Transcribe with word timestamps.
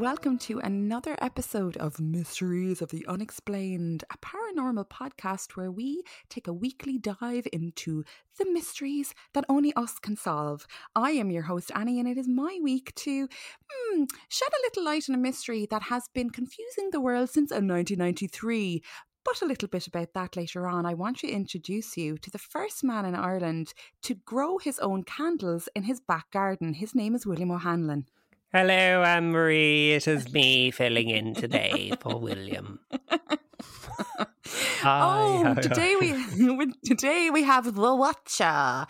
welcome 0.00 0.38
to 0.38 0.58
another 0.60 1.14
episode 1.20 1.76
of 1.76 2.00
Mysteries 2.00 2.80
of 2.80 2.88
the 2.88 3.04
Unexplained, 3.06 4.02
a 4.10 4.16
paranormal 4.16 4.88
podcast 4.88 5.58
where 5.58 5.70
we 5.70 6.02
take 6.30 6.48
a 6.48 6.54
weekly 6.54 6.96
dive 6.96 7.46
into 7.52 8.02
the 8.38 8.50
mysteries 8.50 9.12
that 9.34 9.44
only 9.50 9.74
us 9.74 9.98
can 9.98 10.16
solve. 10.16 10.66
I 10.96 11.10
am 11.10 11.30
your 11.30 11.42
host, 11.42 11.70
Annie, 11.74 11.98
and 11.98 12.08
it 12.08 12.16
is 12.16 12.26
my 12.26 12.58
week 12.62 12.94
to 12.94 13.28
hmm, 13.70 14.04
shed 14.30 14.48
a 14.48 14.62
little 14.62 14.86
light 14.86 15.04
on 15.10 15.16
a 15.16 15.18
mystery 15.18 15.66
that 15.70 15.82
has 15.82 16.08
been 16.14 16.30
confusing 16.30 16.88
the 16.92 17.00
world 17.02 17.28
since 17.28 17.50
1993. 17.50 18.82
But 19.22 19.42
a 19.42 19.46
little 19.46 19.68
bit 19.68 19.86
about 19.86 20.14
that 20.14 20.34
later 20.34 20.66
on. 20.66 20.86
I 20.86 20.94
want 20.94 21.18
to 21.18 21.28
introduce 21.28 21.98
you 21.98 22.16
to 22.16 22.30
the 22.30 22.38
first 22.38 22.82
man 22.82 23.04
in 23.04 23.14
Ireland 23.14 23.74
to 24.04 24.14
grow 24.14 24.56
his 24.56 24.78
own 24.78 25.02
candles 25.02 25.68
in 25.76 25.82
his 25.82 26.00
back 26.00 26.30
garden. 26.30 26.72
His 26.72 26.94
name 26.94 27.14
is 27.14 27.26
William 27.26 27.50
O'Hanlon. 27.50 28.06
Hello, 28.52 29.04
Anne 29.04 29.30
Marie. 29.30 29.92
It 29.92 30.08
is 30.08 30.32
me 30.32 30.72
filling 30.72 31.08
in 31.08 31.34
today 31.34 31.92
for 32.00 32.18
William. 32.18 32.80
oh, 34.84 35.54
today 35.62 35.94
we 36.00 36.72
today 36.84 37.30
we 37.32 37.44
have 37.44 37.76
the 37.76 37.94
Watcher. 37.94 38.86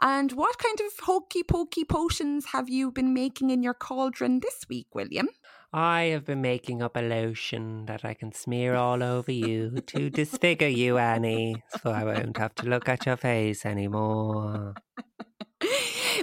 And 0.00 0.32
what 0.32 0.58
kind 0.58 0.80
of 0.80 1.04
hokey 1.04 1.44
pokey 1.44 1.84
potions 1.84 2.46
have 2.46 2.68
you 2.68 2.90
been 2.90 3.14
making 3.14 3.50
in 3.50 3.62
your 3.62 3.74
cauldron 3.74 4.40
this 4.40 4.66
week, 4.68 4.88
William? 4.96 5.28
I 5.72 6.06
have 6.06 6.24
been 6.24 6.42
making 6.42 6.82
up 6.82 6.96
a 6.96 7.00
lotion 7.00 7.86
that 7.86 8.04
I 8.04 8.14
can 8.14 8.32
smear 8.32 8.74
all 8.74 9.00
over 9.00 9.30
you 9.30 9.80
to 9.86 10.10
disfigure 10.10 10.66
you, 10.66 10.98
Annie, 10.98 11.62
so 11.80 11.92
I 11.92 12.02
won't 12.02 12.36
have 12.38 12.56
to 12.56 12.66
look 12.66 12.88
at 12.88 13.06
your 13.06 13.16
face 13.16 13.64
anymore. 13.64 14.74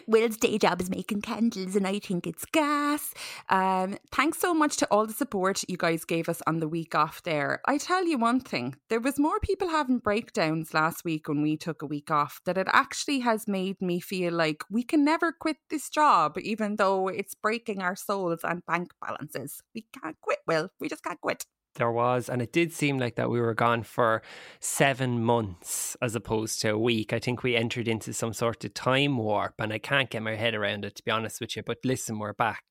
Will's 0.08 0.38
day 0.38 0.58
job 0.58 0.82
is 0.82 0.90
making 0.90 1.22
candles, 1.22 1.76
and 1.76 1.88
I 1.88 2.00
think 2.00 2.28
it's 2.28 2.46
gas. 2.46 3.14
Um, 3.50 3.98
thanks 4.12 4.40
so 4.40 4.54
much 4.54 4.78
to 4.78 4.88
all 4.88 5.06
the 5.06 5.14
support 5.14 5.64
you 5.68 5.78
guys 5.78 6.06
gave 6.06 6.30
us 6.30 6.42
on 6.48 6.60
the 6.60 6.68
week 6.68 6.96
off 6.96 7.24
there. 7.24 7.62
I 7.66 7.78
tell 7.78 8.06
you 8.06 8.18
one 8.18 8.40
thing, 8.40 8.76
there 8.90 9.00
was 9.00 9.20
more 9.20 9.40
people 9.40 9.70
having 9.70 10.00
breakdowns 10.00 10.74
last 10.74 11.04
week 11.06 11.28
when 11.28 11.42
we 11.42 11.58
took 11.58 11.82
a 11.82 11.88
week 11.88 12.12
off 12.12 12.42
that 12.46 12.58
it 12.58 12.68
actually 12.72 13.20
has 13.20 13.48
made 13.48 13.82
me 13.82 14.00
feel 14.00 14.34
like 14.34 14.64
we 14.70 14.84
can 14.84 15.04
never 15.04 15.32
quit 15.32 15.58
this 15.70 15.90
job, 15.90 16.38
even 16.40 16.76
though 16.76 17.08
it's 17.08 17.36
breaking 17.36 17.82
our 17.82 17.96
souls 17.96 18.40
and 18.44 18.66
bank 18.66 18.92
balances. 19.06 19.62
We 19.74 19.86
can't 20.02 20.18
quit, 20.22 20.40
Will. 20.48 20.70
We 20.80 20.90
just 20.90 21.04
can't 21.04 21.22
quit. 21.22 21.46
There 21.76 21.92
was, 21.92 22.28
and 22.28 22.42
it 22.42 22.52
did 22.52 22.74
seem 22.74 22.98
like 22.98 23.16
that 23.16 23.30
we 23.30 23.40
were 23.40 23.54
gone 23.54 23.84
for 23.84 24.22
seven 24.60 25.24
months 25.24 25.96
as 26.02 26.16
opposed 26.16 26.62
to 26.62 26.72
a 26.72 26.78
week. 26.78 27.14
I 27.14 27.20
think 27.20 27.44
we 27.44 27.56
entered 27.56 27.88
into 27.88 28.14
some 28.14 28.34
sort 28.34 28.64
of 28.66 28.74
time 28.74 29.18
warp, 29.18 29.54
and 29.60 29.72
I 29.72 29.78
can't 29.78 30.10
get 30.10 30.22
my 30.22 30.36
head 30.36 30.54
around 30.54 30.84
it, 30.84 30.96
to 30.96 31.04
be 31.04 31.12
honest 31.12 31.40
with 31.40 31.56
you. 31.56 31.64
But 31.64 31.78
listen, 31.86 32.20
we're 32.20 32.34
back. 32.34 32.64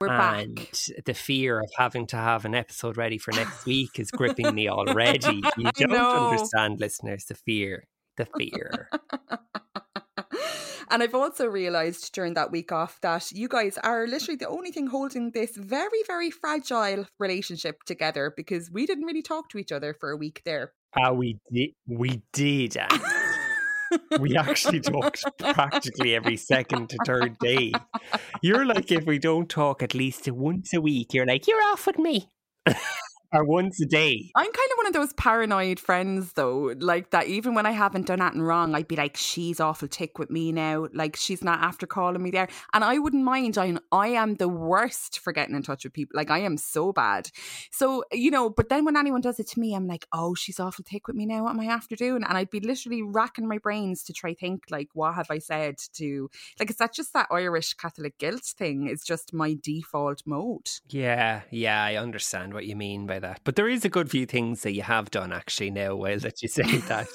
We're 0.00 0.08
and 0.08 0.56
back. 0.56 0.74
the 1.04 1.14
fear 1.14 1.60
of 1.60 1.70
having 1.76 2.06
to 2.08 2.16
have 2.16 2.44
an 2.44 2.54
episode 2.54 2.96
ready 2.96 3.18
for 3.18 3.32
next 3.32 3.64
week 3.64 3.98
is 3.98 4.10
gripping 4.10 4.54
me 4.54 4.68
already. 4.68 5.42
You 5.56 5.70
don't 5.86 6.32
understand, 6.32 6.80
listeners, 6.80 7.24
the 7.26 7.34
fear. 7.34 7.86
The 8.16 8.26
fear. 8.38 8.88
and 10.90 11.02
I've 11.02 11.14
also 11.14 11.46
realised 11.46 12.12
during 12.12 12.34
that 12.34 12.50
week 12.50 12.72
off 12.72 13.00
that 13.02 13.30
you 13.32 13.48
guys 13.48 13.78
are 13.78 14.06
literally 14.06 14.36
the 14.36 14.48
only 14.48 14.70
thing 14.70 14.86
holding 14.86 15.30
this 15.30 15.56
very, 15.56 16.02
very 16.06 16.30
fragile 16.30 17.06
relationship 17.18 17.82
together 17.84 18.32
because 18.36 18.70
we 18.70 18.86
didn't 18.86 19.04
really 19.04 19.22
talk 19.22 19.48
to 19.50 19.58
each 19.58 19.72
other 19.72 19.94
for 19.98 20.10
a 20.10 20.16
week 20.16 20.42
there. 20.44 20.72
Ah, 20.98 21.12
we 21.12 21.38
did. 21.52 21.70
We 21.86 22.22
did. 22.32 22.76
We 24.18 24.36
actually 24.36 24.80
talked 24.80 25.24
practically 25.38 26.14
every 26.14 26.36
second 26.36 26.90
to 26.90 26.98
third 27.04 27.38
day. 27.38 27.72
You're 28.42 28.66
like, 28.66 28.90
if 28.90 29.04
we 29.04 29.18
don't 29.18 29.48
talk 29.48 29.82
at 29.82 29.94
least 29.94 30.30
once 30.30 30.72
a 30.74 30.80
week, 30.80 31.14
you're 31.14 31.26
like, 31.26 31.46
you're 31.46 31.62
off 31.62 31.86
with 31.86 31.98
me. 31.98 32.30
or 33.32 33.44
once 33.44 33.80
a 33.80 33.86
day. 33.86 34.30
I'm 34.34 34.44
kind 34.44 34.70
of 34.72 34.76
one 34.76 34.86
of 34.86 34.92
those 34.92 35.12
paranoid 35.14 35.80
friends, 35.80 36.32
though, 36.32 36.74
like 36.78 37.10
that 37.10 37.26
even 37.26 37.54
when 37.54 37.66
I 37.66 37.72
haven't 37.72 38.06
done 38.06 38.22
anything 38.22 38.42
wrong, 38.42 38.74
I'd 38.74 38.88
be 38.88 38.96
like, 38.96 39.16
she's 39.16 39.60
awful 39.60 39.88
tick 39.88 40.18
with 40.18 40.30
me 40.30 40.52
now. 40.52 40.88
Like, 40.92 41.16
she's 41.16 41.42
not 41.42 41.60
after 41.62 41.86
calling 41.86 42.22
me 42.22 42.30
there. 42.30 42.48
And 42.72 42.84
I 42.84 42.98
wouldn't 42.98 43.24
mind. 43.24 43.58
I, 43.58 43.74
I 43.92 44.08
am 44.08 44.34
the 44.34 44.48
worst 44.48 45.18
for 45.20 45.32
getting 45.32 45.54
in 45.54 45.62
touch 45.62 45.84
with 45.84 45.92
people. 45.92 46.16
Like, 46.16 46.30
I 46.30 46.40
am 46.40 46.56
so 46.56 46.92
bad. 46.92 47.30
So, 47.70 48.04
you 48.12 48.30
know, 48.30 48.50
but 48.50 48.68
then 48.68 48.84
when 48.84 48.96
anyone 48.96 49.20
does 49.20 49.40
it 49.40 49.48
to 49.48 49.60
me, 49.60 49.74
I'm 49.74 49.86
like, 49.86 50.06
oh, 50.12 50.34
she's 50.34 50.60
awful 50.60 50.84
tick 50.84 51.06
with 51.06 51.16
me 51.16 51.26
now. 51.26 51.44
What 51.44 51.50
am 51.50 51.60
I 51.60 51.66
after 51.66 51.96
doing? 51.96 52.22
And 52.22 52.36
I'd 52.36 52.50
be 52.50 52.60
literally 52.60 53.02
racking 53.02 53.48
my 53.48 53.58
brains 53.58 54.02
to 54.04 54.12
try 54.12 54.34
think, 54.34 54.64
like, 54.70 54.88
what 54.94 55.14
have 55.14 55.30
I 55.30 55.38
said 55.38 55.78
to, 55.94 56.30
like, 56.58 56.70
is 56.70 56.76
that 56.76 56.94
just 56.94 57.12
that 57.12 57.28
Irish 57.30 57.74
Catholic 57.74 58.18
guilt 58.18 58.44
thing? 58.44 58.86
It's 58.88 59.04
just 59.04 59.32
my 59.32 59.56
default 59.62 60.22
mode. 60.26 60.68
Yeah, 60.88 61.42
yeah, 61.50 61.82
I 61.82 61.96
understand 61.96 62.54
what 62.54 62.66
you 62.66 62.76
mean 62.76 63.06
by 63.06 63.15
that. 63.20 63.40
But 63.44 63.56
there 63.56 63.68
is 63.68 63.84
a 63.84 63.88
good 63.88 64.10
few 64.10 64.26
things 64.26 64.62
that 64.62 64.72
you 64.72 64.82
have 64.82 65.10
done 65.10 65.32
actually 65.32 65.70
now, 65.70 65.94
while 66.02 66.18
that 66.18 66.42
you 66.42 66.48
say 66.48 66.78
that. 66.88 67.08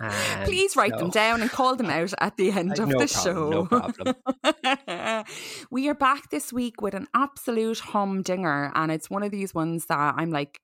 And 0.00 0.44
Please 0.44 0.76
write 0.76 0.96
them 0.98 1.10
down 1.10 1.42
and 1.42 1.50
call 1.50 1.76
them 1.76 1.90
out 1.90 2.12
at 2.20 2.36
the 2.36 2.50
end 2.50 2.78
Uh, 2.78 2.82
of 2.84 2.88
no 2.88 2.98
the 3.00 3.06
problem, 3.06 3.34
show. 3.34 3.50
no 3.50 3.66
problem. 3.66 5.24
we 5.70 5.88
are 5.88 5.94
back 5.94 6.30
this 6.30 6.52
week 6.52 6.80
with 6.82 6.94
an 6.94 7.06
absolute 7.14 7.78
humdinger, 7.80 8.70
and 8.74 8.90
it's 8.92 9.10
one 9.10 9.22
of 9.22 9.30
these 9.30 9.54
ones 9.54 9.86
that 9.86 10.14
I'm 10.16 10.30
like, 10.30 10.60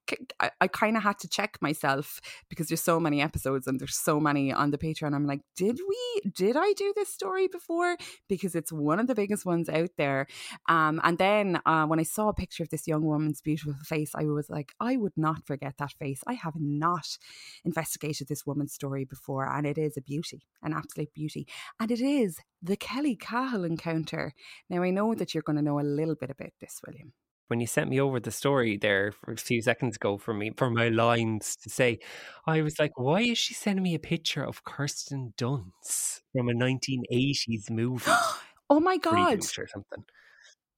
I 0.61 0.69
kind 0.69 0.97
of 0.97 1.03
had 1.03 1.19
to 1.21 1.29
check 1.29 1.59
myself 1.61 2.21
because 2.49 2.69
there's 2.69 2.83
so 2.83 3.01
many 3.01 3.21
episodes 3.21 3.67
and 3.67 3.79
there's 3.81 3.97
so 3.97 4.21
many 4.21 4.53
on 4.53 4.71
the 4.71 4.79
Patreon. 4.79 5.15
I'm 5.15 5.27
like, 5.27 5.41
did 5.57 5.79
we, 5.89 6.31
did 6.31 6.57
I 6.57 6.73
do 6.73 6.93
this 6.97 7.09
story 7.13 7.49
before? 7.49 7.97
Because 8.29 8.55
it's 8.55 8.73
one 8.73 8.99
of 9.01 9.07
the 9.07 9.15
biggest 9.15 9.45
ones 9.47 9.69
out 9.69 9.91
there. 9.97 10.27
Um, 10.69 11.01
and 11.05 11.19
then 11.19 11.61
uh, 11.67 11.87
when 11.87 12.01
I 12.01 12.05
saw 12.05 12.29
a 12.29 12.35
picture 12.35 12.63
of 12.63 12.71
this 12.71 12.87
young 12.87 13.03
woman's 13.05 13.41
beautiful 13.41 13.75
face, 13.85 14.13
I 14.19 14.25
was 14.25 14.51
like, 14.51 14.73
I 14.81 14.97
would 14.97 15.17
not 15.17 15.47
forget 15.47 15.75
that 15.79 15.93
face. 15.93 16.23
I 16.27 16.35
have 16.35 16.55
not 16.59 17.17
investigated 17.65 18.27
this 18.29 18.45
woman's 18.45 18.75
story 18.75 19.05
before, 19.05 19.47
and 19.49 19.67
it 19.67 19.79
is 19.79 19.97
a 19.97 20.03
beauty, 20.03 20.43
an 20.63 20.73
absolute 20.73 21.15
beauty. 21.15 21.47
And 21.79 21.91
it 21.91 22.01
is 22.01 22.39
the 22.63 22.77
Kelly 22.77 23.15
Cahill 23.17 23.65
encounter. 23.65 24.35
Now, 24.69 24.83
I 24.83 24.91
know 24.91 25.15
that 25.15 25.33
you're 25.35 25.43
going 25.43 25.57
to 25.57 25.63
know 25.63 25.79
a 25.79 25.83
little 25.83 26.17
bit 26.17 26.31
about 26.31 26.53
this, 26.61 26.81
William. 26.87 27.13
when 27.49 27.61
you 27.61 27.67
sent 27.67 27.91
me 27.91 28.01
over 28.01 28.21
the 28.21 28.31
story 28.31 28.77
there 28.77 29.11
for 29.13 29.33
a 29.33 29.37
few 29.37 29.61
seconds 29.63 29.97
ago 29.97 30.19
for 30.19 30.35
me 30.35 30.53
for 30.57 30.71
my 30.71 30.89
lines 30.89 31.57
to 31.57 31.71
say, 31.71 31.99
I 32.47 32.61
was 32.63 32.79
like, 32.79 32.93
why 32.97 33.23
is 33.23 33.39
she 33.39 33.55
sending 33.55 33.83
me 33.83 33.95
a 33.95 33.99
picture 33.99 34.45
of 34.45 34.65
Kirsten 34.65 35.33
Dunst 35.37 36.21
from 36.33 36.49
a 36.49 36.53
1980s 36.53 37.71
movie? 37.71 38.11
oh 38.71 38.81
my 38.81 38.99
god! 38.99 39.39
Or 39.59 39.67
something. 39.67 40.05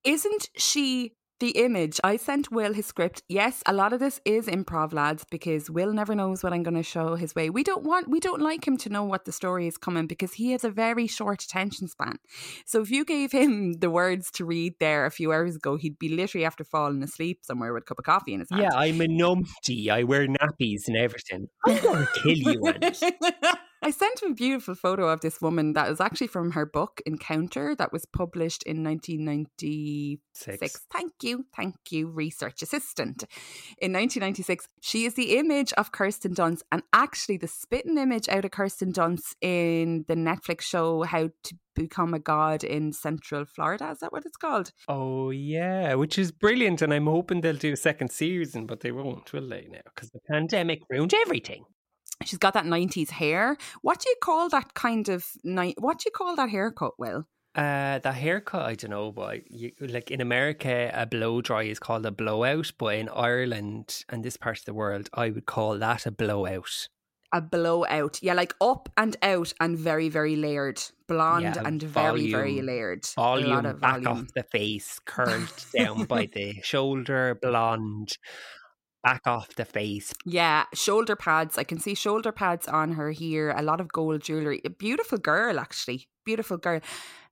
Isn't 0.04 0.48
she 0.56 1.12
the 1.40 1.50
image. 1.50 2.00
I 2.04 2.16
sent 2.16 2.52
will 2.52 2.72
his 2.72 2.86
script. 2.86 3.22
Yes 3.28 3.62
a 3.66 3.72
lot 3.72 3.92
of 3.92 4.00
this 4.00 4.20
is 4.24 4.46
improv 4.46 4.92
lads 4.92 5.24
because 5.30 5.70
will 5.70 5.92
never 5.92 6.14
knows 6.14 6.42
what 6.42 6.52
i'm 6.52 6.62
going 6.62 6.76
to 6.76 6.82
show 6.82 7.14
his 7.16 7.34
way. 7.34 7.50
We 7.50 7.64
don't 7.64 7.84
want 7.84 8.08
we 8.08 8.20
don't 8.20 8.40
like 8.40 8.66
him 8.66 8.76
to 8.78 8.88
know 8.88 9.04
what 9.04 9.24
the 9.24 9.32
story 9.32 9.66
is 9.66 9.76
coming 9.76 10.06
because 10.06 10.34
he 10.34 10.52
has 10.52 10.64
a 10.64 10.70
very 10.70 11.06
short 11.06 11.42
attention 11.42 11.88
span. 11.88 12.16
So 12.66 12.80
if 12.80 12.90
you 12.90 13.04
gave 13.04 13.32
him 13.32 13.74
the 13.74 13.90
words 13.90 14.30
to 14.32 14.44
read 14.44 14.74
there 14.80 15.06
a 15.06 15.10
few 15.10 15.32
hours 15.32 15.56
ago 15.56 15.76
he'd 15.76 15.98
be 15.98 16.08
literally 16.08 16.44
after 16.44 16.64
falling 16.64 17.02
asleep 17.02 17.40
somewhere 17.42 17.72
with 17.72 17.82
a 17.82 17.86
cup 17.86 17.98
of 17.98 18.04
coffee 18.04 18.34
in 18.34 18.40
his 18.40 18.50
hand. 18.50 18.62
Yeah 18.62 18.74
i'm 18.74 19.00
a 19.00 19.06
numpty. 19.06 19.88
I 19.88 20.04
wear 20.04 20.26
nappies 20.26 20.86
and 20.86 20.96
everything. 20.96 21.48
I'm 21.66 21.82
going 21.82 22.06
to 22.06 22.20
kill 22.22 22.36
you 22.36 22.60
I 23.82 23.90
sent 23.90 24.22
him 24.22 24.32
a 24.32 24.34
beautiful 24.34 24.74
photo 24.74 25.08
of 25.08 25.20
this 25.20 25.40
woman 25.40 25.72
that 25.72 25.90
is 25.90 26.00
actually 26.00 26.26
from 26.26 26.52
her 26.52 26.66
book 26.66 27.00
Encounter 27.06 27.74
that 27.76 27.92
was 27.92 28.04
published 28.04 28.62
in 28.64 28.84
1996. 28.84 30.20
Six. 30.32 30.86
Thank 30.92 31.12
you. 31.22 31.46
Thank 31.56 31.76
you, 31.90 32.08
research 32.08 32.60
assistant. 32.62 33.24
In 33.78 33.92
1996, 33.92 34.68
she 34.82 35.06
is 35.06 35.14
the 35.14 35.38
image 35.38 35.72
of 35.74 35.92
Kirsten 35.92 36.34
Dunst 36.34 36.62
and 36.70 36.82
actually 36.92 37.38
the 37.38 37.48
spitting 37.48 37.96
image 37.96 38.28
out 38.28 38.44
of 38.44 38.50
Kirsten 38.50 38.92
Dunst 38.92 39.34
in 39.40 40.04
the 40.08 40.14
Netflix 40.14 40.62
show 40.62 41.02
How 41.02 41.30
to 41.44 41.54
Become 41.76 42.12
a 42.14 42.18
God 42.18 42.64
in 42.64 42.92
Central 42.92 43.46
Florida. 43.46 43.90
Is 43.92 44.00
that 44.00 44.12
what 44.12 44.26
it's 44.26 44.36
called? 44.36 44.72
Oh, 44.88 45.30
yeah, 45.30 45.94
which 45.94 46.18
is 46.18 46.32
brilliant. 46.32 46.82
And 46.82 46.92
I'm 46.92 47.06
hoping 47.06 47.40
they'll 47.40 47.56
do 47.56 47.72
a 47.72 47.76
second 47.76 48.10
season, 48.10 48.66
but 48.66 48.80
they 48.80 48.90
won't, 48.92 49.32
will 49.32 49.48
they 49.48 49.68
now? 49.70 49.80
Because 49.94 50.10
the 50.10 50.18
pandemic 50.30 50.80
ruined 50.90 51.14
everything. 51.14 51.64
She's 52.24 52.38
got 52.38 52.54
that 52.54 52.66
90s 52.66 53.10
hair. 53.10 53.56
What 53.82 54.00
do 54.00 54.10
you 54.10 54.16
call 54.22 54.48
that 54.50 54.74
kind 54.74 55.08
of 55.08 55.26
night? 55.42 55.76
What 55.78 55.98
do 55.98 56.04
you 56.06 56.10
call 56.10 56.36
that 56.36 56.50
haircut, 56.50 56.98
Will? 56.98 57.26
Uh, 57.54 57.98
the 57.98 58.12
haircut, 58.12 58.62
I 58.62 58.74
don't 58.74 58.90
know, 58.90 59.10
but 59.10 59.50
you, 59.50 59.72
like 59.80 60.10
in 60.12 60.20
America, 60.20 60.90
a 60.94 61.04
blow 61.04 61.40
dry 61.40 61.64
is 61.64 61.80
called 61.80 62.06
a 62.06 62.12
blowout, 62.12 62.72
but 62.78 62.94
in 62.94 63.08
Ireland 63.08 64.04
and 64.08 64.22
this 64.22 64.36
part 64.36 64.58
of 64.58 64.64
the 64.66 64.74
world, 64.74 65.10
I 65.14 65.30
would 65.30 65.46
call 65.46 65.76
that 65.78 66.06
a 66.06 66.12
blowout. 66.12 66.88
A 67.32 67.40
blowout, 67.40 68.22
yeah, 68.22 68.34
like 68.34 68.54
up 68.60 68.88
and 68.96 69.16
out 69.22 69.52
and 69.58 69.76
very, 69.76 70.08
very 70.08 70.36
layered, 70.36 70.80
blonde 71.08 71.56
yeah, 71.56 71.62
and 71.64 71.82
very, 71.82 72.30
very 72.30 72.60
layered. 72.62 73.04
Volume, 73.16 73.50
a 73.50 73.54
lot 73.54 73.66
of 73.66 73.80
back 73.80 74.02
volume. 74.02 74.24
off 74.24 74.34
the 74.34 74.44
face, 74.44 75.00
curled 75.04 75.64
down 75.76 76.04
by 76.04 76.28
the 76.32 76.54
shoulder, 76.62 77.36
blonde, 77.40 78.16
back 79.02 79.22
off 79.26 79.54
the 79.54 79.64
face. 79.64 80.12
Yeah, 80.24 80.64
shoulder 80.74 81.16
pads. 81.16 81.58
I 81.58 81.64
can 81.64 81.78
see 81.78 81.94
shoulder 81.94 82.32
pads 82.32 82.68
on 82.68 82.92
her 82.92 83.10
here. 83.10 83.50
A 83.50 83.62
lot 83.62 83.80
of 83.80 83.88
gold 83.88 84.22
jewelry. 84.22 84.60
A 84.64 84.70
beautiful 84.70 85.18
girl, 85.18 85.58
actually. 85.58 86.08
Beautiful 86.24 86.58
girl. 86.58 86.80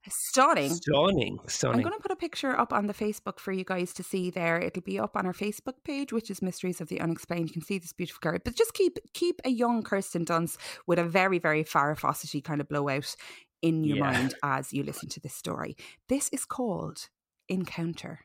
Stunning. 0.07 0.73
Stunning. 0.73 1.39
Stunning. 1.47 1.79
I'm 1.79 1.83
going 1.83 1.97
to 1.97 2.01
put 2.01 2.11
a 2.11 2.15
picture 2.15 2.57
up 2.57 2.71
on 2.73 2.87
the 2.87 2.93
Facebook 2.93 3.39
for 3.39 3.51
you 3.51 3.63
guys 3.63 3.93
to 3.93 4.03
see 4.03 4.29
there. 4.29 4.59
It'll 4.59 4.81
be 4.81 4.99
up 4.99 5.15
on 5.15 5.25
our 5.25 5.33
Facebook 5.33 5.83
page, 5.83 6.13
which 6.13 6.31
is 6.31 6.41
Mysteries 6.41 6.81
of 6.81 6.87
the 6.87 7.01
Unexplained. 7.01 7.49
You 7.49 7.53
can 7.53 7.61
see 7.61 7.77
this 7.77 7.93
beautiful 7.93 8.19
girl. 8.21 8.39
But 8.43 8.55
just 8.55 8.73
keep 8.73 8.97
keep 9.13 9.41
a 9.43 9.49
young 9.49 9.83
Kirsten 9.83 10.25
Dunst 10.25 10.57
with 10.87 10.99
a 10.99 11.03
very, 11.03 11.37
very 11.37 11.63
Farrah 11.63 12.43
kind 12.43 12.61
of 12.61 12.69
blowout 12.69 13.15
in 13.61 13.83
your 13.83 13.97
yeah. 13.97 14.11
mind 14.11 14.35
as 14.41 14.73
you 14.73 14.83
listen 14.83 15.09
to 15.09 15.19
this 15.19 15.33
story. 15.33 15.75
This 16.07 16.29
is 16.29 16.45
called 16.45 17.09
Encounter. 17.49 18.21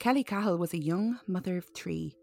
Kelly 0.00 0.22
Cahill 0.22 0.58
was 0.58 0.72
a 0.72 0.82
young 0.82 1.18
mother 1.26 1.56
of 1.56 1.66
three. 1.74 2.14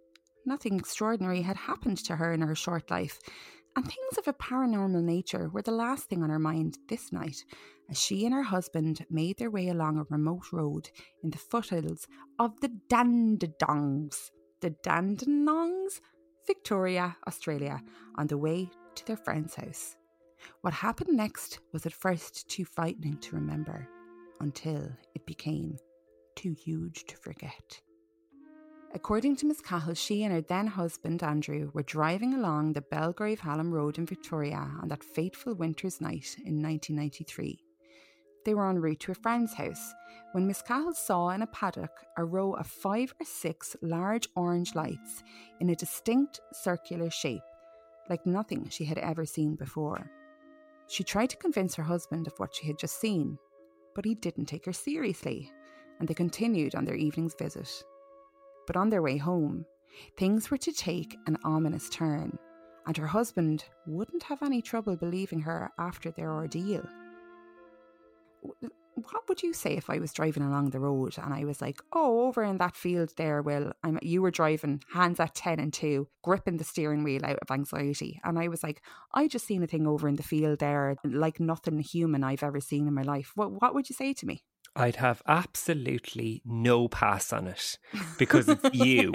Nothing 0.45 0.79
extraordinary 0.79 1.41
had 1.41 1.57
happened 1.57 1.97
to 2.05 2.15
her 2.15 2.31
in 2.31 2.39
her 2.41 2.55
short 2.55 2.89
life, 2.89 3.19
and 3.75 3.85
things 3.85 4.17
of 4.17 4.29
a 4.29 4.33
paranormal 4.33 5.03
nature 5.03 5.49
were 5.49 5.61
the 5.61 5.71
last 5.71 6.05
thing 6.07 6.23
on 6.23 6.29
her 6.29 6.39
mind 6.39 6.77
this 6.87 7.11
night 7.11 7.43
as 7.89 7.99
she 8.01 8.25
and 8.25 8.33
her 8.33 8.43
husband 8.43 9.05
made 9.09 9.37
their 9.37 9.51
way 9.51 9.67
along 9.67 9.97
a 9.97 10.05
remote 10.09 10.53
road 10.53 10.89
in 11.21 11.31
the 11.31 11.37
foothills 11.37 12.07
of 12.39 12.57
the 12.61 12.71
Dandenongs. 12.89 14.31
The 14.61 14.71
Dandenongs? 14.81 15.99
Victoria, 16.47 17.17
Australia, 17.27 17.81
on 18.17 18.27
the 18.27 18.37
way 18.37 18.69
to 18.95 19.05
their 19.05 19.17
friend's 19.17 19.55
house. 19.55 19.97
What 20.61 20.73
happened 20.73 21.17
next 21.17 21.59
was 21.73 21.85
at 21.85 21.93
first 21.93 22.47
too 22.47 22.63
frightening 22.63 23.17
to 23.17 23.35
remember, 23.35 23.87
until 24.39 24.91
it 25.13 25.25
became 25.25 25.77
too 26.35 26.53
huge 26.53 27.05
to 27.05 27.17
forget. 27.17 27.81
According 28.93 29.35
to 29.37 29.45
Miss 29.45 29.59
Cahill, 29.59 29.93
she 29.93 30.23
and 30.23 30.33
her 30.33 30.39
then 30.39 30.67
husband 30.67 31.21
Andrew 31.21 31.69
were 31.73 31.83
driving 31.83 32.33
along 32.33 32.71
the 32.71 32.81
Belgrave 32.81 33.41
Hallam 33.41 33.73
Road 33.73 33.97
in 33.97 34.05
Victoria 34.05 34.71
on 34.81 34.87
that 34.87 35.03
fateful 35.03 35.53
winter's 35.53 35.99
night 35.99 36.37
in 36.45 36.61
1993. 36.61 37.59
They 38.45 38.53
were 38.53 38.69
en 38.69 38.79
route 38.79 39.01
to 39.01 39.11
a 39.11 39.15
friend's 39.15 39.53
house 39.53 39.93
when 40.31 40.47
Miss 40.47 40.61
Cahill 40.61 40.93
saw 40.93 41.31
in 41.31 41.41
a 41.41 41.47
paddock 41.47 41.91
a 42.15 42.23
row 42.23 42.53
of 42.53 42.67
five 42.67 43.13
or 43.19 43.25
six 43.25 43.75
large 43.81 44.29
orange 44.35 44.75
lights 44.75 45.23
in 45.59 45.71
a 45.71 45.75
distinct 45.75 46.39
circular 46.53 47.09
shape, 47.09 47.41
like 48.09 48.25
nothing 48.25 48.69
she 48.69 48.85
had 48.85 48.99
ever 48.99 49.25
seen 49.25 49.55
before. 49.55 50.09
She 50.87 51.03
tried 51.03 51.31
to 51.31 51.37
convince 51.37 51.75
her 51.75 51.83
husband 51.83 52.27
of 52.27 52.33
what 52.37 52.55
she 52.55 52.67
had 52.67 52.79
just 52.79 53.01
seen, 53.01 53.39
but 53.93 54.05
he 54.05 54.15
didn't 54.15 54.45
take 54.45 54.65
her 54.65 54.73
seriously 54.73 55.51
and 55.99 56.07
they 56.07 56.13
continued 56.13 56.75
on 56.75 56.85
their 56.85 56.95
evening's 56.95 57.35
visit. 57.35 57.83
But 58.67 58.75
on 58.75 58.89
their 58.89 59.01
way 59.01 59.17
home, 59.17 59.65
things 60.17 60.49
were 60.49 60.57
to 60.57 60.71
take 60.71 61.17
an 61.27 61.37
ominous 61.43 61.89
turn, 61.89 62.37
and 62.85 62.97
her 62.97 63.07
husband 63.07 63.65
wouldn't 63.87 64.23
have 64.23 64.43
any 64.43 64.61
trouble 64.61 64.95
believing 64.95 65.39
her 65.41 65.71
after 65.77 66.11
their 66.11 66.31
ordeal. 66.31 66.87
What 69.11 69.27
would 69.27 69.43
you 69.43 69.51
say 69.51 69.73
if 69.75 69.89
I 69.89 69.99
was 69.99 70.13
driving 70.13 70.43
along 70.43 70.69
the 70.69 70.79
road 70.79 71.17
and 71.21 71.33
I 71.33 71.43
was 71.43 71.61
like, 71.61 71.81
"Oh, 71.91 72.27
over 72.27 72.43
in 72.43 72.57
that 72.59 72.77
field 72.77 73.11
there, 73.17 73.41
Will, 73.41 73.73
I'm 73.83 73.99
you 74.01 74.21
were 74.21 74.31
driving 74.31 74.81
hands 74.93 75.19
at 75.19 75.35
ten 75.35 75.59
and 75.59 75.73
two, 75.73 76.07
gripping 76.23 76.57
the 76.57 76.63
steering 76.63 77.03
wheel 77.03 77.25
out 77.25 77.39
of 77.39 77.51
anxiety," 77.51 78.21
and 78.23 78.39
I 78.39 78.47
was 78.47 78.63
like, 78.63 78.81
"I 79.13 79.27
just 79.27 79.45
seen 79.45 79.63
a 79.63 79.67
thing 79.67 79.85
over 79.85 80.07
in 80.07 80.15
the 80.15 80.23
field 80.23 80.59
there, 80.59 80.95
like 81.03 81.39
nothing 81.41 81.79
human 81.79 82.23
I've 82.23 82.43
ever 82.43 82.61
seen 82.61 82.87
in 82.87 82.93
my 82.93 83.01
life." 83.01 83.33
What 83.35 83.61
what 83.61 83.73
would 83.73 83.89
you 83.89 83.95
say 83.95 84.13
to 84.13 84.25
me? 84.25 84.43
I'd 84.75 84.97
have 84.97 85.21
absolutely 85.27 86.41
no 86.45 86.87
pass 86.87 87.31
on 87.31 87.47
it 87.47 87.77
because 88.19 88.49
it's 88.49 88.73
you. 88.73 89.13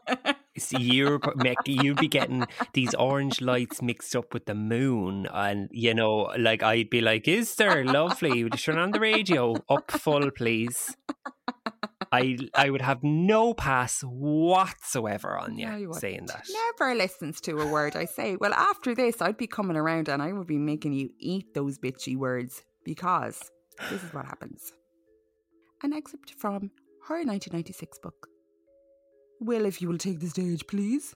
it's 0.54 0.72
you're 0.72 1.20
you'd 1.66 1.98
be 1.98 2.08
getting 2.08 2.46
these 2.72 2.94
orange 2.94 3.40
lights 3.42 3.82
mixed 3.82 4.16
up 4.16 4.32
with 4.32 4.46
the 4.46 4.54
moon, 4.54 5.26
and 5.32 5.68
you 5.70 5.92
know, 5.92 6.32
like 6.38 6.62
I'd 6.62 6.88
be 6.88 7.02
like, 7.02 7.28
"Is 7.28 7.54
there 7.56 7.84
lovely? 7.84 8.42
Would 8.42 8.54
you 8.54 8.58
turn 8.58 8.78
on 8.78 8.92
the 8.92 9.00
radio 9.00 9.54
up 9.68 9.90
full, 9.90 10.30
please?" 10.30 10.96
I 12.10 12.38
I 12.54 12.70
would 12.70 12.82
have 12.82 13.02
no 13.02 13.52
pass 13.52 14.00
whatsoever 14.00 15.38
on 15.38 15.58
you, 15.58 15.70
you 15.76 15.92
saying 15.92 16.26
that. 16.26 16.46
Never 16.78 16.94
listens 16.94 17.40
to 17.42 17.58
a 17.58 17.66
word 17.66 17.96
I 17.96 18.06
say. 18.06 18.36
Well, 18.36 18.54
after 18.54 18.94
this, 18.94 19.20
I'd 19.20 19.36
be 19.36 19.46
coming 19.46 19.76
around 19.76 20.08
and 20.08 20.22
I 20.22 20.32
would 20.32 20.46
be 20.46 20.58
making 20.58 20.94
you 20.94 21.10
eat 21.18 21.54
those 21.54 21.78
bitchy 21.78 22.16
words 22.16 22.62
because 22.84 23.50
this 23.90 24.02
is 24.02 24.12
what 24.12 24.26
happens 24.26 24.72
an 25.82 25.92
excerpt 25.92 26.34
from 26.38 26.70
her 27.08 27.16
1996 27.16 27.98
book. 27.98 28.28
Will, 29.40 29.66
if 29.66 29.82
you 29.82 29.88
will 29.88 29.98
take 29.98 30.20
the 30.20 30.28
stage, 30.28 30.66
please. 30.66 31.14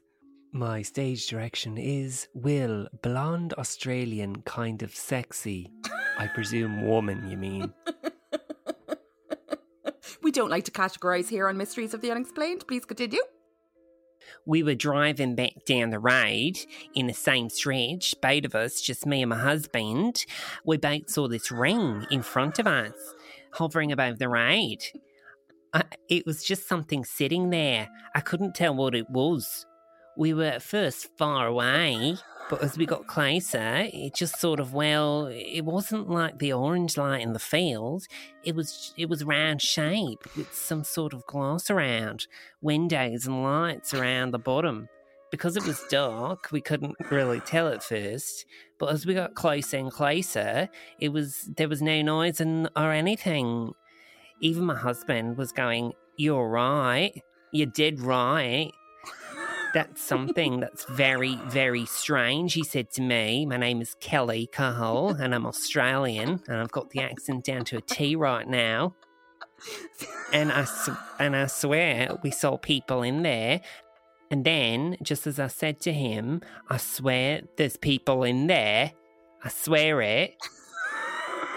My 0.52 0.82
stage 0.82 1.28
direction 1.28 1.78
is 1.78 2.28
Will, 2.34 2.88
blonde 3.02 3.52
Australian, 3.54 4.42
kind 4.42 4.82
of 4.82 4.94
sexy. 4.94 5.70
I 6.18 6.26
presume 6.28 6.86
woman, 6.86 7.30
you 7.30 7.36
mean? 7.36 7.72
we 10.22 10.32
don't 10.32 10.50
like 10.50 10.64
to 10.64 10.72
categorise 10.72 11.28
here 11.28 11.48
on 11.48 11.56
Mysteries 11.56 11.94
of 11.94 12.00
the 12.00 12.10
Unexplained. 12.10 12.66
Please 12.66 12.84
continue. 12.84 13.20
We 14.44 14.62
were 14.62 14.74
driving 14.74 15.36
back 15.36 15.64
down 15.66 15.90
the 15.90 16.00
road 16.00 16.58
in 16.94 17.06
the 17.06 17.14
same 17.14 17.48
stretch, 17.48 18.14
both 18.20 18.44
of 18.44 18.54
us, 18.54 18.80
just 18.80 19.06
me 19.06 19.22
and 19.22 19.30
my 19.30 19.38
husband. 19.38 20.26
We 20.64 20.78
both 20.78 21.10
saw 21.10 21.28
this 21.28 21.52
ring 21.52 22.06
in 22.10 22.22
front 22.22 22.58
of 22.58 22.66
us 22.66 22.92
hovering 23.56 23.92
above 23.92 24.18
the 24.18 24.28
road. 24.28 24.78
I, 25.72 25.82
it 26.08 26.24
was 26.26 26.44
just 26.44 26.68
something 26.68 27.04
sitting 27.04 27.50
there. 27.50 27.88
I 28.14 28.20
couldn't 28.20 28.54
tell 28.54 28.74
what 28.74 28.94
it 28.94 29.10
was. 29.10 29.66
We 30.16 30.32
were 30.32 30.44
at 30.44 30.62
first 30.62 31.08
far 31.18 31.46
away, 31.46 32.16
but 32.48 32.62
as 32.62 32.78
we 32.78 32.86
got 32.86 33.06
closer, 33.06 33.88
it 33.92 34.14
just 34.14 34.40
sort 34.40 34.60
of 34.60 34.72
well, 34.72 35.26
it 35.26 35.62
wasn't 35.62 36.08
like 36.08 36.38
the 36.38 36.52
orange 36.52 36.96
light 36.96 37.22
in 37.22 37.32
the 37.32 37.38
field. 37.38 38.04
It 38.44 38.54
was 38.54 38.94
it 38.96 39.08
was 39.08 39.24
round 39.24 39.60
shape 39.60 40.24
with 40.36 40.54
some 40.54 40.84
sort 40.84 41.12
of 41.12 41.26
glass 41.26 41.70
around, 41.70 42.26
windows 42.60 43.26
and 43.26 43.42
lights 43.42 43.92
around 43.92 44.30
the 44.30 44.38
bottom. 44.38 44.88
Because 45.30 45.56
it 45.56 45.66
was 45.66 45.82
dark, 45.90 46.52
we 46.52 46.60
couldn't 46.60 46.94
really 47.10 47.40
tell 47.40 47.68
at 47.68 47.82
first. 47.82 48.46
But 48.78 48.92
as 48.92 49.04
we 49.04 49.14
got 49.14 49.34
closer 49.34 49.76
and 49.76 49.90
closer, 49.90 50.68
it 51.00 51.08
was 51.10 51.48
there 51.56 51.68
was 51.68 51.82
no 51.82 52.00
noise 52.02 52.40
and 52.40 52.70
or 52.76 52.92
anything. 52.92 53.72
even 54.40 54.64
my 54.64 54.76
husband 54.76 55.36
was 55.36 55.52
going, 55.52 55.92
You're 56.16 56.48
right. 56.48 57.22
You 57.52 57.66
did 57.66 58.00
right. 58.00 58.70
That's 59.74 60.00
something 60.00 60.60
that's 60.60 60.84
very, 60.84 61.36
very 61.48 61.84
strange. 61.86 62.54
He 62.54 62.64
said 62.64 62.90
to 62.92 63.02
me, 63.02 63.44
My 63.46 63.56
name 63.56 63.80
is 63.82 63.94
Kelly 64.00 64.48
Cahill, 64.50 65.16
and 65.20 65.34
I'm 65.34 65.44
Australian, 65.46 66.42
and 66.48 66.60
I've 66.60 66.72
got 66.72 66.90
the 66.90 67.00
accent 67.00 67.44
down 67.44 67.64
to 67.66 67.78
a 67.78 67.80
T 67.80 68.16
right 68.16 68.48
now. 68.48 68.94
And 70.32 70.52
I, 70.52 70.66
and 71.18 71.34
I 71.36 71.46
swear 71.46 72.16
we 72.22 72.30
saw 72.30 72.56
people 72.56 73.02
in 73.02 73.22
there. 73.22 73.60
And 74.30 74.44
then, 74.44 74.96
just 75.02 75.26
as 75.26 75.38
I 75.38 75.46
said 75.46 75.80
to 75.82 75.92
him, 75.92 76.42
I 76.68 76.78
swear 76.78 77.42
there's 77.56 77.76
people 77.76 78.24
in 78.24 78.48
there. 78.48 78.92
I 79.44 79.48
swear 79.48 80.02
it. 80.02 80.34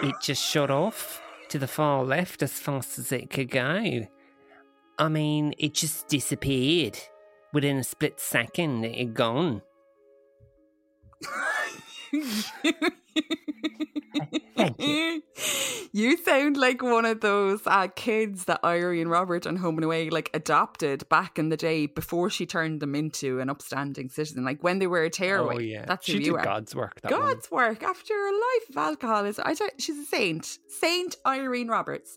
It 0.02 0.14
just 0.22 0.42
shut 0.42 0.70
off 0.70 1.20
to 1.48 1.58
the 1.58 1.66
far 1.66 2.04
left 2.04 2.42
as 2.42 2.52
fast 2.52 2.98
as 2.98 3.10
it 3.12 3.28
could 3.30 3.50
go. 3.50 4.06
I 4.98 5.08
mean, 5.08 5.54
it 5.58 5.74
just 5.74 6.08
disappeared. 6.08 6.98
Within 7.52 7.78
a 7.78 7.84
split 7.84 8.20
second, 8.20 8.84
it 8.84 8.96
had 8.96 9.14
gone. 9.14 9.62
you. 15.92 16.16
sound 16.18 16.56
like 16.56 16.82
one 16.82 17.04
of 17.04 17.20
those 17.20 17.60
uh, 17.66 17.88
kids 17.94 18.44
that 18.44 18.60
Irene 18.64 19.08
Robert 19.08 19.46
on 19.46 19.56
Home 19.56 19.76
and 19.76 19.84
Away 19.84 20.10
like 20.10 20.30
adopted 20.34 21.08
back 21.08 21.38
in 21.38 21.48
the 21.48 21.56
day 21.56 21.86
before 21.86 22.30
she 22.30 22.46
turned 22.46 22.80
them 22.80 22.94
into 22.94 23.40
an 23.40 23.48
upstanding 23.48 24.08
citizen. 24.08 24.44
Like 24.44 24.62
when 24.62 24.78
they 24.78 24.86
were 24.86 25.04
a 25.04 25.10
tearaway. 25.10 25.56
Oh 25.56 25.60
yeah, 25.60 25.84
that's 25.86 26.06
she 26.06 26.14
who 26.14 26.18
did 26.18 26.26
you 26.26 26.36
are. 26.36 26.44
God's 26.44 26.74
work. 26.74 27.00
God's 27.06 27.50
work 27.50 27.82
after 27.82 28.14
a 28.14 28.32
life 28.32 28.70
of 28.70 28.76
alcoholism. 28.76 29.44
I 29.46 29.54
don't, 29.54 29.80
she's 29.80 29.98
a 29.98 30.04
saint, 30.04 30.58
Saint 30.68 31.16
Irene 31.26 31.68
Roberts. 31.68 32.16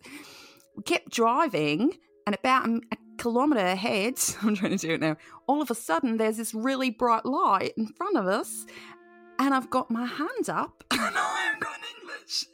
We 0.75 0.83
kept 0.83 1.09
driving, 1.09 1.97
and 2.25 2.35
about 2.35 2.67
a, 2.67 2.81
a 2.91 2.97
kilometre 3.17 3.65
ahead, 3.65 4.15
I'm 4.41 4.55
trying 4.55 4.77
to 4.77 4.87
do 4.87 4.93
it 4.93 5.01
now. 5.01 5.17
All 5.47 5.61
of 5.61 5.71
a 5.71 5.75
sudden, 5.75 6.17
there's 6.17 6.37
this 6.37 6.53
really 6.53 6.89
bright 6.89 7.25
light 7.25 7.73
in 7.77 7.87
front 7.87 8.17
of 8.17 8.27
us, 8.27 8.65
and 9.43 9.53
I've 9.53 9.69
got 9.69 9.91
my 9.91 10.05
hands 10.05 10.47
up. 10.47 10.83
I'm 10.91 11.59
going 11.59 11.81
English. 12.01 12.45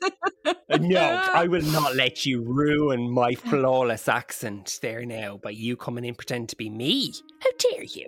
no, 0.80 1.00
I 1.34 1.46
will 1.48 1.66
not 1.72 1.96
let 1.96 2.26
you 2.26 2.42
ruin 2.42 3.12
my 3.12 3.30
uh. 3.32 3.50
flawless 3.50 4.08
accent 4.08 4.80
there 4.82 5.06
now 5.06 5.38
by 5.38 5.52
you 5.52 5.78
coming 5.78 6.04
in 6.04 6.16
pretend 6.16 6.50
to 6.50 6.56
be 6.56 6.70
me. 6.70 7.14
How 7.42 7.50
dare 7.60 7.84
you? 7.84 8.08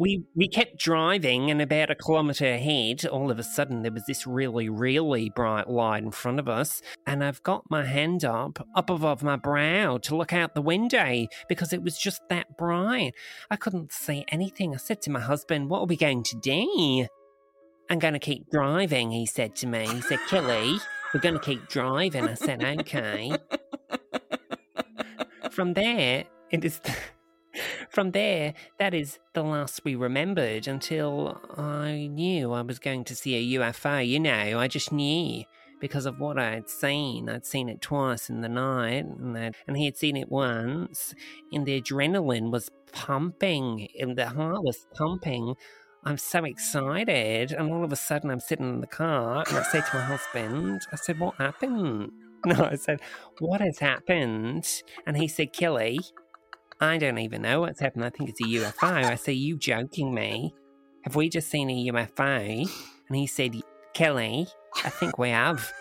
We 0.00 0.22
we 0.36 0.46
kept 0.46 0.78
driving, 0.78 1.50
and 1.50 1.60
about 1.60 1.90
a 1.90 1.96
kilometre 1.96 2.46
ahead, 2.46 3.04
all 3.04 3.32
of 3.32 3.40
a 3.40 3.42
sudden 3.42 3.82
there 3.82 3.90
was 3.90 4.06
this 4.06 4.28
really, 4.28 4.68
really 4.68 5.28
bright 5.34 5.68
light 5.68 6.04
in 6.04 6.12
front 6.12 6.38
of 6.38 6.48
us, 6.48 6.80
and 7.04 7.24
I've 7.24 7.42
got 7.42 7.68
my 7.68 7.84
hand 7.84 8.24
up, 8.24 8.64
up 8.76 8.90
above 8.90 9.24
my 9.24 9.34
brow, 9.34 9.98
to 9.98 10.16
look 10.16 10.32
out 10.32 10.54
the 10.54 10.62
window 10.62 11.26
because 11.48 11.72
it 11.72 11.82
was 11.82 11.98
just 11.98 12.20
that 12.28 12.56
bright. 12.56 13.10
I 13.50 13.56
couldn't 13.56 13.90
see 13.90 14.24
anything. 14.28 14.72
I 14.72 14.76
said 14.76 15.02
to 15.02 15.10
my 15.10 15.18
husband, 15.18 15.68
"What 15.68 15.80
are 15.80 15.86
we 15.86 15.96
going 15.96 16.22
to 16.22 16.36
do?" 16.36 17.08
I'm 17.90 17.98
going 17.98 18.14
to 18.14 18.20
keep 18.20 18.50
driving, 18.50 19.10
he 19.10 19.24
said 19.26 19.54
to 19.56 19.66
me. 19.66 19.86
He 19.86 20.00
said, 20.02 20.18
Kelly, 20.28 20.78
we're 21.12 21.20
going 21.20 21.34
to 21.34 21.40
keep 21.40 21.68
driving. 21.68 22.28
I 22.28 22.34
said, 22.34 22.62
okay. 22.62 23.32
From 25.50 25.74
there, 25.74 26.24
it 26.50 26.64
is. 26.64 26.80
From 27.90 28.12
there, 28.12 28.54
that 28.78 28.94
is 28.94 29.18
the 29.32 29.42
last 29.42 29.84
we 29.84 29.96
remembered 29.96 30.68
until 30.68 31.40
I 31.56 32.08
knew 32.12 32.52
I 32.52 32.62
was 32.62 32.78
going 32.78 33.04
to 33.04 33.16
see 33.16 33.56
a 33.56 33.58
UFO. 33.58 34.06
You 34.06 34.20
know, 34.20 34.58
I 34.58 34.68
just 34.68 34.92
knew 34.92 35.44
because 35.80 36.06
of 36.06 36.20
what 36.20 36.38
I 36.38 36.50
had 36.50 36.68
seen. 36.68 37.28
I'd 37.28 37.46
seen 37.46 37.68
it 37.68 37.80
twice 37.80 38.28
in 38.28 38.40
the 38.40 38.48
night, 38.48 39.04
and, 39.06 39.54
and 39.66 39.76
he 39.76 39.86
had 39.86 39.96
seen 39.96 40.16
it 40.16 40.30
once, 40.30 41.14
and 41.52 41.66
the 41.66 41.80
adrenaline 41.80 42.50
was 42.50 42.70
pumping, 42.92 43.88
and 43.98 44.16
the 44.16 44.28
heart 44.28 44.62
was 44.62 44.86
pumping. 44.94 45.54
I'm 46.04 46.18
so 46.18 46.44
excited. 46.44 47.52
And 47.52 47.72
all 47.72 47.84
of 47.84 47.92
a 47.92 47.96
sudden, 47.96 48.30
I'm 48.30 48.40
sitting 48.40 48.68
in 48.68 48.80
the 48.80 48.86
car 48.86 49.44
and 49.48 49.58
I 49.58 49.62
say 49.62 49.80
to 49.80 49.96
my 49.96 50.02
husband, 50.02 50.82
I 50.92 50.96
said, 50.96 51.18
What 51.18 51.34
happened? 51.36 52.12
No, 52.46 52.68
I 52.70 52.76
said, 52.76 53.00
What 53.40 53.60
has 53.60 53.80
happened? 53.80 54.64
And 55.06 55.16
he 55.16 55.26
said, 55.26 55.52
Kelly, 55.52 55.98
I 56.80 56.96
don't 56.96 57.18
even 57.18 57.42
know 57.42 57.62
what's 57.62 57.80
happened. 57.80 58.04
I 58.04 58.10
think 58.10 58.30
it's 58.30 58.40
a 58.40 58.44
UFO. 58.44 59.04
I 59.04 59.16
say, 59.16 59.32
You 59.32 59.58
joking 59.58 60.14
me? 60.14 60.54
Have 61.02 61.16
we 61.16 61.28
just 61.28 61.50
seen 61.50 61.68
a 61.68 61.90
UFO? 61.90 62.70
And 63.08 63.16
he 63.16 63.26
said, 63.26 63.60
Kelly, 63.92 64.46
I 64.84 64.88
think 64.88 65.18
we 65.18 65.30
have. 65.30 65.72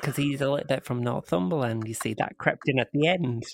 Because 0.00 0.16
he's 0.16 0.40
a 0.40 0.50
little 0.50 0.66
bit 0.66 0.86
from 0.86 1.02
Northumberland. 1.02 1.86
You 1.86 1.94
see, 1.94 2.14
that 2.14 2.38
crept 2.38 2.62
in 2.66 2.78
at 2.78 2.88
the 2.94 3.06
end. 3.06 3.44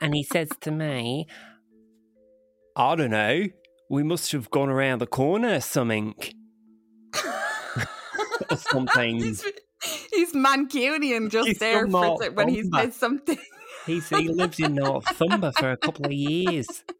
And 0.00 0.14
he 0.14 0.22
says 0.22 0.48
to 0.62 0.70
me, 0.70 1.26
I 2.74 2.96
don't 2.96 3.10
know 3.10 3.48
we 3.90 4.02
must 4.02 4.32
have 4.32 4.50
gone 4.50 4.68
around 4.68 5.00
the 5.00 5.06
corner 5.06 5.60
something. 5.60 6.14
or 8.50 8.56
something. 8.56 9.16
He's, 9.20 9.44
he's 10.12 10.32
Mancunian 10.32 11.30
just 11.30 11.48
he's 11.48 11.58
there 11.58 11.86
for, 11.86 12.30
when 12.32 12.48
he 12.48 12.62
says 12.62 12.96
something. 12.96 13.38
He's, 13.86 14.08
he 14.08 14.28
lived 14.28 14.58
in 14.60 14.76
Northumber 14.76 15.52
for 15.52 15.70
a 15.70 15.76
couple 15.76 16.06
of 16.06 16.12
years. 16.12 16.84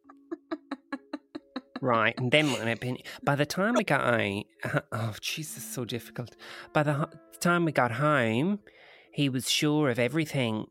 Right, 1.81 2.14
and 2.17 2.33
then 2.33 2.50
when 2.50 2.67
it 2.67 2.81
been, 2.81 2.97
by 3.23 3.35
the 3.35 3.45
time 3.45 3.75
we 3.75 3.85
got 3.85 4.00
out, 4.00 4.45
oh 4.91 5.12
Jesus, 5.21 5.62
so 5.62 5.85
difficult. 5.85 6.35
By 6.73 6.83
the 6.83 7.11
time 7.41 7.67
we 7.67 7.73
got 7.73 7.93
home, 7.93 8.61
he 9.12 9.29
was 9.29 9.50
sure 9.50 9.91
of 9.91 9.99
everything 9.99 10.64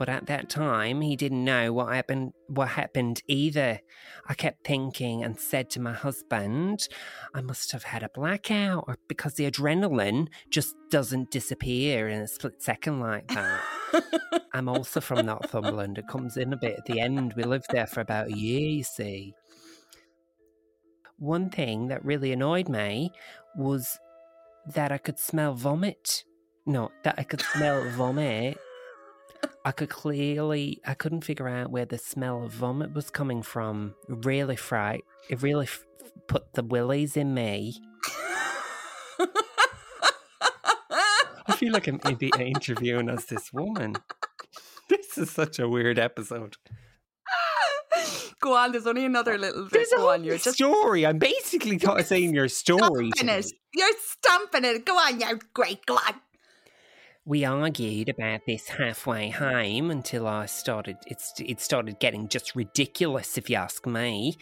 but 0.00 0.08
at 0.08 0.24
that 0.24 0.48
time 0.48 1.02
he 1.02 1.14
didn't 1.14 1.44
know 1.44 1.74
what 1.74 1.92
happened 1.92 2.32
what 2.46 2.68
happened 2.68 3.20
either. 3.28 3.80
I 4.26 4.32
kept 4.32 4.66
thinking 4.66 5.22
and 5.22 5.38
said 5.38 5.68
to 5.70 5.80
my 5.80 5.92
husband, 5.92 6.88
I 7.34 7.42
must 7.42 7.70
have 7.72 7.82
had 7.82 8.02
a 8.02 8.08
blackout 8.08 8.84
or 8.88 8.96
because 9.08 9.34
the 9.34 9.50
adrenaline 9.50 10.28
just 10.48 10.74
doesn't 10.90 11.30
disappear 11.30 12.08
in 12.08 12.22
a 12.22 12.26
split 12.26 12.62
second 12.62 13.00
like 13.00 13.28
that. 13.28 13.60
I'm 14.54 14.70
also 14.70 15.02
from 15.02 15.26
Northumberland. 15.26 15.98
It 15.98 16.08
comes 16.08 16.38
in 16.38 16.54
a 16.54 16.56
bit 16.56 16.78
at 16.78 16.86
the 16.86 16.98
end. 16.98 17.34
We 17.34 17.42
lived 17.42 17.66
there 17.68 17.86
for 17.86 18.00
about 18.00 18.28
a 18.28 18.36
year, 18.38 18.70
you 18.70 18.84
see. 18.84 19.34
One 21.18 21.50
thing 21.50 21.88
that 21.88 22.02
really 22.06 22.32
annoyed 22.32 22.70
me 22.70 23.12
was 23.54 23.98
that 24.64 24.92
I 24.92 24.96
could 24.96 25.18
smell 25.18 25.52
vomit. 25.52 26.24
No, 26.64 26.90
that 27.04 27.16
I 27.18 27.22
could 27.22 27.42
smell 27.42 27.86
vomit 27.90 28.58
I 29.64 29.72
could 29.72 29.90
clearly, 29.90 30.80
I 30.86 30.94
couldn't 30.94 31.22
figure 31.22 31.48
out 31.48 31.70
where 31.70 31.84
the 31.84 31.98
smell 31.98 32.44
of 32.44 32.52
vomit 32.52 32.94
was 32.94 33.10
coming 33.10 33.42
from. 33.42 33.94
Really 34.08 34.56
fright. 34.56 35.04
It 35.28 35.42
really 35.42 35.66
f- 35.66 35.84
put 36.28 36.54
the 36.54 36.62
willies 36.62 37.16
in 37.16 37.34
me. 37.34 37.74
I 41.46 41.56
feel 41.56 41.72
like 41.72 41.88
I'm 41.88 42.00
in- 42.08 42.30
interviewing 42.40 43.08
as 43.10 43.26
this 43.26 43.52
woman. 43.52 43.96
This 44.88 45.18
is 45.18 45.30
such 45.30 45.58
a 45.58 45.68
weird 45.68 45.98
episode. 45.98 46.56
Go 48.40 48.56
on, 48.56 48.72
there's 48.72 48.86
only 48.86 49.04
another 49.04 49.36
little 49.36 49.64
bit. 49.64 49.72
There's 49.72 49.90
Go 49.94 50.08
a 50.08 50.14
on, 50.14 50.24
you're 50.24 50.38
just 50.38 50.56
story. 50.56 51.04
I'm 51.04 51.18
basically 51.18 51.78
saying 51.78 52.34
your 52.34 52.48
story. 52.48 53.10
Stomping 53.14 53.28
it. 53.28 53.52
You're 53.74 53.92
stomping 53.98 54.64
it. 54.64 54.86
Go 54.86 54.94
on, 54.94 55.20
you're 55.20 55.38
great. 55.52 55.84
Go 55.84 55.96
on. 55.96 56.14
We 57.26 57.44
argued 57.44 58.08
about 58.08 58.40
this 58.46 58.66
halfway 58.66 59.28
home 59.28 59.90
until 59.90 60.26
I 60.26 60.46
started. 60.46 60.96
It's 61.06 61.34
it 61.38 61.60
started 61.60 62.00
getting 62.00 62.28
just 62.28 62.56
ridiculous, 62.56 63.36
if 63.36 63.50
you 63.50 63.56
ask 63.56 63.86
me, 63.86 64.38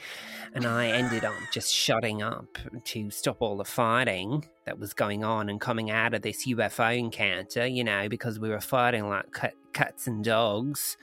and 0.54 0.64
I 0.64 0.86
ended 0.86 1.24
up 1.24 1.34
just 1.52 1.74
shutting 1.74 2.22
up 2.22 2.56
to 2.84 3.10
stop 3.10 3.38
all 3.40 3.56
the 3.56 3.64
fighting 3.64 4.48
that 4.64 4.78
was 4.78 4.94
going 4.94 5.24
on 5.24 5.48
and 5.48 5.60
coming 5.60 5.90
out 5.90 6.14
of 6.14 6.22
this 6.22 6.46
UFO 6.46 6.96
encounter. 6.96 7.66
You 7.66 7.82
know, 7.82 8.08
because 8.08 8.38
we 8.38 8.48
were 8.48 8.60
fighting 8.60 9.08
like 9.08 9.26
cats 9.72 10.06
and 10.06 10.22
dogs. 10.22 10.96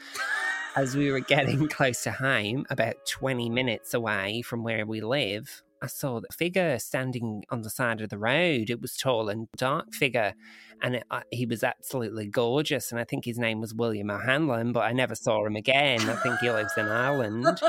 As 0.77 0.95
we 0.95 1.11
were 1.11 1.19
getting 1.21 1.67
close 1.69 2.03
to 2.03 2.11
home, 2.11 2.65
about 2.69 2.95
20 3.07 3.49
minutes 3.49 3.93
away 3.93 4.41
from 4.41 4.63
where 4.63 4.85
we 4.85 5.01
live, 5.01 5.61
I 5.81 5.87
saw 5.87 6.19
the 6.19 6.27
figure 6.33 6.79
standing 6.79 7.43
on 7.49 7.61
the 7.61 7.69
side 7.69 8.01
of 8.01 8.09
the 8.09 8.17
road. 8.17 8.69
It 8.69 8.81
was 8.81 8.95
tall 8.95 9.29
and 9.29 9.47
dark 9.57 9.93
figure, 9.93 10.33
and 10.81 10.95
it, 10.95 11.03
uh, 11.11 11.21
he 11.31 11.45
was 11.45 11.63
absolutely 11.63 12.27
gorgeous. 12.27 12.91
And 12.91 12.99
I 12.99 13.03
think 13.03 13.25
his 13.25 13.37
name 13.37 13.61
was 13.61 13.73
William 13.73 14.09
O'Hanlon, 14.09 14.73
but 14.73 14.81
I 14.81 14.93
never 14.93 15.15
saw 15.15 15.45
him 15.45 15.55
again. 15.55 16.01
I 16.09 16.15
think 16.15 16.39
he 16.39 16.49
lives 16.49 16.73
in 16.77 16.87
Ireland. 16.87 17.59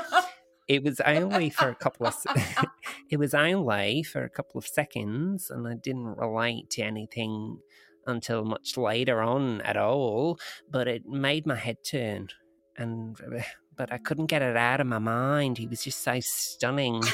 It 0.68 0.82
was 0.82 1.00
only 1.00 1.50
for 1.50 1.68
a 1.68 1.74
couple 1.74 2.06
of 2.06 2.16
it 3.10 3.18
was 3.18 3.34
only 3.34 4.02
for 4.02 4.24
a 4.24 4.30
couple 4.30 4.58
of 4.58 4.66
seconds, 4.66 5.50
and 5.50 5.66
I 5.66 5.74
didn't 5.74 6.16
relate 6.16 6.70
to 6.70 6.82
anything 6.82 7.58
until 8.06 8.44
much 8.44 8.76
later 8.76 9.20
on 9.22 9.60
at 9.62 9.76
all. 9.76 10.38
But 10.70 10.88
it 10.88 11.06
made 11.06 11.46
my 11.46 11.56
head 11.56 11.78
turn, 11.84 12.28
and 12.76 13.16
but 13.76 13.92
I 13.92 13.98
couldn't 13.98 14.26
get 14.26 14.42
it 14.42 14.56
out 14.56 14.80
of 14.80 14.86
my 14.86 14.98
mind. 14.98 15.58
He 15.58 15.66
was 15.66 15.84
just 15.84 16.02
so 16.02 16.18
stunning. 16.20 17.02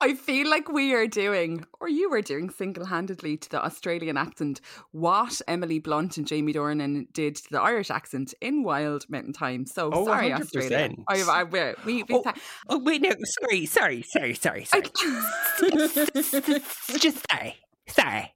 I 0.00 0.14
feel 0.14 0.48
like 0.48 0.68
we 0.70 0.94
are 0.94 1.08
doing, 1.08 1.64
or 1.80 1.88
you 1.88 2.08
were 2.08 2.22
doing 2.22 2.50
single 2.50 2.84
handedly 2.86 3.36
to 3.36 3.50
the 3.50 3.64
Australian 3.64 4.16
accent 4.16 4.60
what 4.92 5.40
Emily 5.48 5.80
Blunt 5.80 6.16
and 6.18 6.26
Jamie 6.26 6.52
Dornan 6.52 7.12
did 7.12 7.34
to 7.36 7.50
the 7.50 7.60
Irish 7.60 7.90
accent 7.90 8.32
in 8.40 8.62
Wild 8.62 9.06
Mountain 9.08 9.32
Thyme. 9.32 9.66
So 9.66 9.90
Oh, 9.92 10.04
sorry, 10.04 10.30
100%. 10.30 10.40
Australia. 10.40 10.94
I, 11.08 11.22
I, 11.22 11.44
we, 11.44 11.60
we, 11.84 12.02
we 12.04 12.14
Oh, 12.14 12.32
oh 12.68 12.78
wait, 12.78 13.02
no, 13.02 13.10
sorry, 13.24 13.66
sorry, 13.66 14.02
sorry, 14.02 14.34
sorry, 14.34 14.64
sorry. 14.64 14.82
Just 16.98 17.24
sorry, 17.30 17.56
sorry. 17.88 18.32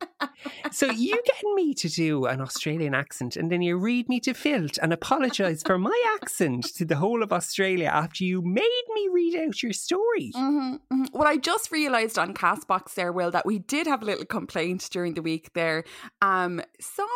So 0.70 0.90
you 0.90 1.20
get 1.24 1.42
me 1.54 1.74
to 1.74 1.88
do 1.88 2.24
an 2.26 2.40
Australian 2.40 2.94
accent 2.94 3.36
and 3.36 3.50
then 3.50 3.62
you 3.62 3.76
read 3.76 4.08
me 4.08 4.20
to 4.20 4.32
filth 4.34 4.78
and 4.80 4.92
apologise 4.92 5.62
for 5.62 5.78
my 5.78 6.16
accent 6.20 6.64
to 6.76 6.84
the 6.84 6.96
whole 6.96 7.22
of 7.22 7.32
Australia 7.32 7.88
after 7.92 8.24
you 8.24 8.42
made 8.42 8.84
me 8.94 9.08
read 9.12 9.36
out 9.36 9.62
your 9.62 9.72
story. 9.72 10.32
Mhm, 10.34 10.80
mhm. 10.92 11.06
Well, 11.12 11.28
I 11.28 11.36
just 11.36 11.70
realised 11.70 12.18
on 12.18 12.34
Castbox 12.34 12.94
there, 12.94 13.12
Will, 13.12 13.30
that 13.30 13.46
we 13.46 13.58
did 13.58 13.86
have 13.86 14.02
a 14.02 14.06
little 14.06 14.24
complaint 14.24 14.88
during 14.90 15.14
the 15.14 15.22
week 15.22 15.52
there. 15.52 15.84
Um, 16.20 16.62
some 16.80 17.06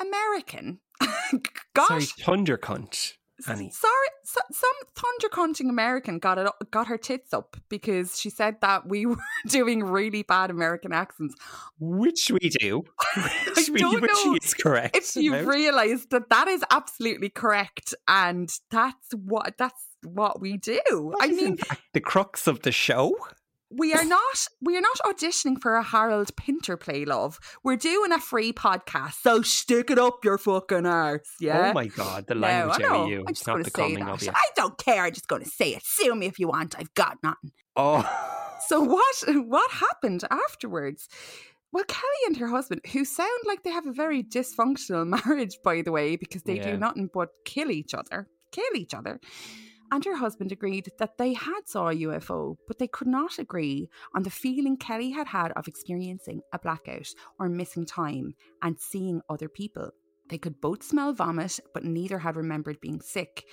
American 0.00 0.80
got 1.74 1.88
Sorry, 1.88 2.04
thunder 2.04 2.58
cunt, 2.58 3.14
Annie. 3.48 3.70
Sorry, 3.70 4.08
so, 4.24 4.40
some 4.52 4.70
thunder 4.94 5.28
cunting 5.28 5.68
American 5.68 6.18
got 6.18 6.38
it 6.38 6.48
got 6.70 6.86
her 6.86 6.98
tits 6.98 7.32
up 7.32 7.56
because 7.68 8.18
she 8.18 8.30
said 8.30 8.56
that 8.60 8.88
we 8.88 9.06
were 9.06 9.16
doing 9.48 9.82
really 9.82 10.22
bad 10.22 10.50
American 10.50 10.92
accents. 10.92 11.34
Which 11.78 12.30
we 12.30 12.48
do. 12.48 12.84
Which, 13.56 13.70
we, 13.70 13.80
don't 13.80 14.00
which 14.00 14.10
know 14.24 14.36
is 14.42 14.54
correct. 14.54 14.96
If 14.96 15.16
you 15.16 15.34
about. 15.34 15.46
realised 15.46 16.10
that 16.10 16.28
that 16.30 16.48
is 16.48 16.64
absolutely 16.70 17.28
correct, 17.28 17.94
and 18.08 18.50
that's 18.70 19.12
what 19.14 19.54
that's 19.58 19.84
what 20.02 20.40
we 20.40 20.56
do. 20.56 20.80
That 21.18 21.18
I 21.20 21.28
mean, 21.28 21.58
the 21.92 22.00
crux 22.00 22.46
of 22.46 22.62
the 22.62 22.72
show. 22.72 23.14
We 23.70 23.92
are 23.94 24.04
not 24.04 24.46
we 24.60 24.76
are 24.76 24.80
not 24.80 24.98
auditioning 25.04 25.60
for 25.60 25.76
a 25.76 25.82
Harold 25.82 26.34
Pinter 26.36 26.76
play, 26.76 27.04
love. 27.04 27.38
We're 27.62 27.76
doing 27.76 28.12
a 28.12 28.18
free 28.18 28.52
podcast, 28.52 29.14
so 29.22 29.42
stick 29.42 29.90
it 29.90 29.98
up 29.98 30.24
your 30.24 30.38
fucking 30.38 30.86
arse, 30.86 31.28
yeah. 31.40 31.70
Oh 31.70 31.72
my 31.72 31.86
god, 31.86 32.26
the 32.26 32.34
No, 32.34 32.40
language 32.40 32.80
I 32.80 32.82
know. 32.82 33.06
you. 33.06 33.24
I'm 33.26 33.34
just 33.34 33.46
going 33.46 33.62
to 33.64 33.70
say 33.70 33.96
that. 33.96 34.28
I 34.34 34.48
don't 34.56 34.76
care. 34.78 35.04
I'm 35.04 35.12
just 35.12 35.28
going 35.28 35.42
to 35.44 35.48
say 35.50 35.74
it. 35.74 35.82
Sue 35.84 36.14
me 36.14 36.26
if 36.26 36.38
you 36.38 36.48
want. 36.48 36.74
I've 36.78 36.92
got 36.94 37.18
nothing. 37.22 37.52
Oh. 37.76 38.04
So 38.68 38.80
what 38.80 39.16
what 39.46 39.70
happened 39.70 40.24
afterwards? 40.30 41.08
Well, 41.72 41.84
Kelly 41.84 42.22
and 42.26 42.36
her 42.38 42.48
husband, 42.48 42.80
who 42.92 43.04
sound 43.04 43.30
like 43.46 43.62
they 43.62 43.70
have 43.70 43.86
a 43.86 43.92
very 43.92 44.24
dysfunctional 44.24 45.06
marriage, 45.26 45.56
by 45.62 45.82
the 45.82 45.92
way, 45.92 46.16
because 46.16 46.42
they 46.42 46.56
Yeah. 46.56 46.72
do 46.72 46.76
nothing 46.76 47.08
but 47.14 47.28
kill 47.44 47.70
each 47.70 47.94
other, 47.94 48.28
kill 48.50 48.74
each 48.74 48.92
other. 48.92 49.20
And 49.92 50.04
her 50.04 50.16
husband 50.16 50.52
agreed 50.52 50.88
that 50.98 51.18
they 51.18 51.32
had 51.32 51.62
saw 51.66 51.88
a 51.88 51.94
UFO, 51.94 52.56
but 52.68 52.78
they 52.78 52.86
could 52.86 53.08
not 53.08 53.38
agree 53.38 53.88
on 54.14 54.22
the 54.22 54.30
feeling 54.30 54.76
Kelly 54.76 55.10
had 55.10 55.26
had 55.26 55.52
of 55.52 55.66
experiencing 55.66 56.42
a 56.52 56.58
blackout 56.58 57.08
or 57.38 57.48
missing 57.48 57.86
time 57.86 58.34
and 58.62 58.78
seeing 58.78 59.20
other 59.28 59.48
people. 59.48 59.90
They 60.30 60.38
could 60.38 60.60
both 60.60 60.84
smell 60.84 61.12
vomit, 61.12 61.58
but 61.74 61.82
neither 61.82 62.20
had 62.20 62.36
remembered 62.36 62.80
being 62.80 63.00
sick. 63.00 63.46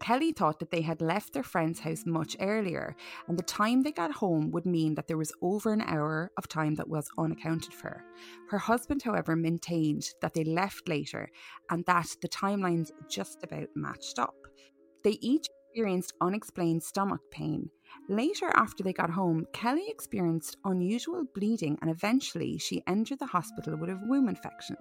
Kelly 0.00 0.32
thought 0.32 0.58
that 0.58 0.72
they 0.72 0.80
had 0.80 1.00
left 1.00 1.32
their 1.32 1.44
friend's 1.44 1.78
house 1.78 2.02
much 2.04 2.36
earlier, 2.40 2.96
and 3.28 3.38
the 3.38 3.44
time 3.44 3.82
they 3.82 3.92
got 3.92 4.10
home 4.10 4.50
would 4.50 4.66
mean 4.66 4.96
that 4.96 5.06
there 5.06 5.16
was 5.16 5.32
over 5.42 5.72
an 5.72 5.82
hour 5.82 6.32
of 6.36 6.48
time 6.48 6.74
that 6.74 6.88
was 6.88 7.08
unaccounted 7.16 7.72
for. 7.72 8.04
Her 8.50 8.58
husband, 8.58 9.02
however, 9.02 9.36
maintained 9.36 10.10
that 10.22 10.34
they 10.34 10.42
left 10.42 10.88
later 10.88 11.30
and 11.70 11.86
that 11.86 12.08
the 12.20 12.28
timelines 12.28 12.90
just 13.08 13.44
about 13.44 13.68
matched 13.76 14.18
up. 14.18 14.34
They 15.04 15.18
each 15.20 15.46
experienced 15.74 16.12
unexplained 16.20 16.80
stomach 16.80 17.20
pain. 17.32 17.68
Later, 18.08 18.48
after 18.54 18.84
they 18.84 18.92
got 18.92 19.10
home, 19.10 19.44
Kelly 19.52 19.86
experienced 19.88 20.56
unusual 20.64 21.24
bleeding 21.34 21.76
and 21.80 21.90
eventually 21.90 22.58
she 22.58 22.84
entered 22.86 23.18
the 23.18 23.26
hospital 23.26 23.76
with 23.76 23.90
a 23.90 24.00
womb 24.06 24.28
infection. 24.28 24.76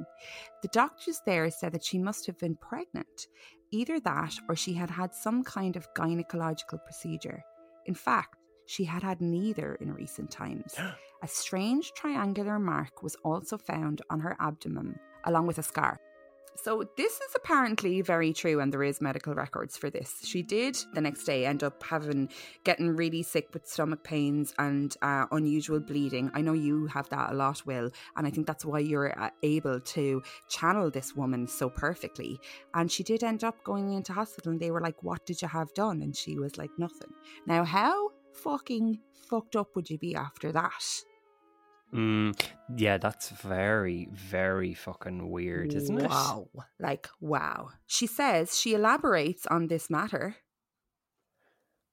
The 0.61 0.67
doctors 0.67 1.19
there 1.25 1.49
said 1.49 1.71
that 1.71 1.83
she 1.83 1.97
must 1.97 2.27
have 2.27 2.37
been 2.37 2.55
pregnant. 2.57 3.27
Either 3.71 3.99
that 4.01 4.35
or 4.47 4.55
she 4.55 4.73
had 4.73 4.91
had 4.91 5.15
some 5.15 5.43
kind 5.43 5.75
of 5.75 5.91
gynecological 5.95 6.83
procedure. 6.85 7.43
In 7.87 7.95
fact, 7.95 8.37
she 8.67 8.83
had 8.83 9.01
had 9.01 9.19
neither 9.19 9.73
in 9.81 9.91
recent 9.91 10.29
times. 10.29 10.75
A 11.23 11.27
strange 11.27 11.91
triangular 11.95 12.59
mark 12.59 13.01
was 13.01 13.15
also 13.23 13.57
found 13.57 14.03
on 14.11 14.19
her 14.19 14.35
abdomen, 14.39 14.99
along 15.23 15.47
with 15.47 15.57
a 15.57 15.63
scar. 15.63 15.97
So, 16.55 16.83
this 16.97 17.13
is 17.15 17.35
apparently 17.35 18.01
very 18.01 18.31
true, 18.31 18.59
and 18.59 18.71
there 18.71 18.83
is 18.83 19.01
medical 19.01 19.33
records 19.33 19.77
for 19.77 19.89
this. 19.89 20.21
She 20.23 20.41
did 20.41 20.77
the 20.93 21.01
next 21.01 21.23
day 21.23 21.45
end 21.45 21.63
up 21.63 21.81
having 21.83 22.29
getting 22.63 22.95
really 22.95 23.23
sick 23.23 23.49
with 23.53 23.67
stomach 23.67 24.03
pains 24.03 24.53
and 24.59 24.95
uh, 25.01 25.25
unusual 25.31 25.79
bleeding. 25.79 26.31
I 26.33 26.41
know 26.41 26.53
you 26.53 26.87
have 26.87 27.09
that 27.09 27.31
a 27.31 27.33
lot, 27.33 27.65
Will, 27.65 27.89
and 28.15 28.27
I 28.27 28.29
think 28.29 28.47
that's 28.47 28.65
why 28.65 28.79
you're 28.79 29.19
uh, 29.19 29.29
able 29.41 29.79
to 29.79 30.21
channel 30.47 30.89
this 30.89 31.15
woman 31.15 31.47
so 31.47 31.69
perfectly. 31.69 32.39
And 32.73 32.91
she 32.91 33.03
did 33.03 33.23
end 33.23 33.43
up 33.43 33.63
going 33.63 33.91
into 33.93 34.13
hospital, 34.13 34.51
and 34.51 34.59
they 34.59 34.71
were 34.71 34.81
like, 34.81 35.01
"What 35.03 35.25
did 35.25 35.41
you 35.41 35.47
have 35.47 35.73
done?" 35.73 36.01
And 36.01 36.15
she 36.15 36.37
was 36.37 36.57
like, 36.57 36.71
"Nothing." 36.77 37.13
Now, 37.45 37.63
how 37.63 38.09
fucking 38.33 38.99
fucked 39.29 39.55
up 39.55 39.75
would 39.75 39.89
you 39.89 39.97
be 39.97 40.15
after 40.15 40.51
that? 40.51 41.03
Mm, 41.93 42.39
yeah, 42.75 42.97
that's 42.97 43.29
very, 43.29 44.09
very 44.11 44.73
fucking 44.73 45.29
weird, 45.29 45.73
isn't 45.73 45.99
it? 45.99 46.09
wow. 46.09 46.47
Like, 46.79 47.07
wow. 47.21 47.69
She 47.85 48.07
says 48.07 48.57
she 48.59 48.73
elaborates 48.73 49.45
on 49.47 49.67
this 49.67 49.89
matter. 49.89 50.37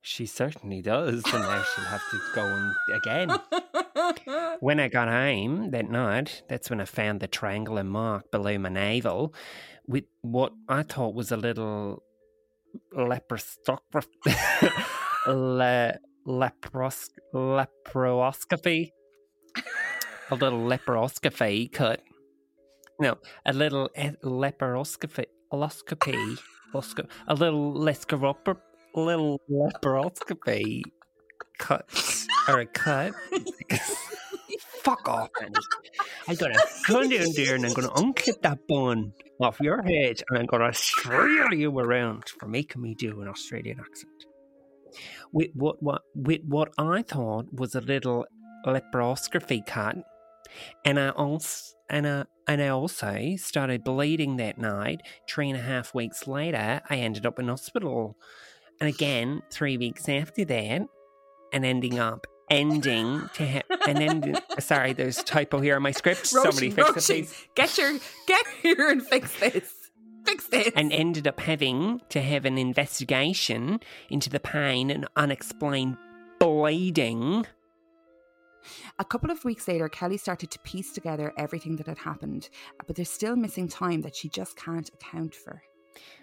She 0.02 0.24
certainly 0.24 0.80
does, 0.80 1.22
and 1.30 1.42
now 1.42 1.62
she'll 1.62 1.84
have 1.84 2.02
to 2.10 2.20
go 2.34 2.42
on 2.42 2.74
again. 2.94 3.38
When 4.60 4.80
I 4.80 4.88
got 4.88 5.08
home 5.08 5.70
that 5.70 5.88
night, 5.90 6.42
that's 6.48 6.68
when 6.70 6.80
I 6.80 6.84
found 6.84 7.20
the 7.20 7.28
triangular 7.28 7.84
mark 7.84 8.30
below 8.30 8.58
my 8.58 8.68
navel 8.68 9.34
with 9.86 10.04
what 10.22 10.52
I 10.68 10.82
thought 10.82 11.14
was 11.14 11.30
a 11.32 11.36
little 11.36 12.02
leprostocra- 12.96 14.04
le- 15.26 15.98
lepros- 16.26 17.08
leproscopy. 17.32 18.92
A 20.30 20.34
little 20.34 20.64
leproscopy 20.64 21.68
cut. 21.68 22.02
No, 23.00 23.18
a 23.46 23.52
little 23.52 23.88
leproscopy. 24.22 25.26
A 25.52 25.56
little 27.34 27.74
lescaroper. 27.74 28.56
A 28.94 29.00
little 29.00 29.40
leproscopy 29.48 30.84
cut. 31.58 31.90
Or 32.48 32.60
a 32.60 32.66
cut. 32.66 33.12
Fuck 34.82 35.08
off, 35.08 35.30
Annie. 35.42 35.54
I'm 36.28 36.36
gonna 36.36 36.54
come 36.86 37.08
down 37.08 37.26
there 37.34 37.54
and 37.54 37.66
I'm 37.66 37.72
gonna 37.74 37.90
unclip 37.90 38.40
that 38.42 38.58
bun 38.68 39.12
off 39.40 39.60
your 39.60 39.82
head 39.82 40.22
and 40.28 40.38
I'm 40.38 40.46
gonna 40.46 40.72
trail 40.72 41.52
you 41.52 41.76
around 41.78 42.28
for 42.38 42.46
making 42.46 42.82
me 42.82 42.94
do 42.94 43.20
an 43.20 43.28
Australian 43.28 43.80
accent. 43.80 44.26
With 45.32 45.50
what 45.54 45.82
what 45.82 46.02
with 46.14 46.40
what 46.46 46.72
I 46.78 47.02
thought 47.02 47.52
was 47.52 47.74
a 47.74 47.80
little 47.80 48.26
leproscopy 48.64 49.62
cut, 49.66 49.96
and 50.84 50.98
I 50.98 51.10
also 51.10 51.74
and 51.88 52.06
I 52.06 52.24
and 52.46 52.62
I 52.62 52.68
also 52.68 53.36
started 53.36 53.84
bleeding 53.84 54.36
that 54.36 54.58
night. 54.58 55.02
Three 55.28 55.50
and 55.50 55.58
a 55.58 55.62
half 55.62 55.94
weeks 55.94 56.26
later, 56.26 56.80
I 56.88 56.96
ended 56.96 57.26
up 57.26 57.38
in 57.38 57.48
hospital, 57.48 58.16
and 58.80 58.88
again 58.88 59.42
three 59.50 59.76
weeks 59.76 60.08
after 60.08 60.44
that, 60.44 60.82
and 61.52 61.64
ending 61.64 61.98
up 61.98 62.26
ending 62.50 63.30
to 63.34 63.46
have 63.46 63.62
and 63.86 63.98
then 63.98 64.34
sorry, 64.58 64.92
there's 64.92 65.20
a 65.20 65.24
typo 65.24 65.60
here 65.60 65.76
on 65.76 65.82
my 65.82 65.92
script. 65.92 66.26
Somebody 66.26 66.72
Roisin, 66.72 66.86
fix 66.86 67.10
it, 67.10 67.12
please. 67.12 67.48
Get 67.54 67.78
your 67.78 67.98
get 68.26 68.46
here 68.62 68.88
and 68.88 69.06
fix 69.06 69.38
this. 69.38 69.74
Fix 70.26 70.46
this. 70.48 70.70
and 70.76 70.92
ended 70.92 71.26
up 71.26 71.40
having 71.40 72.02
to 72.10 72.20
have 72.20 72.44
an 72.44 72.58
investigation 72.58 73.80
into 74.10 74.28
the 74.28 74.38
pain 74.38 74.90
and 74.90 75.08
unexplained 75.16 75.96
bleeding. 76.38 77.46
A 78.98 79.04
couple 79.04 79.30
of 79.30 79.44
weeks 79.44 79.68
later, 79.68 79.88
Kelly 79.88 80.16
started 80.16 80.50
to 80.50 80.58
piece 80.60 80.92
together 80.92 81.32
everything 81.36 81.76
that 81.76 81.86
had 81.86 81.98
happened, 81.98 82.48
but 82.86 82.96
there's 82.96 83.10
still 83.10 83.36
missing 83.36 83.68
time 83.68 84.02
that 84.02 84.16
she 84.16 84.28
just 84.28 84.56
can't 84.56 84.90
account 84.92 85.34
for. 85.34 85.62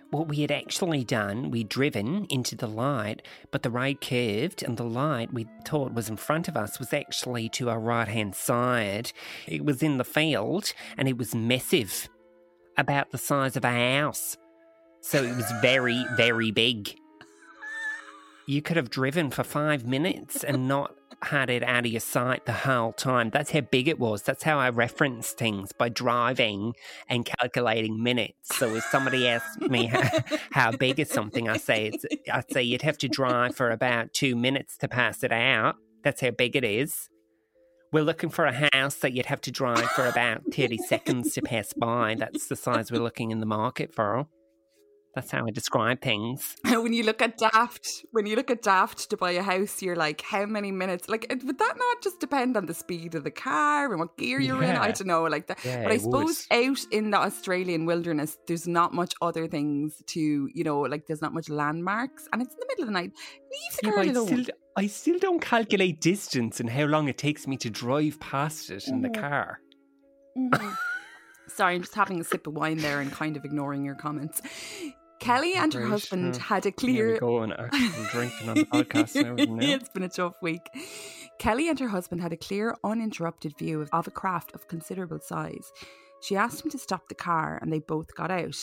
What 0.10 0.30
we 0.30 0.38
had 0.40 0.52
actually 0.52 1.04
done, 1.04 1.52
we'd 1.52 1.68
driven 1.68 2.26
into 2.30 2.56
the 2.56 2.68
light, 2.68 3.24
but 3.52 3.64
the 3.64 3.70
road 3.70 4.00
curved, 4.00 4.64
and 4.64 4.78
the 4.78 4.86
light 4.86 5.34
we 5.34 5.48
thought 5.66 5.94
was 5.94 6.08
in 6.08 6.16
front 6.16 6.48
of 6.48 6.56
us 6.56 6.80
was 6.80 6.94
actually 6.94 7.50
to 7.50 7.70
our 7.70 7.80
right 7.80 8.08
hand 8.08 8.34
side. 8.34 9.12
It 9.46 9.66
was 9.66 9.84
in 9.84 9.98
the 9.98 10.06
field, 10.06 10.72
and 10.98 11.10
it 11.10 11.18
was 11.18 11.36
massive, 11.36 12.08
about 12.78 13.12
the 13.12 13.18
size 13.18 13.58
of 13.58 13.66
a 13.66 13.98
house. 14.00 14.38
So 15.02 15.24
it 15.24 15.36
was 15.36 15.52
very, 15.62 16.06
very 16.16 16.52
big. 16.52 16.96
You 18.46 18.62
could 18.62 18.78
have 18.78 18.90
driven 18.90 19.30
for 19.30 19.44
five 19.44 19.86
minutes 19.86 20.42
and 20.42 20.70
not 20.70 20.96
had 21.24 21.50
it 21.50 21.64
out 21.64 21.86
of 21.86 21.92
your 21.92 22.00
sight 22.00 22.46
the 22.46 22.54
whole 22.54 22.94
time. 22.94 23.30
That's 23.30 23.52
how 23.52 23.62
big 23.62 23.88
it 23.88 24.00
was. 24.00 24.22
That's 24.22 24.44
how 24.44 24.60
I 24.60 24.70
reference 24.70 25.32
things 25.32 25.72
by 25.72 25.90
driving 25.90 26.74
and 27.10 27.26
calculating 27.26 28.02
minutes. 28.02 28.56
So 28.58 28.76
if 28.76 28.84
somebody 28.86 29.28
asks 29.28 29.58
me 29.62 29.88
how, 29.88 30.20
how 30.52 30.72
big 30.72 31.00
is 31.00 31.10
something, 31.10 31.50
I 31.50 31.58
say 31.58 31.88
it's 31.88 32.06
I 32.32 32.44
say 32.52 32.64
you'd 32.64 32.84
have 32.84 32.98
to 33.00 33.08
drive 33.08 33.56
for 33.56 33.72
about 33.72 34.14
two 34.14 34.36
minutes 34.36 34.78
to 34.78 34.88
pass 34.88 35.24
it 35.24 35.32
out. 35.32 35.76
That's 36.04 36.22
how 36.22 36.32
big 36.32 36.56
it 36.56 36.64
is. 36.64 37.10
We're 37.92 38.04
looking 38.04 38.30
for 38.30 38.46
a 38.46 38.70
house 38.74 38.96
that 38.96 39.14
you'd 39.14 39.28
have 39.28 39.42
to 39.42 39.52
drive 39.52 39.90
for 39.92 40.08
about 40.08 40.42
30 40.54 40.78
seconds 40.78 41.34
to 41.34 41.42
pass 41.42 41.72
by. 41.72 42.16
That's 42.18 42.48
the 42.48 42.58
size 42.58 42.92
we're 42.92 43.02
looking 43.02 43.32
in 43.32 43.40
the 43.40 43.46
market 43.46 43.94
for. 43.94 44.28
That's 45.18 45.32
how 45.32 45.48
I 45.48 45.50
describe 45.50 46.00
things. 46.00 46.56
when 46.64 46.94
you 46.94 47.02
look 47.02 47.24
at 47.24 47.40
Daft, 47.40 48.06
when 48.12 48.28
you 48.28 48.36
look 48.36 48.52
at 48.52 48.62
Daft 48.62 49.10
to 49.10 49.18
buy 49.18 49.32
a 49.32 49.42
house, 49.42 49.82
you're 49.82 49.96
like, 49.96 50.22
how 50.22 50.46
many 50.46 50.72
minutes? 50.72 51.10
Like, 51.10 51.26
would 51.44 51.58
that 51.58 51.74
not 51.76 52.04
just 52.04 52.20
depend 52.20 52.56
on 52.56 52.68
the 52.68 52.76
speed 52.76 53.16
of 53.16 53.24
the 53.24 53.32
car 53.32 53.90
and 53.90 54.00
what 54.00 54.16
gear 54.16 54.40
you're 54.40 54.62
in? 54.62 54.76
I 54.76 54.92
don't 54.92 55.08
know, 55.08 55.24
like 55.24 55.48
that. 55.48 55.58
Yeah, 55.66 55.82
but 55.82 55.92
I 55.92 55.98
suppose 55.98 56.46
would. 56.52 56.70
out 56.70 56.78
in 56.92 57.10
the 57.10 57.18
Australian 57.18 57.88
wilderness, 57.88 58.38
there's 58.48 58.68
not 58.68 58.94
much 58.94 59.16
other 59.20 59.48
things 59.48 60.04
to, 60.10 60.50
you 60.54 60.64
know, 60.64 60.82
like 60.82 61.08
there's 61.08 61.24
not 61.24 61.34
much 61.34 61.50
landmarks, 61.50 62.28
and 62.32 62.44
it's 62.44 62.54
in 62.54 62.60
the 62.60 62.68
middle 62.70 62.84
of 62.84 62.88
the 62.90 62.94
night. 62.94 63.12
Leave 63.52 63.82
the 63.82 63.88
Yeah, 63.88 63.92
girl 64.14 64.24
alone. 64.24 64.44
still, 64.44 64.56
I 64.78 64.86
still 64.86 65.18
don't 65.18 65.42
calculate 65.42 66.00
distance 66.00 66.60
and 66.60 66.70
how 66.70 66.84
long 66.86 67.08
it 67.08 67.18
takes 67.18 67.48
me 67.48 67.58
to 67.58 67.72
drive 67.72 68.20
past 68.20 68.70
it 68.70 68.88
in 68.88 69.02
the 69.02 69.10
car. 69.10 69.62
Mhm. 70.38 70.78
Sorry, 71.48 71.74
I'm 71.76 71.82
just 71.82 71.96
having 71.96 72.20
a 72.20 72.24
sip 72.24 72.46
of 72.46 72.54
wine 72.54 72.78
there 72.78 73.00
and 73.00 73.12
kind 73.12 73.36
of 73.36 73.44
ignoring 73.46 73.84
your 73.84 73.96
comments. 73.96 74.42
Kelly 75.20 75.54
and 75.56 75.74
her 75.74 75.82
Great, 75.82 75.90
husband 75.90 76.36
had 76.38 76.66
a 76.66 76.72
clear. 76.72 77.18
go 77.20 77.42
and 77.42 77.54
drinking 78.12 78.50
on 78.50 78.56
the 78.56 78.66
podcast 78.74 79.16
and 79.16 79.28
everything 79.28 79.62
it's 79.62 79.90
been 79.90 80.04
a 80.04 80.10
tough 80.10 80.36
week. 80.42 80.62
Kelly 81.40 81.70
and 81.70 81.80
her 81.80 81.88
husband 81.88 82.22
had 82.22 82.34
a 82.34 82.38
clear, 82.38 82.76
uninterrupted 82.84 83.58
view 83.58 83.82
of, 83.82 83.90
of 83.94 84.08
a 84.08 84.12
craft 84.12 84.54
of 84.54 84.68
considerable 84.68 85.20
size. 85.20 85.72
She 86.22 86.36
asked 86.36 86.64
him 86.64 86.72
to 86.72 86.80
stop 86.80 87.08
the 87.10 87.16
car 87.16 87.60
and 87.62 87.72
they 87.72 87.80
both 87.80 88.16
got 88.16 88.32
out. 88.32 88.58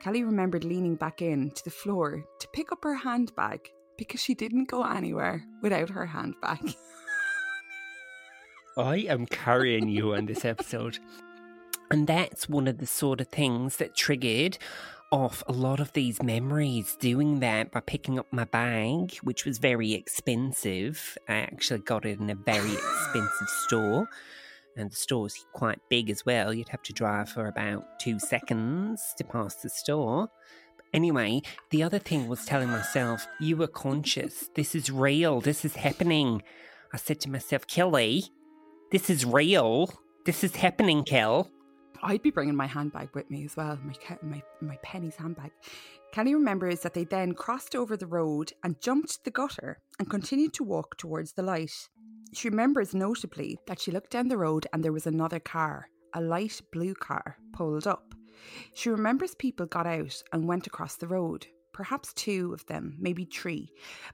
Kelly 0.00 0.24
remembered 0.24 0.64
leaning 0.64 0.96
back 0.96 1.22
in 1.22 1.50
to 1.52 1.64
the 1.64 1.70
floor 1.70 2.24
to 2.40 2.48
pick 2.52 2.72
up 2.72 2.82
her 2.84 2.94
handbag 2.94 3.70
because 3.96 4.20
she 4.20 4.34
didn't 4.34 4.68
go 4.68 4.82
anywhere 4.84 5.44
without 5.62 5.90
her 5.90 6.06
handbag. 6.06 6.74
I 8.76 8.96
am 8.98 9.26
carrying 9.26 9.88
you 9.88 10.14
on 10.14 10.26
this 10.26 10.44
episode. 10.44 10.98
And 11.90 12.06
that's 12.06 12.48
one 12.48 12.66
of 12.68 12.78
the 12.78 12.86
sort 12.86 13.20
of 13.20 13.28
things 13.28 13.76
that 13.76 13.94
triggered 13.94 14.56
off 15.12 15.42
a 15.46 15.52
lot 15.52 15.78
of 15.78 15.92
these 15.92 16.22
memories 16.22 16.96
doing 16.98 17.40
that 17.40 17.70
by 17.70 17.80
picking 17.80 18.18
up 18.18 18.26
my 18.32 18.44
bag, 18.44 19.14
which 19.22 19.44
was 19.44 19.58
very 19.58 19.92
expensive. 19.92 21.18
I 21.28 21.34
actually 21.34 21.80
got 21.80 22.06
it 22.06 22.18
in 22.18 22.30
a 22.30 22.34
very 22.34 22.72
expensive 22.72 23.48
store. 23.48 24.08
And 24.74 24.90
the 24.90 24.96
store's 24.96 25.44
quite 25.52 25.80
big 25.90 26.08
as 26.08 26.24
well. 26.24 26.54
You'd 26.54 26.70
have 26.70 26.82
to 26.84 26.94
drive 26.94 27.28
for 27.28 27.46
about 27.46 28.00
two 28.00 28.18
seconds 28.18 29.02
to 29.18 29.24
pass 29.24 29.56
the 29.56 29.68
store. 29.68 30.30
Anyway, 30.94 31.42
the 31.70 31.82
other 31.82 31.98
thing 31.98 32.26
was 32.26 32.46
telling 32.46 32.68
myself, 32.68 33.26
you 33.38 33.56
were 33.56 33.66
conscious. 33.66 34.48
This 34.54 34.74
is 34.74 34.90
real. 34.90 35.42
This 35.42 35.64
is 35.64 35.76
happening. 35.76 36.42
I 36.92 36.96
said 36.96 37.20
to 37.20 37.30
myself, 37.30 37.66
Kelly, 37.66 38.24
this 38.90 39.10
is 39.10 39.26
real. 39.26 39.92
This 40.24 40.42
is 40.42 40.56
happening, 40.56 41.04
Kel. 41.04 41.50
I'd 42.04 42.22
be 42.22 42.30
bringing 42.32 42.56
my 42.56 42.66
handbag 42.66 43.10
with 43.14 43.30
me 43.30 43.44
as 43.44 43.56
well, 43.56 43.78
my 43.84 43.94
my 44.22 44.42
my 44.60 44.76
Penneys 44.84 45.14
handbag. 45.14 45.52
Kelly 46.10 46.34
remembers 46.34 46.80
that 46.80 46.94
they 46.94 47.04
then 47.04 47.32
crossed 47.32 47.76
over 47.76 47.96
the 47.96 48.06
road 48.06 48.52
and 48.64 48.80
jumped 48.80 49.24
the 49.24 49.30
gutter 49.30 49.78
and 49.98 50.10
continued 50.10 50.52
to 50.54 50.64
walk 50.64 50.96
towards 50.96 51.32
the 51.32 51.42
light. 51.42 51.88
She 52.32 52.48
remembers 52.48 52.92
notably 52.94 53.58
that 53.66 53.78
she 53.78 53.92
looked 53.92 54.10
down 54.10 54.28
the 54.28 54.36
road 54.36 54.66
and 54.72 54.82
there 54.82 54.92
was 54.92 55.06
another 55.06 55.38
car, 55.38 55.88
a 56.12 56.20
light 56.20 56.60
blue 56.72 56.94
car, 56.94 57.36
pulled 57.52 57.86
up. 57.86 58.14
She 58.74 58.90
remembers 58.90 59.34
people 59.36 59.66
got 59.66 59.86
out 59.86 60.22
and 60.32 60.48
went 60.48 60.66
across 60.66 60.96
the 60.96 61.06
road, 61.06 61.46
perhaps 61.72 62.12
two 62.14 62.52
of 62.52 62.66
them, 62.66 62.96
maybe 62.98 63.24
three, 63.24 63.70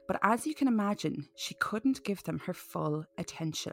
but 0.07 0.19
as 0.23 0.47
you 0.47 0.55
can 0.55 0.69
imagine, 0.69 1.27
she 1.37 1.55
couldn't 1.55 2.05
give 2.05 2.23
them 2.25 2.41
her 2.41 2.55
full 2.55 3.07
attention. 3.17 3.73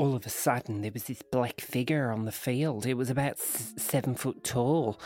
All 0.00 0.14
of 0.14 0.24
a 0.24 0.30
sudden 0.30 0.80
there 0.80 0.90
was 0.90 1.04
this 1.04 1.20
black 1.30 1.60
figure 1.60 2.10
on 2.10 2.24
the 2.24 2.32
field. 2.32 2.86
It 2.86 2.94
was 2.94 3.10
about 3.10 3.32
s- 3.32 3.74
seven 3.76 4.14
foot 4.14 4.42
tall. 4.42 4.98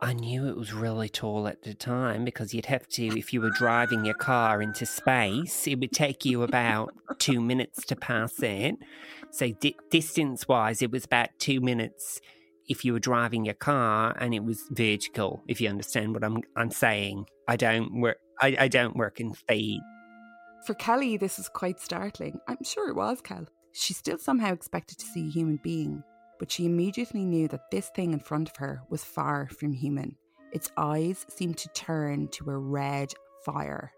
I 0.00 0.14
knew 0.14 0.48
it 0.48 0.56
was 0.56 0.72
really 0.72 1.08
tall 1.08 1.46
at 1.46 1.62
the 1.62 1.74
time 1.74 2.24
because 2.24 2.52
you'd 2.52 2.66
have 2.66 2.88
to, 2.88 3.16
if 3.16 3.32
you 3.32 3.40
were 3.40 3.50
driving 3.50 4.04
your 4.04 4.16
car 4.16 4.60
into 4.60 4.84
space, 4.84 5.68
it 5.68 5.78
would 5.78 5.92
take 5.92 6.24
you 6.24 6.42
about 6.42 6.92
two 7.20 7.40
minutes 7.40 7.86
to 7.86 7.94
pass 7.94 8.42
it. 8.42 8.74
So, 9.30 9.52
di- 9.52 9.76
distance 9.92 10.48
wise, 10.48 10.82
it 10.82 10.90
was 10.90 11.04
about 11.04 11.28
two 11.38 11.60
minutes 11.60 12.20
if 12.68 12.84
you 12.84 12.94
were 12.94 12.98
driving 12.98 13.44
your 13.44 13.54
car 13.54 14.16
and 14.18 14.34
it 14.34 14.42
was 14.42 14.60
vertical, 14.72 15.44
if 15.46 15.60
you 15.60 15.68
understand 15.68 16.14
what 16.14 16.24
I'm, 16.24 16.38
I'm 16.56 16.72
saying. 16.72 17.26
I 17.46 17.54
don't 17.54 18.00
work. 18.00 18.16
I, 18.40 18.56
I 18.58 18.66
don't 18.66 18.96
work 18.96 19.20
in 19.20 19.34
speed. 19.34 19.80
For 20.66 20.74
Kelly, 20.74 21.16
this 21.16 21.38
was 21.38 21.48
quite 21.48 21.78
startling. 21.78 22.40
I'm 22.48 22.64
sure 22.64 22.88
it 22.88 22.96
was, 22.96 23.20
Kel. 23.20 23.46
She 23.72 23.94
still 23.94 24.18
somehow 24.18 24.52
expected 24.52 24.98
to 24.98 25.06
see 25.06 25.26
a 25.26 25.30
human 25.30 25.58
being, 25.62 26.02
but 26.38 26.50
she 26.50 26.66
immediately 26.66 27.24
knew 27.24 27.48
that 27.48 27.70
this 27.70 27.88
thing 27.90 28.12
in 28.12 28.20
front 28.20 28.48
of 28.48 28.56
her 28.56 28.82
was 28.90 29.04
far 29.04 29.48
from 29.48 29.72
human. 29.72 30.16
Its 30.52 30.70
eyes 30.76 31.24
seemed 31.28 31.56
to 31.58 31.68
turn 31.70 32.28
to 32.28 32.50
a 32.50 32.56
red 32.56 33.12
fire. 33.44 33.92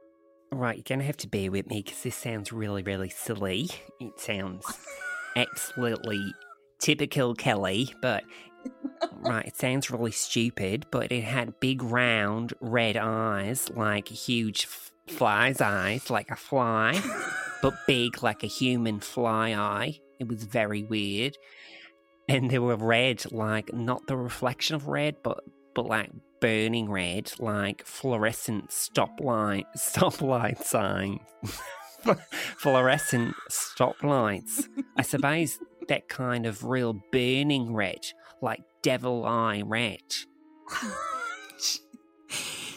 Right, 0.52 0.76
you're 0.76 0.84
going 0.86 1.00
to 1.00 1.06
have 1.06 1.16
to 1.18 1.28
bear 1.28 1.50
with 1.50 1.66
me 1.68 1.82
because 1.82 2.02
this 2.02 2.14
sounds 2.14 2.52
really, 2.52 2.82
really 2.82 3.08
silly. 3.08 3.68
It 3.98 4.20
sounds 4.20 4.64
absolutely 5.36 6.32
typical 6.78 7.34
Kelly, 7.34 7.92
but 8.00 8.24
right, 9.20 9.46
it 9.46 9.56
sounds 9.56 9.90
really 9.90 10.12
stupid, 10.12 10.86
but 10.90 11.10
it 11.10 11.24
had 11.24 11.58
big 11.58 11.82
round 11.82 12.52
red 12.60 12.96
eyes, 12.96 13.68
like 13.70 14.08
huge 14.08 14.64
f- 14.64 14.92
fly's 15.08 15.60
eyes, 15.60 16.08
like 16.08 16.30
a 16.30 16.36
fly, 16.36 17.00
but 17.64 17.86
big 17.86 18.22
like 18.22 18.44
a 18.44 18.46
human 18.46 19.00
fly 19.00 19.54
eye. 19.54 19.98
It 20.20 20.28
was 20.28 20.44
very 20.44 20.82
weird. 20.82 21.38
And 22.28 22.50
they 22.50 22.58
were 22.58 22.76
red, 22.76 23.24
like 23.32 23.72
not 23.72 24.06
the 24.06 24.18
reflection 24.18 24.76
of 24.76 24.86
red, 24.86 25.16
but 25.22 25.42
but 25.74 25.86
like 25.86 26.10
burning 26.42 26.90
red, 26.90 27.32
like 27.38 27.86
fluorescent 27.86 28.68
stoplight 28.68 29.64
stoplight 29.78 30.62
sign. 30.62 31.20
fluorescent 32.58 33.34
stoplights. 33.50 34.68
I 34.98 35.02
suppose 35.02 35.58
that 35.88 36.10
kind 36.10 36.44
of 36.44 36.64
real 36.64 37.00
burning 37.12 37.72
red, 37.72 38.00
like 38.42 38.60
devil 38.82 39.24
eye 39.24 39.62
red. 39.64 40.02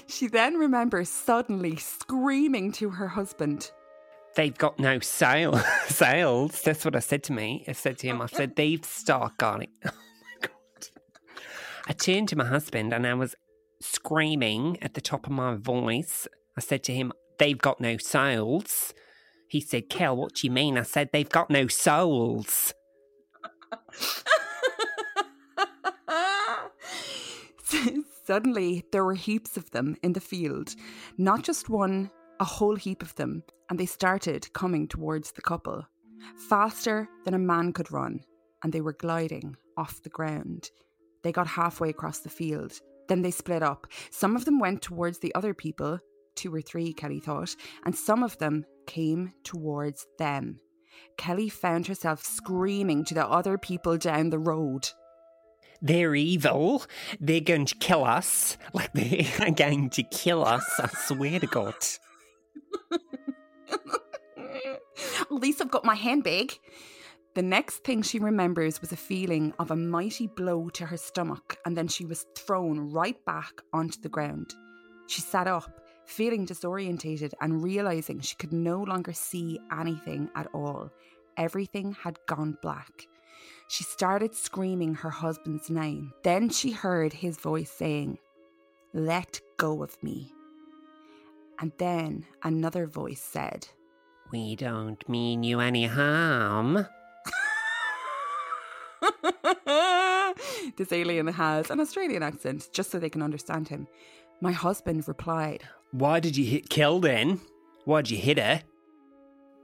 she 0.08 0.28
then 0.28 0.56
remembers 0.56 1.10
suddenly 1.10 1.76
screaming 1.76 2.72
to 2.74 2.92
her 2.92 3.10
husband. 3.10 3.72
They've 4.38 4.56
got 4.56 4.78
no 4.78 5.00
sale 5.00 5.58
sales. 5.88 6.62
That's 6.62 6.86
what 6.86 6.96
I 6.96 7.00
said 7.00 7.24
to 7.24 7.34
me. 7.34 7.66
I 7.68 7.72
said 7.72 7.98
to 7.98 8.08
him, 8.08 8.22
I 8.22 8.28
said, 8.28 8.56
they've 8.56 8.86
stock 8.86 9.42
on 9.42 9.64
it. 9.64 9.70
Oh 9.90 9.92
my 9.92 10.48
god. 10.48 10.54
I 11.88 11.94
turned 11.94 12.30
to 12.30 12.36
my 12.36 12.46
husband 12.46 12.94
and 12.94 13.08
I 13.08 13.16
was 13.16 13.34
screaming 13.82 14.78
at 14.84 14.94
the 14.94 15.02
top 15.02 15.26
of 15.26 15.32
my 15.32 15.56
voice. 15.56 16.28
I 16.56 16.62
said 16.62 16.84
to 16.84 16.94
him, 16.94 17.14
They've 17.40 17.58
got 17.58 17.82
no 17.82 17.98
souls. 17.98 18.94
He 19.48 19.60
said, 19.60 19.90
Kel, 19.90 20.16
what 20.16 20.36
do 20.36 20.46
you 20.46 20.52
mean? 20.52 20.78
I 20.78 20.84
said, 20.84 21.10
They've 21.12 21.28
got 21.28 21.50
no 21.50 21.66
souls. 21.66 22.76
Suddenly, 28.26 28.86
there 28.92 29.04
were 29.04 29.16
heaps 29.16 29.58
of 29.58 29.72
them 29.72 29.98
in 30.04 30.14
the 30.14 30.22
field. 30.22 30.76
Not 31.18 31.42
just 31.44 31.70
one, 31.70 32.12
a 32.40 32.46
whole 32.46 32.76
heap 32.76 33.02
of 33.02 33.16
them. 33.16 33.44
And 33.70 33.80
they 33.80 33.86
started 33.86 34.52
coming 34.54 34.88
towards 34.88 35.32
the 35.32 35.42
couple. 35.42 35.86
Faster 36.50 37.08
than 37.26 37.34
a 37.34 37.40
man 37.40 37.74
could 37.74 37.92
run. 37.92 38.22
And 38.64 38.74
they 38.74 38.82
were 38.82 38.94
gliding 38.94 39.56
off 39.78 40.02
the 40.02 40.10
ground. 40.10 40.72
They 41.24 41.32
got 41.32 41.48
halfway 41.48 41.90
across 41.90 42.20
the 42.20 42.30
field. 42.30 42.80
Then 43.08 43.22
they 43.22 43.32
split 43.32 43.64
up. 43.64 43.88
Some 44.12 44.36
of 44.36 44.46
them 44.46 44.60
went 44.60 44.82
towards 44.82 45.20
the 45.20 45.34
other 45.36 45.54
people, 45.54 46.00
two 46.36 46.54
or 46.54 46.62
three, 46.62 46.94
Kelly 46.94 47.20
thought, 47.20 47.56
and 47.86 47.96
some 47.96 48.24
of 48.24 48.38
them 48.38 48.66
came 48.86 49.34
towards 49.44 50.06
them. 50.18 50.60
Kelly 51.18 51.50
found 51.50 51.88
herself 51.88 52.24
screaming 52.24 53.06
to 53.06 53.14
the 53.14 53.28
other 53.28 53.58
people 53.58 53.98
down 53.98 54.30
the 54.30 54.40
road. 54.40 54.90
They're 55.82 56.16
evil. 56.16 56.84
They're 57.20 57.40
going 57.40 57.66
to 57.66 57.76
kill 57.76 58.04
us. 58.04 58.58
Like 58.74 58.94
they're 58.94 59.52
going 59.52 59.90
to 59.92 60.04
kill 60.04 60.44
us. 60.44 60.80
I 60.80 60.88
swear 60.88 61.40
to 61.40 61.48
God. 61.48 61.76
At 65.22 65.32
least 65.32 65.62
I've 65.62 65.72
got 65.72 65.86
my 65.86 65.96
handbag. 65.96 66.58
The 67.36 67.42
next 67.44 67.84
thing 67.84 68.02
she 68.02 68.18
remembers 68.18 68.82
was 68.82 68.92
a 68.92 68.98
feeling 68.98 69.54
of 69.60 69.70
a 69.70 69.76
mighty 69.76 70.28
blow 70.28 70.70
to 70.70 70.86
her 70.88 70.98
stomach, 70.98 71.58
and 71.66 71.78
then 71.78 71.88
she 71.88 72.06
was 72.06 72.26
thrown 72.36 72.92
right 72.92 73.24
back 73.26 73.62
onto 73.74 74.02
the 74.02 74.10
ground. 74.10 74.56
She 75.08 75.22
sat 75.22 75.48
up, 75.48 75.86
feeling 76.06 76.48
disorientated 76.48 77.34
and 77.40 77.64
realizing 77.64 78.22
she 78.22 78.36
could 78.38 78.54
no 78.54 78.82
longer 78.82 79.14
see 79.14 79.60
anything 79.72 80.30
at 80.36 80.48
all. 80.54 80.90
Everything 81.38 81.94
had 81.94 82.18
gone 82.28 82.58
black. 82.62 83.08
She 83.68 83.84
started 83.84 84.34
screaming 84.34 84.96
her 84.96 85.10
husband's 85.10 85.70
name. 85.70 86.14
Then 86.24 86.50
she 86.50 86.72
heard 86.72 87.14
his 87.14 87.38
voice 87.38 87.70
saying, 87.70 88.18
Let 88.94 89.42
go 89.58 89.84
of 89.84 90.02
me. 90.02 90.34
And 91.60 91.72
then 91.78 92.26
another 92.44 92.86
voice 92.86 93.22
said, 93.22 93.68
We 94.32 94.56
don't 94.56 95.08
mean 95.10 95.44
you 95.44 95.60
any 95.60 95.86
harm. 95.86 96.88
this 100.78 100.92
alien 100.92 101.28
has 101.28 101.72
an 101.72 101.80
Australian 101.80 102.24
accent 102.24 102.70
just 102.72 102.92
so 102.92 103.00
they 103.00 103.10
can 103.10 103.24
understand 103.24 103.68
him. 103.68 103.88
My 104.40 104.52
husband 104.52 105.08
replied, 105.08 105.64
Why 105.92 106.20
did 106.20 106.38
you 106.38 106.46
hit 106.46 106.70
Kel 106.70 107.00
then? 107.00 107.42
Why'd 107.86 108.10
you 108.10 108.18
hit 108.18 108.38
her? 108.38 108.62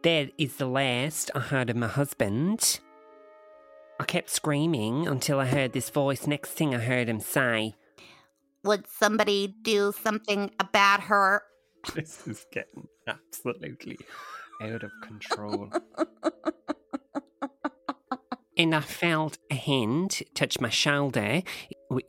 That 0.01 0.31
is 0.37 0.55
the 0.55 0.65
last 0.65 1.29
I 1.35 1.39
heard 1.39 1.69
of 1.69 1.75
my 1.75 1.87
husband. 1.87 2.79
I 3.99 4.05
kept 4.05 4.29
screaming 4.29 5.07
until 5.07 5.39
I 5.39 5.45
heard 5.45 5.73
this 5.73 5.89
voice. 5.89 6.25
Next 6.25 6.49
thing 6.49 6.73
I 6.73 6.79
heard 6.79 7.07
him 7.07 7.19
say, 7.19 7.75
Would 8.63 8.87
somebody 8.87 9.55
do 9.61 9.93
something 10.03 10.51
about 10.59 11.01
her? 11.01 11.43
This 11.95 12.25
is 12.27 12.45
getting 12.51 12.87
absolutely 13.07 13.97
out 14.61 14.83
of 14.83 14.91
control. 15.01 15.69
and 18.57 18.73
I 18.73 18.79
felt 18.79 19.37
a 19.51 19.55
hand 19.55 20.21
touch 20.33 20.59
my 20.59 20.69
shoulder. 20.69 21.41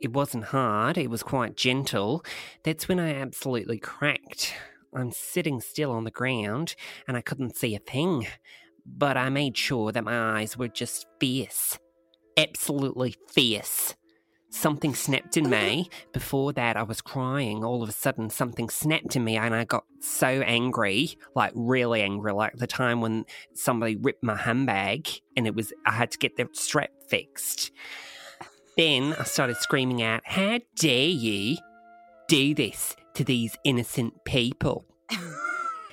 It- 0.01 0.13
wasn't 0.13 0.45
hard, 0.45 0.97
it 0.97 1.09
was 1.09 1.23
quite 1.23 1.57
gentle. 1.57 2.23
That's 2.63 2.87
when 2.87 2.99
I 2.99 3.13
absolutely 3.15 3.79
cracked. 3.79 4.53
I'm 4.95 5.11
sitting 5.11 5.59
still 5.59 5.91
on 5.91 6.05
the 6.05 6.11
ground 6.11 6.75
and 7.07 7.17
I 7.17 7.21
couldn't 7.21 7.57
see 7.57 7.75
a 7.75 7.79
thing. 7.79 8.27
But 8.85 9.17
I 9.17 9.29
made 9.29 9.57
sure 9.57 9.91
that 9.91 10.03
my 10.03 10.39
eyes 10.39 10.57
were 10.57 10.67
just 10.69 11.05
fierce. 11.19 11.77
Absolutely 12.37 13.15
fierce. 13.29 13.95
Something 14.55 14.95
snapped 14.95 15.35
in 15.35 15.49
me. 15.49 15.89
Before 16.13 16.53
that, 16.53 16.77
I 16.77 16.83
was 16.83 17.01
crying. 17.01 17.65
All 17.65 17.83
of 17.83 17.89
a 17.89 17.91
sudden, 17.91 18.29
something 18.29 18.69
snapped 18.69 19.17
in 19.17 19.23
me, 19.25 19.35
and 19.35 19.53
I 19.53 19.65
got 19.65 19.83
so 19.99 20.27
angry 20.27 21.17
like, 21.35 21.51
really 21.53 22.01
angry, 22.01 22.31
like 22.31 22.55
the 22.55 22.65
time 22.65 23.01
when 23.01 23.25
somebody 23.53 23.97
ripped 23.97 24.23
my 24.23 24.37
handbag 24.37 25.09
and 25.35 25.45
it 25.45 25.55
was, 25.55 25.73
I 25.85 25.91
had 25.91 26.09
to 26.11 26.17
get 26.17 26.37
the 26.37 26.47
strap 26.53 26.91
fixed. 27.09 27.71
Then 28.77 29.13
I 29.19 29.25
started 29.25 29.57
screaming 29.57 30.01
out, 30.01 30.21
How 30.23 30.61
dare 30.77 31.09
you 31.09 31.57
do 32.29 32.55
this 32.55 32.95
to 33.15 33.25
these 33.25 33.57
innocent 33.65 34.23
people? 34.23 34.85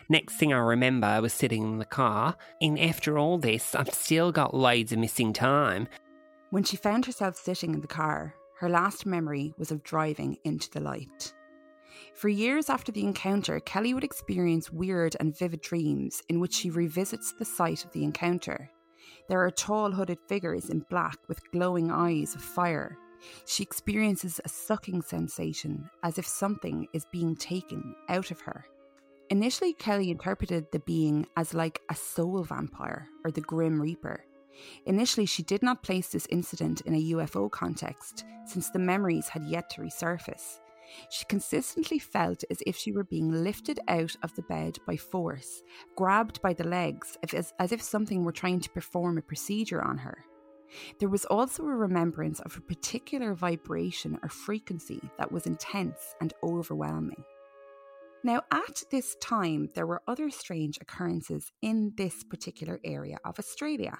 Next 0.08 0.34
thing 0.36 0.52
I 0.52 0.58
remember, 0.58 1.08
I 1.08 1.18
was 1.18 1.32
sitting 1.32 1.64
in 1.64 1.78
the 1.78 1.84
car, 1.84 2.36
and 2.60 2.78
after 2.78 3.18
all 3.18 3.38
this, 3.38 3.74
I've 3.74 3.92
still 3.92 4.30
got 4.30 4.54
loads 4.54 4.92
of 4.92 5.00
missing 5.00 5.32
time. 5.32 5.88
When 6.50 6.62
she 6.62 6.76
found 6.76 7.06
herself 7.06 7.36
sitting 7.36 7.74
in 7.74 7.80
the 7.80 7.88
car, 7.88 8.36
her 8.62 8.68
last 8.68 9.06
memory 9.06 9.52
was 9.58 9.72
of 9.72 9.82
driving 9.82 10.38
into 10.44 10.70
the 10.70 10.78
light. 10.78 11.34
For 12.14 12.28
years 12.28 12.70
after 12.70 12.92
the 12.92 13.02
encounter, 13.02 13.58
Kelly 13.58 13.92
would 13.92 14.04
experience 14.04 14.70
weird 14.70 15.16
and 15.18 15.36
vivid 15.36 15.62
dreams 15.62 16.22
in 16.28 16.38
which 16.38 16.54
she 16.54 16.70
revisits 16.70 17.32
the 17.32 17.44
site 17.44 17.84
of 17.84 17.90
the 17.90 18.04
encounter. 18.04 18.70
There 19.28 19.44
are 19.44 19.50
tall 19.50 19.90
hooded 19.90 20.20
figures 20.28 20.70
in 20.70 20.86
black 20.88 21.16
with 21.26 21.50
glowing 21.50 21.90
eyes 21.90 22.36
of 22.36 22.40
fire. 22.40 22.96
She 23.46 23.64
experiences 23.64 24.40
a 24.44 24.48
sucking 24.48 25.02
sensation 25.02 25.90
as 26.04 26.16
if 26.16 26.26
something 26.28 26.86
is 26.92 27.04
being 27.10 27.34
taken 27.34 27.96
out 28.08 28.30
of 28.30 28.42
her. 28.42 28.64
Initially, 29.28 29.72
Kelly 29.72 30.12
interpreted 30.12 30.70
the 30.70 30.78
being 30.78 31.26
as 31.36 31.52
like 31.52 31.80
a 31.90 31.96
soul 31.96 32.44
vampire 32.44 33.08
or 33.24 33.32
the 33.32 33.40
Grim 33.40 33.82
Reaper. 33.82 34.24
Initially, 34.86 35.26
she 35.26 35.42
did 35.42 35.62
not 35.62 35.82
place 35.82 36.08
this 36.08 36.26
incident 36.30 36.82
in 36.82 36.94
a 36.94 37.12
UFO 37.12 37.50
context, 37.50 38.24
since 38.46 38.70
the 38.70 38.78
memories 38.78 39.28
had 39.28 39.44
yet 39.44 39.70
to 39.70 39.80
resurface. 39.80 40.60
She 41.10 41.24
consistently 41.24 41.98
felt 41.98 42.44
as 42.50 42.62
if 42.66 42.76
she 42.76 42.92
were 42.92 43.04
being 43.04 43.30
lifted 43.30 43.80
out 43.88 44.14
of 44.22 44.34
the 44.34 44.42
bed 44.42 44.78
by 44.86 44.96
force, 44.96 45.62
grabbed 45.96 46.42
by 46.42 46.52
the 46.52 46.64
legs, 46.64 47.16
as, 47.32 47.52
as 47.58 47.72
if 47.72 47.80
something 47.80 48.24
were 48.24 48.32
trying 48.32 48.60
to 48.60 48.70
perform 48.70 49.18
a 49.18 49.22
procedure 49.22 49.82
on 49.82 49.98
her. 49.98 50.24
There 50.98 51.08
was 51.08 51.24
also 51.26 51.64
a 51.64 51.76
remembrance 51.76 52.40
of 52.40 52.56
a 52.56 52.62
particular 52.62 53.34
vibration 53.34 54.18
or 54.22 54.28
frequency 54.28 55.00
that 55.18 55.30
was 55.30 55.46
intense 55.46 56.14
and 56.20 56.32
overwhelming. 56.42 57.24
Now, 58.24 58.42
at 58.50 58.82
this 58.90 59.16
time, 59.16 59.68
there 59.74 59.86
were 59.86 60.02
other 60.06 60.30
strange 60.30 60.78
occurrences 60.80 61.50
in 61.60 61.92
this 61.96 62.22
particular 62.22 62.80
area 62.84 63.18
of 63.24 63.38
Australia. 63.38 63.98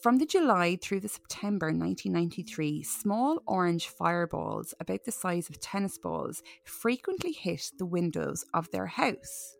From 0.00 0.18
the 0.18 0.26
July 0.26 0.76
through 0.76 1.00
the 1.00 1.08
September 1.08 1.66
1993, 1.66 2.82
small 2.82 3.42
orange 3.46 3.88
fireballs 3.88 4.74
about 4.78 5.04
the 5.04 5.12
size 5.12 5.48
of 5.48 5.58
tennis 5.60 5.98
balls 5.98 6.42
frequently 6.64 7.32
hit 7.32 7.72
the 7.78 7.86
windows 7.86 8.44
of 8.54 8.70
their 8.70 8.86
house. 8.86 9.56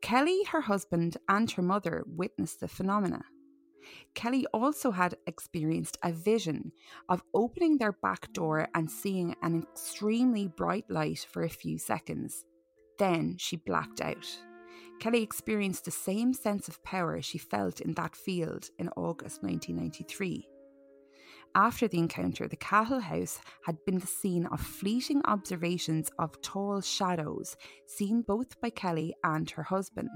Kelly, 0.00 0.44
her 0.44 0.62
husband, 0.62 1.16
and 1.28 1.50
her 1.50 1.62
mother 1.62 2.04
witnessed 2.06 2.60
the 2.60 2.68
phenomena. 2.68 3.24
Kelly 4.14 4.46
also 4.52 4.90
had 4.90 5.16
experienced 5.26 5.98
a 6.02 6.12
vision 6.12 6.72
of 7.08 7.22
opening 7.34 7.78
their 7.78 7.92
back 7.92 8.32
door 8.32 8.68
and 8.74 8.90
seeing 8.90 9.34
an 9.42 9.62
extremely 9.62 10.48
bright 10.48 10.88
light 10.88 11.26
for 11.30 11.42
a 11.42 11.48
few 11.48 11.78
seconds. 11.78 12.44
Then 12.98 13.36
she 13.38 13.56
blacked 13.56 14.00
out. 14.00 14.38
Kelly 14.98 15.22
experienced 15.22 15.84
the 15.84 15.90
same 15.90 16.32
sense 16.32 16.68
of 16.68 16.82
power 16.82 17.20
she 17.20 17.38
felt 17.38 17.80
in 17.80 17.94
that 17.94 18.16
field 18.16 18.70
in 18.78 18.88
August 18.96 19.42
1993. 19.42 20.48
After 21.54 21.88
the 21.88 21.98
encounter, 21.98 22.46
the 22.46 22.56
Cahill 22.56 23.00
house 23.00 23.40
had 23.64 23.78
been 23.86 23.98
the 23.98 24.06
scene 24.06 24.46
of 24.46 24.60
fleeting 24.60 25.22
observations 25.24 26.10
of 26.18 26.40
tall 26.42 26.82
shadows 26.82 27.56
seen 27.86 28.22
both 28.22 28.60
by 28.60 28.70
Kelly 28.70 29.14
and 29.24 29.48
her 29.50 29.62
husband. 29.62 30.10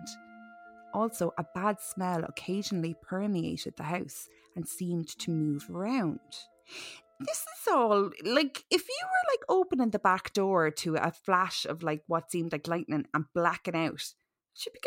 Also, 0.93 1.33
a 1.39 1.45
bad 1.55 1.81
smell 1.81 2.25
occasionally 2.25 2.95
permeated 3.01 3.75
the 3.77 3.85
house 3.85 4.29
and 4.55 4.69
seemed 4.69 5.09
to 5.21 5.31
move 5.31 5.71
around. 5.71 6.21
This 7.21 7.39
is 7.39 7.69
all 7.71 8.11
like 8.25 8.65
if 8.71 8.89
you 8.89 9.05
were 9.05 9.33
like 9.33 9.45
opening 9.49 9.91
the 9.91 9.99
back 9.99 10.33
door 10.33 10.71
to 10.71 10.97
a 10.97 11.11
flash 11.11 11.65
of 11.65 11.83
like 11.83 12.03
what 12.07 12.31
seemed 12.31 12.53
like 12.53 12.67
lightning 12.67 13.07
and 13.15 13.25
blacking 13.35 13.77
out, 13.77 14.15
she'd 14.61 14.73
be 14.73 14.81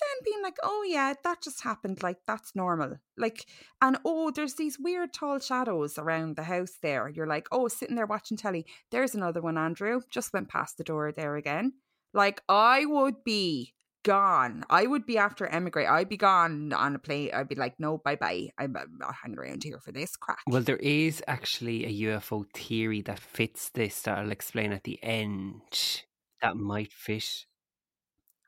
then 0.00 0.24
being 0.24 0.42
like, 0.42 0.56
oh 0.62 0.84
yeah, 0.86 1.14
that 1.24 1.42
just 1.42 1.62
happened. 1.62 2.02
Like 2.02 2.18
that's 2.26 2.54
normal. 2.54 2.98
Like, 3.16 3.46
and 3.82 3.98
oh, 4.04 4.30
there's 4.30 4.54
these 4.54 4.78
weird 4.78 5.12
tall 5.12 5.38
shadows 5.38 5.98
around 5.98 6.36
the 6.36 6.44
house 6.44 6.78
there. 6.82 7.08
You're 7.08 7.26
like, 7.26 7.48
oh, 7.52 7.68
sitting 7.68 7.96
there 7.96 8.06
watching 8.06 8.36
telly. 8.36 8.66
There's 8.90 9.14
another 9.14 9.40
one, 9.40 9.58
Andrew. 9.58 10.00
Just 10.10 10.32
went 10.32 10.48
past 10.48 10.78
the 10.78 10.84
door 10.84 11.12
there 11.12 11.36
again. 11.36 11.72
Like 12.14 12.42
I 12.48 12.84
would 12.86 13.24
be 13.24 13.74
gone. 14.04 14.64
I 14.70 14.86
would 14.86 15.04
be 15.04 15.18
after 15.18 15.46
emigrate. 15.46 15.88
I'd 15.88 16.08
be 16.08 16.16
gone 16.16 16.72
on 16.72 16.94
a 16.94 16.98
plane. 16.98 17.30
I'd 17.34 17.48
be 17.48 17.56
like, 17.56 17.74
no, 17.78 17.98
bye 17.98 18.16
bye. 18.16 18.48
I'm 18.58 18.76
uh, 18.76 18.84
not 18.98 19.14
hanging 19.22 19.38
around 19.38 19.64
here 19.64 19.80
for 19.80 19.92
this 19.92 20.16
crap. 20.16 20.38
Well, 20.46 20.62
there 20.62 20.76
is 20.76 21.22
actually 21.26 21.84
a 21.84 22.08
UFO 22.08 22.46
theory 22.54 23.02
that 23.02 23.18
fits 23.18 23.70
this 23.70 24.02
that 24.02 24.18
I'll 24.18 24.30
explain 24.30 24.72
at 24.72 24.84
the 24.84 25.02
end. 25.02 26.04
That 26.40 26.56
might 26.56 26.92
fit. 26.92 27.46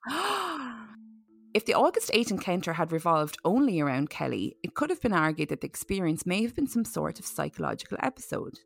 If 1.53 1.65
the 1.65 1.75
August 1.75 2.13
8 2.15 2.31
encounter 2.31 2.75
had 2.75 2.93
revolved 2.93 3.37
only 3.45 3.81
around 3.81 4.09
Kelly, 4.09 4.57
it 4.63 4.75
could 4.75 4.89
have 4.89 5.01
been 5.01 5.13
argued 5.13 5.49
that 5.49 5.63
the 5.63 5.67
experience 5.67 6.25
may 6.25 6.43
have 6.43 6.55
been 6.55 6.69
some 6.69 6.85
sort 6.85 7.19
of 7.19 7.27
psychological 7.27 7.99
episode. 8.01 8.61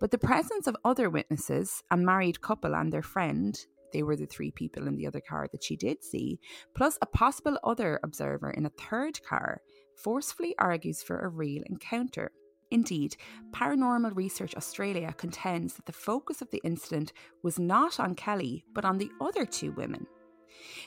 But 0.00 0.10
the 0.10 0.18
presence 0.18 0.66
of 0.66 0.76
other 0.84 1.08
witnesses, 1.08 1.84
a 1.88 1.96
married 1.96 2.40
couple 2.40 2.74
and 2.74 2.92
their 2.92 3.02
friend, 3.02 3.56
they 3.92 4.02
were 4.02 4.16
the 4.16 4.26
three 4.26 4.50
people 4.50 4.88
in 4.88 4.96
the 4.96 5.06
other 5.06 5.20
car 5.20 5.46
that 5.52 5.62
she 5.62 5.76
did 5.76 6.02
see, 6.02 6.40
plus 6.74 6.98
a 7.00 7.06
possible 7.06 7.60
other 7.62 8.00
observer 8.02 8.50
in 8.50 8.66
a 8.66 8.70
third 8.70 9.22
car, 9.22 9.60
forcefully 9.96 10.56
argues 10.58 11.04
for 11.04 11.20
a 11.20 11.28
real 11.28 11.62
encounter. 11.66 12.32
Indeed, 12.72 13.16
Paranormal 13.52 14.16
Research 14.16 14.56
Australia 14.56 15.14
contends 15.16 15.74
that 15.74 15.86
the 15.86 15.92
focus 15.92 16.42
of 16.42 16.50
the 16.50 16.60
incident 16.64 17.12
was 17.44 17.60
not 17.60 18.00
on 18.00 18.16
Kelly, 18.16 18.64
but 18.74 18.84
on 18.84 18.98
the 18.98 19.10
other 19.20 19.46
two 19.46 19.70
women. 19.72 20.08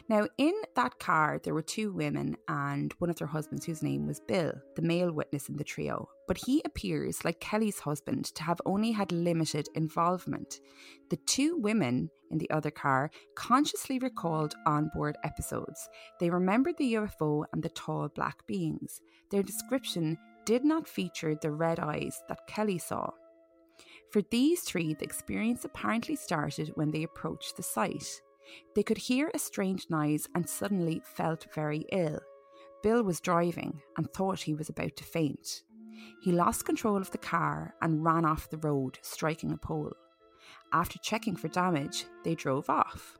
Now, 0.08 0.28
in 0.38 0.54
that 0.76 1.00
car, 1.00 1.40
there 1.44 1.54
were 1.54 1.62
two 1.62 1.92
women 1.92 2.38
and 2.48 2.94
one 3.00 3.10
of 3.10 3.18
their 3.18 3.28
husbands, 3.28 3.66
whose 3.66 3.84
name 3.84 4.08
was 4.08 4.20
Bill, 4.20 4.54
the 4.76 4.82
male 4.82 5.12
witness 5.12 5.50
in 5.50 5.58
the 5.58 5.64
trio. 5.64 6.10
But 6.28 6.38
he 6.46 6.62
appears, 6.66 7.26
like 7.26 7.40
Kelly's 7.40 7.80
husband, 7.80 8.26
to 8.36 8.44
have 8.44 8.62
only 8.66 8.92
had 8.92 9.12
limited 9.12 9.68
involvement. 9.76 10.60
The 11.10 11.18
two 11.18 11.58
women 11.58 12.10
in 12.32 12.38
the 12.38 12.50
other 12.50 12.72
car 12.72 13.10
consciously 13.36 14.00
recalled 14.00 14.56
onboard 14.66 15.18
episodes. 15.24 15.90
They 16.20 16.30
remembered 16.30 16.78
the 16.78 16.94
UFO 16.94 17.46
and 17.54 17.64
the 17.64 17.70
tall 17.70 18.10
black 18.10 18.46
beings. 18.48 19.02
Their 19.32 19.44
description 19.44 20.18
did 20.46 20.64
not 20.64 20.88
feature 20.88 21.36
the 21.36 21.52
red 21.52 21.80
eyes 21.80 22.22
that 22.28 22.48
Kelly 22.48 22.78
saw. 22.78 23.12
For 24.12 24.22
these 24.32 24.62
three, 24.62 24.94
the 24.96 25.06
experience 25.06 25.66
apparently 25.66 26.16
started 26.16 26.72
when 26.76 26.92
they 26.92 27.04
approached 27.04 27.58
the 27.58 27.64
site. 27.64 28.22
They 28.76 28.84
could 28.84 28.98
hear 28.98 29.32
a 29.34 29.40
strange 29.40 29.90
noise 29.90 30.28
and 30.36 30.48
suddenly 30.50 31.02
felt 31.04 31.48
very 31.54 31.86
ill. 31.92 32.20
Bill 32.82 33.04
was 33.04 33.20
driving 33.20 33.82
and 33.98 34.12
thought 34.12 34.42
he 34.42 34.54
was 34.54 34.70
about 34.70 34.96
to 34.98 35.04
faint. 35.04 35.64
He 36.22 36.32
lost 36.32 36.66
control 36.66 36.98
of 36.98 37.12
the 37.12 37.18
car 37.18 37.76
and 37.82 38.04
ran 38.04 38.26
off 38.26 38.50
the 38.50 38.58
road, 38.58 39.00
striking 39.02 39.52
a 39.52 39.58
pole. 39.58 39.94
After 40.72 41.00
checking 41.00 41.36
for 41.36 41.48
damage, 41.48 42.06
they 42.24 42.36
drove 42.36 42.70
off. 42.70 43.18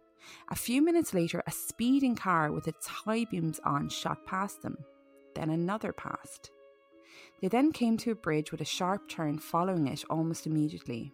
A 0.50 0.56
few 0.56 0.82
minutes 0.82 1.14
later, 1.14 1.44
a 1.48 1.52
speeding 1.52 2.16
car 2.16 2.52
with 2.52 2.68
its 2.68 2.88
high 2.88 3.26
beams 3.26 3.60
on 3.64 3.90
shot 3.90 4.26
past 4.26 4.62
them. 4.62 4.78
Then 5.36 5.50
another 5.50 5.94
passed. 5.94 6.52
They 7.42 7.48
then 7.48 7.72
came 7.72 7.98
to 7.98 8.12
a 8.12 8.16
bridge 8.16 8.52
with 8.52 8.62
a 8.62 8.66
sharp 8.66 9.08
turn 9.08 9.40
following 9.40 9.88
it 9.88 10.04
almost 10.10 10.46
immediately. 10.46 11.14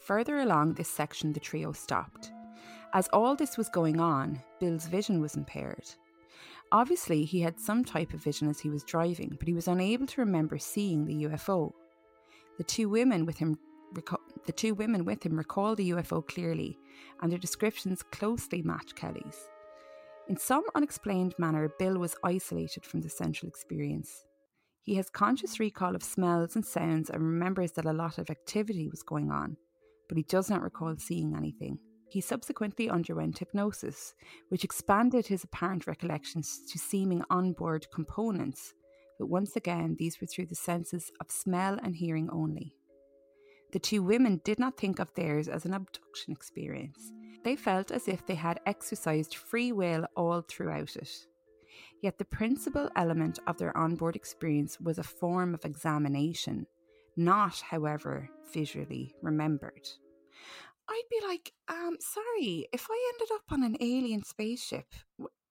Further 0.00 0.38
along 0.38 0.74
this 0.74 0.88
section, 0.88 1.32
the 1.32 1.40
trio 1.40 1.72
stopped. 1.72 2.32
As 2.96 3.08
all 3.12 3.36
this 3.36 3.58
was 3.58 3.68
going 3.68 4.00
on, 4.00 4.40
Bill's 4.58 4.86
vision 4.86 5.20
was 5.20 5.36
impaired. 5.36 5.84
Obviously, 6.72 7.26
he 7.26 7.42
had 7.42 7.60
some 7.60 7.84
type 7.84 8.14
of 8.14 8.24
vision 8.24 8.48
as 8.48 8.58
he 8.58 8.70
was 8.70 8.84
driving, 8.84 9.36
but 9.38 9.46
he 9.46 9.52
was 9.52 9.68
unable 9.68 10.06
to 10.06 10.22
remember 10.22 10.56
seeing 10.56 11.04
the 11.04 11.24
UFO. 11.24 11.74
The 12.56 12.64
two 12.64 12.88
women 12.88 13.26
with 13.26 13.36
him 13.36 13.58
reco- 13.92 14.16
the 14.46 14.52
two 14.52 14.74
women 14.74 15.04
with 15.04 15.22
him 15.22 15.36
recalled 15.36 15.76
the 15.76 15.90
UFO 15.90 16.26
clearly, 16.26 16.78
and 17.20 17.30
their 17.30 17.38
descriptions 17.38 18.02
closely 18.02 18.62
match 18.62 18.94
Kelly's. 18.94 19.50
In 20.28 20.38
some 20.38 20.64
unexplained 20.74 21.34
manner, 21.38 21.68
Bill 21.78 21.98
was 21.98 22.16
isolated 22.24 22.86
from 22.86 23.02
the 23.02 23.10
central 23.10 23.50
experience. 23.50 24.24
He 24.80 24.94
has 24.94 25.10
conscious 25.10 25.60
recall 25.60 25.94
of 25.94 26.02
smells 26.02 26.56
and 26.56 26.64
sounds 26.64 27.10
and 27.10 27.22
remembers 27.22 27.72
that 27.72 27.84
a 27.84 27.92
lot 27.92 28.16
of 28.16 28.30
activity 28.30 28.88
was 28.88 29.02
going 29.02 29.30
on, 29.30 29.58
but 30.08 30.16
he 30.16 30.22
does 30.22 30.48
not 30.48 30.62
recall 30.62 30.96
seeing 30.96 31.36
anything. 31.36 31.78
He 32.08 32.20
subsequently 32.20 32.88
underwent 32.88 33.38
hypnosis, 33.38 34.14
which 34.48 34.64
expanded 34.64 35.26
his 35.26 35.44
apparent 35.44 35.86
recollections 35.86 36.60
to 36.70 36.78
seeming 36.78 37.22
onboard 37.30 37.86
components, 37.92 38.74
but 39.18 39.26
once 39.26 39.56
again, 39.56 39.96
these 39.98 40.20
were 40.20 40.26
through 40.26 40.46
the 40.46 40.54
senses 40.54 41.10
of 41.20 41.30
smell 41.30 41.78
and 41.82 41.96
hearing 41.96 42.28
only. 42.30 42.74
The 43.72 43.78
two 43.78 44.02
women 44.02 44.40
did 44.44 44.58
not 44.58 44.76
think 44.76 44.98
of 44.98 45.12
theirs 45.14 45.48
as 45.48 45.64
an 45.64 45.74
abduction 45.74 46.32
experience. 46.32 47.12
They 47.44 47.56
felt 47.56 47.90
as 47.90 48.08
if 48.08 48.26
they 48.26 48.34
had 48.34 48.60
exercised 48.66 49.34
free 49.34 49.72
will 49.72 50.06
all 50.16 50.42
throughout 50.42 50.96
it. 50.96 51.10
Yet 52.00 52.18
the 52.18 52.24
principal 52.24 52.90
element 52.96 53.38
of 53.46 53.58
their 53.58 53.76
onboard 53.76 54.16
experience 54.16 54.80
was 54.80 54.98
a 54.98 55.02
form 55.02 55.54
of 55.54 55.64
examination, 55.64 56.66
not, 57.16 57.60
however, 57.60 58.28
visually 58.52 59.14
remembered. 59.22 59.88
I'd 60.88 61.02
be 61.10 61.26
like, 61.26 61.52
um, 61.68 61.96
sorry, 62.00 62.68
if 62.72 62.86
I 62.90 63.12
ended 63.14 63.28
up 63.34 63.42
on 63.50 63.62
an 63.62 63.76
alien 63.80 64.22
spaceship, 64.24 64.86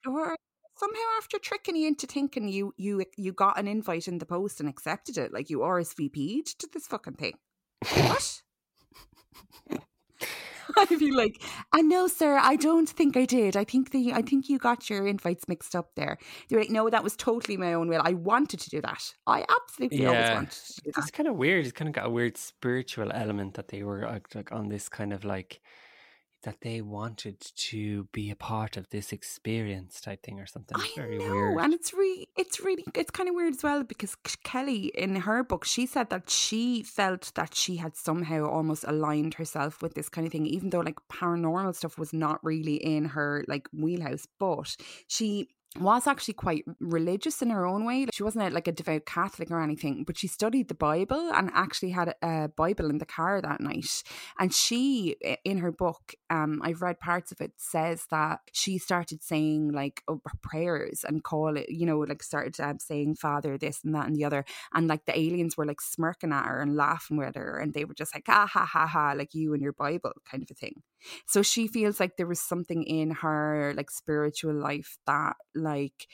or 0.06 0.36
somehow 0.78 1.02
after 1.18 1.40
tricking 1.40 1.76
you 1.76 1.88
into 1.88 2.08
thinking 2.08 2.48
you 2.48 2.74
you 2.78 3.06
you 3.18 3.34
got 3.34 3.60
an 3.60 3.68
invite 3.68 4.08
in 4.08 4.20
the 4.20 4.26
post 4.26 4.60
and 4.60 4.70
accepted 4.70 5.18
it, 5.18 5.34
like 5.34 5.50
you 5.50 5.60
RSVP'd 5.60 6.60
to 6.60 6.68
this 6.74 6.88
fucking 6.88 7.16
thing. 7.16 7.34
What? 7.94 8.42
I'd 10.90 11.00
be 11.00 11.12
like, 11.12 11.42
I 11.72 11.82
know, 11.82 12.08
sir. 12.08 12.38
I 12.42 12.56
don't 12.56 12.90
think 12.90 13.16
I 13.16 13.26
did. 13.26 13.56
I 13.56 13.64
think 13.64 13.92
the 13.92 14.14
I 14.14 14.22
think 14.22 14.50
you 14.50 14.58
got 14.58 14.90
your 14.90 15.08
invites 15.08 15.48
mixed 15.48 15.76
up 15.76 15.92
there. 15.96 16.18
They're 16.50 16.60
like, 16.60 16.70
no, 16.70 16.90
that 16.90 17.04
was 17.04 17.16
totally 17.16 17.58
my 17.58 17.74
own 17.74 17.88
will. 17.88 18.02
I 18.04 18.14
wanted 18.14 18.60
to 18.62 18.70
do 18.70 18.82
that. 18.82 19.14
I 19.26 19.46
absolutely 19.50 20.06
always 20.06 20.30
wanted 20.30 20.52
to 20.52 20.82
do 20.84 20.92
that. 20.92 21.02
It's 21.02 21.12
kind 21.12 21.30
of 21.30 21.36
weird. 21.36 21.66
It's 21.66 21.74
kind 21.74 21.88
of 21.88 21.96
got 21.96 22.08
a 22.08 22.10
weird 22.10 22.38
spiritual 22.38 23.12
element 23.12 23.54
that 23.56 23.70
they 23.70 23.84
were 23.84 24.22
like 24.34 24.52
on 24.52 24.70
this 24.70 24.90
kind 24.90 25.14
of 25.14 25.24
like 25.24 25.62
that 26.46 26.62
they 26.62 26.80
wanted 26.80 27.40
to 27.56 28.06
be 28.14 28.32
a 28.32 28.36
part 28.36 28.78
of 28.78 28.90
this 28.92 29.12
experience 29.12 30.00
type 30.00 30.24
thing 30.24 30.40
or 30.40 30.46
something. 30.46 30.78
It's 30.80 30.98
I 30.98 31.02
very 31.02 31.18
know, 31.18 31.30
weird. 31.30 31.60
and 31.60 31.74
it's 31.74 31.94
really, 31.94 32.30
it's 32.38 32.60
really, 32.62 32.86
it's 32.94 33.12
kind 33.12 33.28
of 33.28 33.36
weird 33.36 33.56
as 33.56 33.64
well 33.64 33.84
because 33.84 34.16
Kelly, 34.44 34.92
in 34.96 35.16
her 35.18 35.44
book, 35.44 35.66
she 35.66 35.86
said 35.86 36.10
that 36.12 36.30
she 36.30 36.84
felt 36.84 37.32
that 37.36 37.54
she 37.56 37.78
had 37.78 37.98
somehow 37.98 38.46
almost 38.46 38.86
aligned 38.88 39.34
herself 39.34 39.82
with 39.82 39.96
this 39.96 40.08
kind 40.08 40.26
of 40.26 40.32
thing, 40.32 40.46
even 40.46 40.70
though 40.70 40.80
like 40.80 41.00
paranormal 41.12 41.76
stuff 41.76 41.98
was 41.98 42.14
not 42.14 42.44
really 42.44 42.76
in 42.76 43.06
her 43.06 43.44
like 43.48 43.68
wheelhouse. 43.74 44.28
But 44.40 44.78
she 45.08 45.50
was 45.80 46.08
actually 46.08 46.34
quite 46.36 46.64
religious 46.80 47.42
in 47.42 47.50
her 47.50 47.66
own 47.66 47.86
way. 47.86 48.08
She 48.14 48.24
wasn't 48.24 48.54
like 48.54 48.68
a 48.68 48.72
devout 48.72 49.06
Catholic 49.06 49.52
or 49.52 49.62
anything, 49.62 50.04
but 50.04 50.18
she 50.18 50.28
studied 50.28 50.68
the 50.68 50.74
Bible 50.74 51.32
and 51.34 51.50
actually 51.54 51.92
had 51.92 52.16
a 52.22 52.50
Bible 52.50 52.90
in 52.90 52.98
the 52.98 53.06
car 53.06 53.42
that 53.42 53.62
night. 53.62 54.04
And 54.40 54.54
she, 54.54 55.16
in 55.44 55.58
her 55.58 55.72
book, 55.72 56.16
um, 56.30 56.62
I've 56.64 56.82
read 56.82 57.00
parts 57.00 57.32
of 57.32 57.42
it, 57.42 57.54
says 57.58 58.06
that 58.12 58.40
she 58.52 58.78
started 58.78 59.24
saying 59.24 59.72
like 59.72 60.02
oh, 60.08 60.22
prayers 60.42 61.04
and 61.08 61.24
call 61.24 61.58
it, 61.58 61.70
you 61.70 61.86
know, 61.86 62.00
like 62.00 62.24
started 62.24 62.60
um, 62.60 62.80
saying 62.80 63.16
Father 63.16 63.58
this 63.58 63.82
and 63.84 63.94
that 63.96 64.08
and 64.08 64.16
the 64.16 64.26
other, 64.26 64.46
and 64.74 64.88
like 64.88 65.06
the 65.06 65.18
aliens 65.18 65.58
were 65.58 65.66
like 65.66 65.82
smirking 65.82 66.32
at 66.32 66.46
her 66.46 66.62
and 66.62 66.76
laughing 66.76 67.18
with 67.18 67.36
her, 67.36 67.60
and 67.60 67.74
they 67.74 67.86
were 67.86 67.94
just 67.94 68.16
like 68.16 68.26
ah 68.30 68.48
ha 68.48 68.66
ha 68.66 68.88
ha, 68.88 69.14
like 69.16 69.34
you 69.34 69.54
and 69.54 69.62
your 69.62 69.74
Bible 69.74 70.14
kind 70.30 70.44
of 70.44 70.50
a 70.52 70.54
thing. 70.54 70.82
So 71.26 71.42
she 71.42 71.68
feels 71.68 72.00
like 72.00 72.18
there 72.18 72.28
was 72.28 72.42
something 72.42 72.84
in 72.84 73.12
her 73.12 73.74
like 73.76 73.92
spiritual 73.92 74.54
life 74.54 74.98
that 75.06 75.36
like 75.54 76.08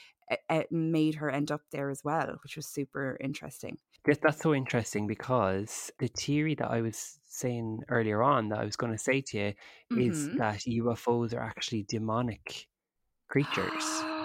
it, 0.49 0.71
made 0.71 1.15
her 1.15 1.29
end 1.29 1.51
up 1.51 1.61
there 1.71 1.89
as 1.89 2.01
well, 2.03 2.37
which 2.43 2.55
was 2.55 2.67
super 2.67 3.17
interesting. 3.19 3.77
That's 4.05 4.41
so 4.41 4.53
interesting 4.55 5.05
because 5.05 5.91
the 5.99 6.07
theory 6.07 6.55
that 6.55 6.71
I 6.71 6.81
was 6.81 7.19
saying 7.27 7.81
earlier 7.89 8.23
on 8.23 8.49
that 8.49 8.59
I 8.59 8.65
was 8.65 8.75
going 8.75 8.91
to 8.91 8.97
say 8.97 9.21
to 9.21 9.37
you 9.37 9.53
is 9.95 10.27
Mhm. 10.29 10.37
that 10.37 10.65
UFOs 10.65 11.33
are 11.33 11.41
actually 11.43 11.83
demonic 11.83 12.67
creatures. 13.27 13.85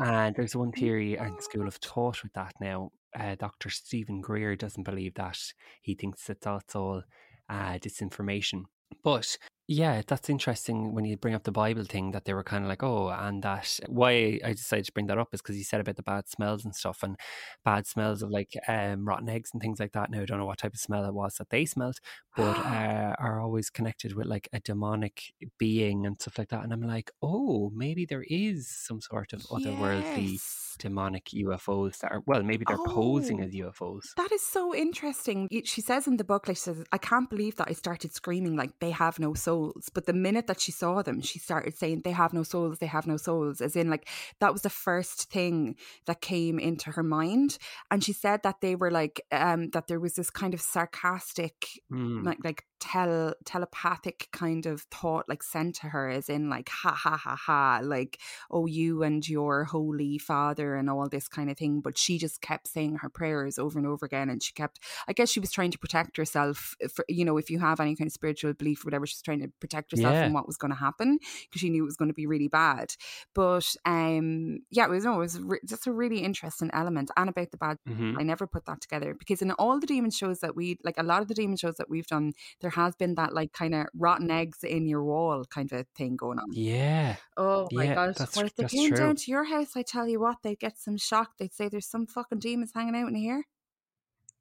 And 0.00 0.36
there's 0.36 0.54
one 0.54 0.70
theory 0.70 1.16
in 1.16 1.40
School 1.40 1.66
of 1.66 1.74
Thought 1.74 2.22
with 2.22 2.32
that 2.34 2.54
now. 2.60 2.92
Uh, 3.18 3.34
Dr. 3.34 3.68
Stephen 3.68 4.20
Greer 4.20 4.54
doesn't 4.54 4.84
believe 4.84 5.14
that. 5.14 5.38
He 5.82 5.94
thinks 5.96 6.24
that 6.28 6.40
that's 6.40 6.76
all 6.76 7.02
uh, 7.48 7.78
disinformation. 7.78 8.66
But 9.02 9.36
yeah, 9.70 10.00
that's 10.06 10.30
interesting 10.30 10.94
when 10.94 11.04
you 11.04 11.18
bring 11.18 11.34
up 11.34 11.42
the 11.44 11.52
Bible 11.52 11.84
thing 11.84 12.12
that 12.12 12.24
they 12.24 12.32
were 12.32 12.42
kind 12.42 12.64
of 12.64 12.68
like, 12.70 12.82
oh, 12.82 13.10
and 13.10 13.42
that 13.42 13.78
why 13.86 14.40
I 14.42 14.52
decided 14.54 14.86
to 14.86 14.92
bring 14.92 15.06
that 15.08 15.18
up 15.18 15.34
is 15.34 15.42
because 15.42 15.58
you 15.58 15.64
said 15.64 15.80
about 15.80 15.96
the 15.96 16.02
bad 16.02 16.26
smells 16.26 16.64
and 16.64 16.74
stuff 16.74 17.02
and 17.02 17.18
bad 17.66 17.86
smells 17.86 18.22
of 18.22 18.30
like 18.30 18.54
um, 18.66 19.06
rotten 19.06 19.28
eggs 19.28 19.50
and 19.52 19.60
things 19.60 19.78
like 19.78 19.92
that. 19.92 20.10
Now, 20.10 20.22
I 20.22 20.24
don't 20.24 20.38
know 20.38 20.46
what 20.46 20.56
type 20.58 20.72
of 20.72 20.80
smell 20.80 21.04
it 21.04 21.12
was 21.12 21.34
that 21.36 21.50
they 21.50 21.66
smelled, 21.66 21.98
but 22.34 22.58
uh, 22.64 23.14
are 23.18 23.40
always 23.42 23.68
connected 23.68 24.14
with 24.14 24.26
like 24.26 24.48
a 24.54 24.60
demonic 24.60 25.34
being 25.58 26.06
and 26.06 26.18
stuff 26.18 26.38
like 26.38 26.48
that. 26.48 26.64
And 26.64 26.72
I'm 26.72 26.80
like, 26.82 27.10
oh, 27.20 27.70
maybe 27.74 28.06
there 28.06 28.24
is 28.26 28.68
some 28.68 29.02
sort 29.02 29.34
of 29.34 29.46
otherworldly 29.50 30.40
Yes. 30.40 30.67
Demonic 30.78 31.26
UFOs 31.26 31.98
that 31.98 32.12
are, 32.12 32.22
well, 32.26 32.42
maybe 32.42 32.64
they're 32.66 32.78
posing 32.78 33.40
Oh. 33.40 33.44
as 33.44 33.52
UFOs. 33.54 34.14
That 34.16 34.32
is 34.32 34.42
so 34.42 34.74
interesting. 34.74 35.48
She 35.64 35.80
says 35.80 36.06
in 36.06 36.16
the 36.16 36.24
book, 36.24 36.48
like, 36.48 36.56
she 36.56 36.62
says, 36.62 36.84
I 36.92 36.98
can't 36.98 37.28
believe 37.28 37.56
that 37.56 37.68
I 37.68 37.72
started 37.72 38.12
screaming 38.14 38.56
like 38.56 38.78
they 38.80 38.90
have 38.90 39.18
no 39.18 39.34
souls. 39.34 39.90
But 39.92 40.06
the 40.06 40.12
minute 40.12 40.46
that 40.46 40.60
she 40.60 40.72
saw 40.72 41.02
them, 41.02 41.20
she 41.20 41.38
started 41.38 41.76
saying 41.76 42.02
they 42.04 42.12
have 42.12 42.32
no 42.32 42.42
souls, 42.42 42.78
they 42.78 42.86
have 42.86 43.06
no 43.06 43.16
souls. 43.16 43.60
As 43.60 43.76
in, 43.76 43.90
like, 43.90 44.08
that 44.40 44.52
was 44.52 44.62
the 44.62 44.70
first 44.70 45.30
thing 45.30 45.76
that 46.06 46.20
came 46.20 46.58
into 46.58 46.92
her 46.92 47.02
mind. 47.02 47.58
And 47.90 48.02
she 48.04 48.12
said 48.12 48.42
that 48.44 48.60
they 48.60 48.74
were 48.74 48.90
like, 48.90 49.20
um, 49.32 49.70
that 49.70 49.88
there 49.88 50.00
was 50.00 50.14
this 50.14 50.30
kind 50.30 50.54
of 50.54 50.60
sarcastic, 50.60 51.54
Mm. 51.92 52.24
like, 52.24 52.38
like 52.44 52.64
tel 52.80 53.34
telepathic 53.44 54.28
kind 54.32 54.66
of 54.66 54.82
thought 54.90 55.28
like 55.28 55.42
sent 55.42 55.74
to 55.76 55.88
her 55.88 56.08
as 56.08 56.28
in 56.28 56.48
like 56.48 56.68
ha 56.68 56.92
ha 56.92 57.16
ha 57.16 57.34
ha 57.36 57.80
like 57.82 58.18
oh 58.50 58.66
you 58.66 59.02
and 59.02 59.28
your 59.28 59.64
holy 59.64 60.18
father 60.18 60.74
and 60.76 60.88
all 60.88 61.08
this 61.08 61.28
kind 61.28 61.50
of 61.50 61.56
thing 61.58 61.80
but 61.80 61.98
she 61.98 62.18
just 62.18 62.40
kept 62.40 62.68
saying 62.68 62.96
her 62.96 63.08
prayers 63.08 63.58
over 63.58 63.78
and 63.78 63.86
over 63.88 64.06
again 64.06 64.30
and 64.30 64.42
she 64.42 64.52
kept 64.52 64.78
i 65.08 65.12
guess 65.12 65.28
she 65.30 65.40
was 65.40 65.50
trying 65.50 65.70
to 65.70 65.78
protect 65.78 66.16
herself 66.16 66.74
for 66.94 67.04
you 67.08 67.24
know 67.24 67.36
if 67.36 67.50
you 67.50 67.58
have 67.58 67.80
any 67.80 67.94
kind 67.96 68.06
of 68.08 68.12
spiritual 68.12 68.52
belief 68.54 68.84
or 68.84 68.86
whatever 68.86 69.06
she's 69.06 69.22
trying 69.22 69.40
to 69.40 69.48
protect 69.60 69.90
herself 69.90 70.14
Yeah. 70.14 70.24
from 70.24 70.32
what 70.32 70.46
was 70.46 70.56
going 70.56 70.70
to 70.72 70.78
happen 70.78 71.18
because 71.42 71.60
she 71.60 71.70
knew 71.70 71.82
it 71.82 71.86
was 71.86 71.96
going 71.96 72.10
to 72.10 72.14
be 72.14 72.26
really 72.26 72.48
bad 72.48 72.94
but 73.34 73.66
um 73.84 74.60
yeah 74.70 74.84
it 74.84 74.90
was 74.90 75.04
no 75.04 75.14
it 75.14 75.18
was 75.18 75.40
re- 75.40 75.60
just 75.66 75.86
a 75.86 75.92
really 75.92 76.18
interesting 76.20 76.70
element 76.72 77.10
and 77.16 77.28
about 77.28 77.50
the 77.50 77.56
bad 77.56 77.78
Mhm. 77.88 78.16
I 78.18 78.22
never 78.22 78.46
put 78.46 78.64
that 78.66 78.80
together 78.80 79.14
because 79.14 79.40
in 79.42 79.50
all 79.52 79.78
the 79.80 79.86
demon 79.86 80.10
shows 80.10 80.40
that 80.40 80.54
we 80.56 80.78
like 80.84 80.96
a 80.98 81.02
lot 81.02 81.22
of 81.22 81.28
the 81.28 81.34
demon 81.34 81.56
shows 81.56 81.76
that 81.76 81.88
we've 81.88 82.06
done, 82.06 82.32
there 82.68 82.84
has 82.84 82.94
been 82.96 83.14
that 83.14 83.32
like 83.34 83.52
kind 83.52 83.74
of 83.74 83.86
rotten 83.96 84.30
eggs 84.30 84.58
in 84.62 84.86
your 84.86 85.02
wall 85.02 85.44
kind 85.48 85.72
of 85.72 85.86
thing 85.96 86.16
going 86.16 86.38
on. 86.38 86.46
Yeah. 86.52 87.16
Oh 87.36 87.66
my 87.72 87.84
Yeah, 87.84 87.94
god! 87.94 88.08
that's- 88.16 88.36
Well, 88.36 88.46
if 88.46 88.54
they 88.56 88.64
came 88.64 88.88
true. 88.90 88.96
down 88.98 89.16
to 89.16 89.30
your 89.30 89.44
house, 89.44 89.76
I 89.76 89.82
tell 89.82 90.06
you 90.06 90.20
what, 90.20 90.36
they'd 90.42 90.58
get 90.58 90.78
some 90.78 90.98
shock. 90.98 91.30
They'd 91.38 91.54
say 91.54 91.68
there's 91.68 91.88
some 91.88 92.06
fucking 92.06 92.40
demons 92.40 92.72
hanging 92.74 92.94
out 92.96 93.08
in 93.08 93.14
here. 93.14 93.44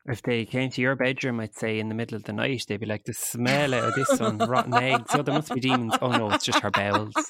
If 0.05 0.21
they 0.21 0.45
came 0.45 0.69
to 0.71 0.81
your 0.81 0.95
bedroom, 0.95 1.39
I'd 1.39 1.53
say 1.55 1.79
in 1.79 1.89
the 1.89 1.95
middle 1.95 2.15
of 2.15 2.23
the 2.23 2.31
night, 2.33 2.63
they'd 2.67 2.79
be 2.79 2.85
like, 2.85 3.03
the 3.05 3.13
smell 3.13 3.73
out 3.73 3.83
of 3.89 3.95
this 3.95 4.19
one, 4.19 4.37
rotten 4.37 4.73
eggs. 4.73 5.11
Oh, 5.13 5.21
there 5.21 5.35
must 5.35 5.53
be 5.53 5.59
demons. 5.59 5.95
Oh 6.01 6.11
no, 6.11 6.29
it's 6.31 6.45
just 6.45 6.59
her 6.59 6.71
bowels. 6.71 7.13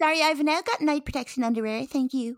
Sorry, 0.00 0.22
I've 0.22 0.42
now 0.44 0.60
got 0.62 0.80
night 0.80 1.04
protection 1.04 1.42
underwear. 1.42 1.84
Thank 1.84 2.14
you. 2.14 2.36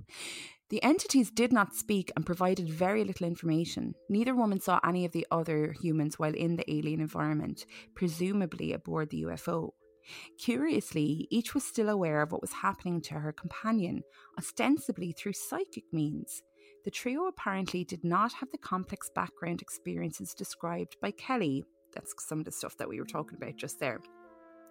The 0.70 0.82
entities 0.84 1.32
did 1.32 1.52
not 1.52 1.74
speak 1.74 2.12
and 2.14 2.24
provided 2.24 2.68
very 2.70 3.02
little 3.02 3.26
information. 3.26 3.96
Neither 4.08 4.36
woman 4.36 4.60
saw 4.60 4.78
any 4.86 5.04
of 5.04 5.10
the 5.10 5.26
other 5.32 5.72
humans 5.72 6.16
while 6.16 6.34
in 6.34 6.54
the 6.54 6.72
alien 6.72 7.00
environment, 7.00 7.66
presumably 7.96 8.72
aboard 8.72 9.10
the 9.10 9.22
UFO. 9.22 9.72
Curiously, 10.38 11.26
each 11.28 11.54
was 11.54 11.64
still 11.64 11.88
aware 11.88 12.22
of 12.22 12.30
what 12.30 12.40
was 12.40 12.52
happening 12.52 13.00
to 13.02 13.14
her 13.14 13.32
companion, 13.32 14.02
ostensibly 14.38 15.10
through 15.12 15.32
psychic 15.32 15.84
means. 15.92 16.40
The 16.84 16.90
trio 16.90 17.26
apparently 17.26 17.84
did 17.84 18.04
not 18.04 18.32
have 18.34 18.50
the 18.50 18.58
complex 18.58 19.10
background 19.12 19.60
experiences 19.60 20.34
described 20.34 20.96
by 21.02 21.10
Kelly, 21.10 21.64
That's 21.92 22.14
some 22.20 22.38
of 22.38 22.44
the 22.44 22.52
stuff 22.52 22.76
that 22.76 22.88
we 22.88 23.00
were 23.00 23.06
talking 23.06 23.36
about 23.36 23.56
just 23.56 23.80
there. 23.80 24.00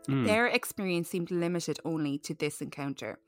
Mm. 0.08 0.26
Their 0.26 0.47
experience 0.47 1.10
seemed 1.10 1.32
limited 1.32 1.80
only 1.86 2.18
to 2.20 2.34
this 2.34 2.62
encounter. 2.62 3.20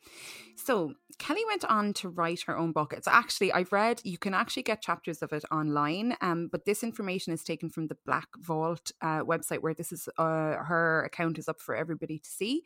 So 0.55 0.93
Kelly 1.19 1.43
went 1.47 1.65
on 1.65 1.93
to 1.93 2.09
write 2.09 2.41
her 2.47 2.57
own 2.57 2.71
book. 2.71 2.93
It's 2.93 3.07
actually 3.07 3.51
I've 3.51 3.71
read 3.71 4.01
you 4.03 4.17
can 4.17 4.33
actually 4.33 4.63
get 4.63 4.81
chapters 4.81 5.21
of 5.21 5.33
it 5.33 5.43
online, 5.51 6.15
um, 6.21 6.49
but 6.51 6.65
this 6.65 6.83
information 6.83 7.33
is 7.33 7.43
taken 7.43 7.69
from 7.69 7.87
the 7.87 7.97
Black 8.05 8.27
Vault 8.39 8.91
uh, 9.01 9.21
website 9.21 9.59
where 9.59 9.73
this 9.73 9.91
is 9.91 10.07
uh, 10.17 10.55
her 10.57 11.03
account 11.05 11.37
is 11.37 11.47
up 11.47 11.59
for 11.59 11.75
everybody 11.75 12.19
to 12.19 12.29
see. 12.29 12.63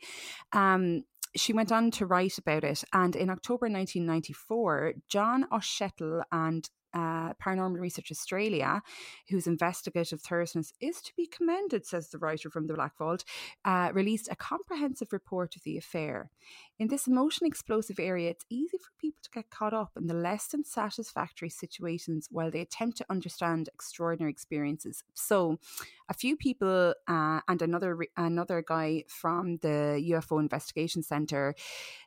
Um, 0.52 1.04
she 1.34 1.52
went 1.52 1.70
on 1.70 1.90
to 1.92 2.06
write 2.06 2.38
about 2.38 2.64
it, 2.64 2.82
and 2.92 3.14
in 3.14 3.28
October 3.28 3.66
1994, 3.66 4.94
John 5.08 5.46
Auchettl 5.52 6.22
and 6.32 6.68
uh, 6.96 7.28
Paranormal 7.44 7.80
Research 7.80 8.10
Australia, 8.10 8.82
whose 9.30 9.46
investigative 9.46 10.20
thoroughness 10.20 10.72
is 10.80 10.96
to 11.02 11.12
be 11.16 11.26
commended, 11.36 11.82
says 11.86 12.08
the 12.08 12.18
writer 12.18 12.48
from 12.50 12.66
the 12.66 12.74
Black 12.74 12.94
Vault, 12.98 13.22
uh, 13.64 13.90
released 14.00 14.28
a 14.30 14.36
comprehensive 14.36 15.12
report 15.12 15.50
of 15.56 15.62
the 15.62 15.76
affair. 15.76 16.30
In 16.78 16.88
this 16.88 17.06
emotion 17.06 17.46
explosive 17.46 17.98
area, 17.98 18.30
it's 18.30 18.44
easy 18.50 18.78
for 18.78 18.90
people 19.00 19.20
to 19.22 19.30
get 19.30 19.50
caught 19.50 19.74
up 19.82 19.92
in 19.96 20.06
the 20.06 20.14
less 20.28 20.44
than 20.48 20.64
satisfactory 20.64 21.50
situations 21.50 22.28
while 22.30 22.50
they 22.50 22.60
attempt 22.60 22.96
to 22.98 23.06
understand 23.10 23.68
extraordinary 23.74 24.30
experiences. 24.30 25.02
So, 25.14 25.58
a 26.08 26.14
few 26.14 26.36
people 26.36 26.94
uh, 27.08 27.40
and 27.48 27.60
another 27.62 27.98
another 28.16 28.62
guy 28.74 29.04
from 29.08 29.58
the 29.62 29.78
UFO 30.12 30.38
Investigation 30.40 31.02
Center 31.02 31.54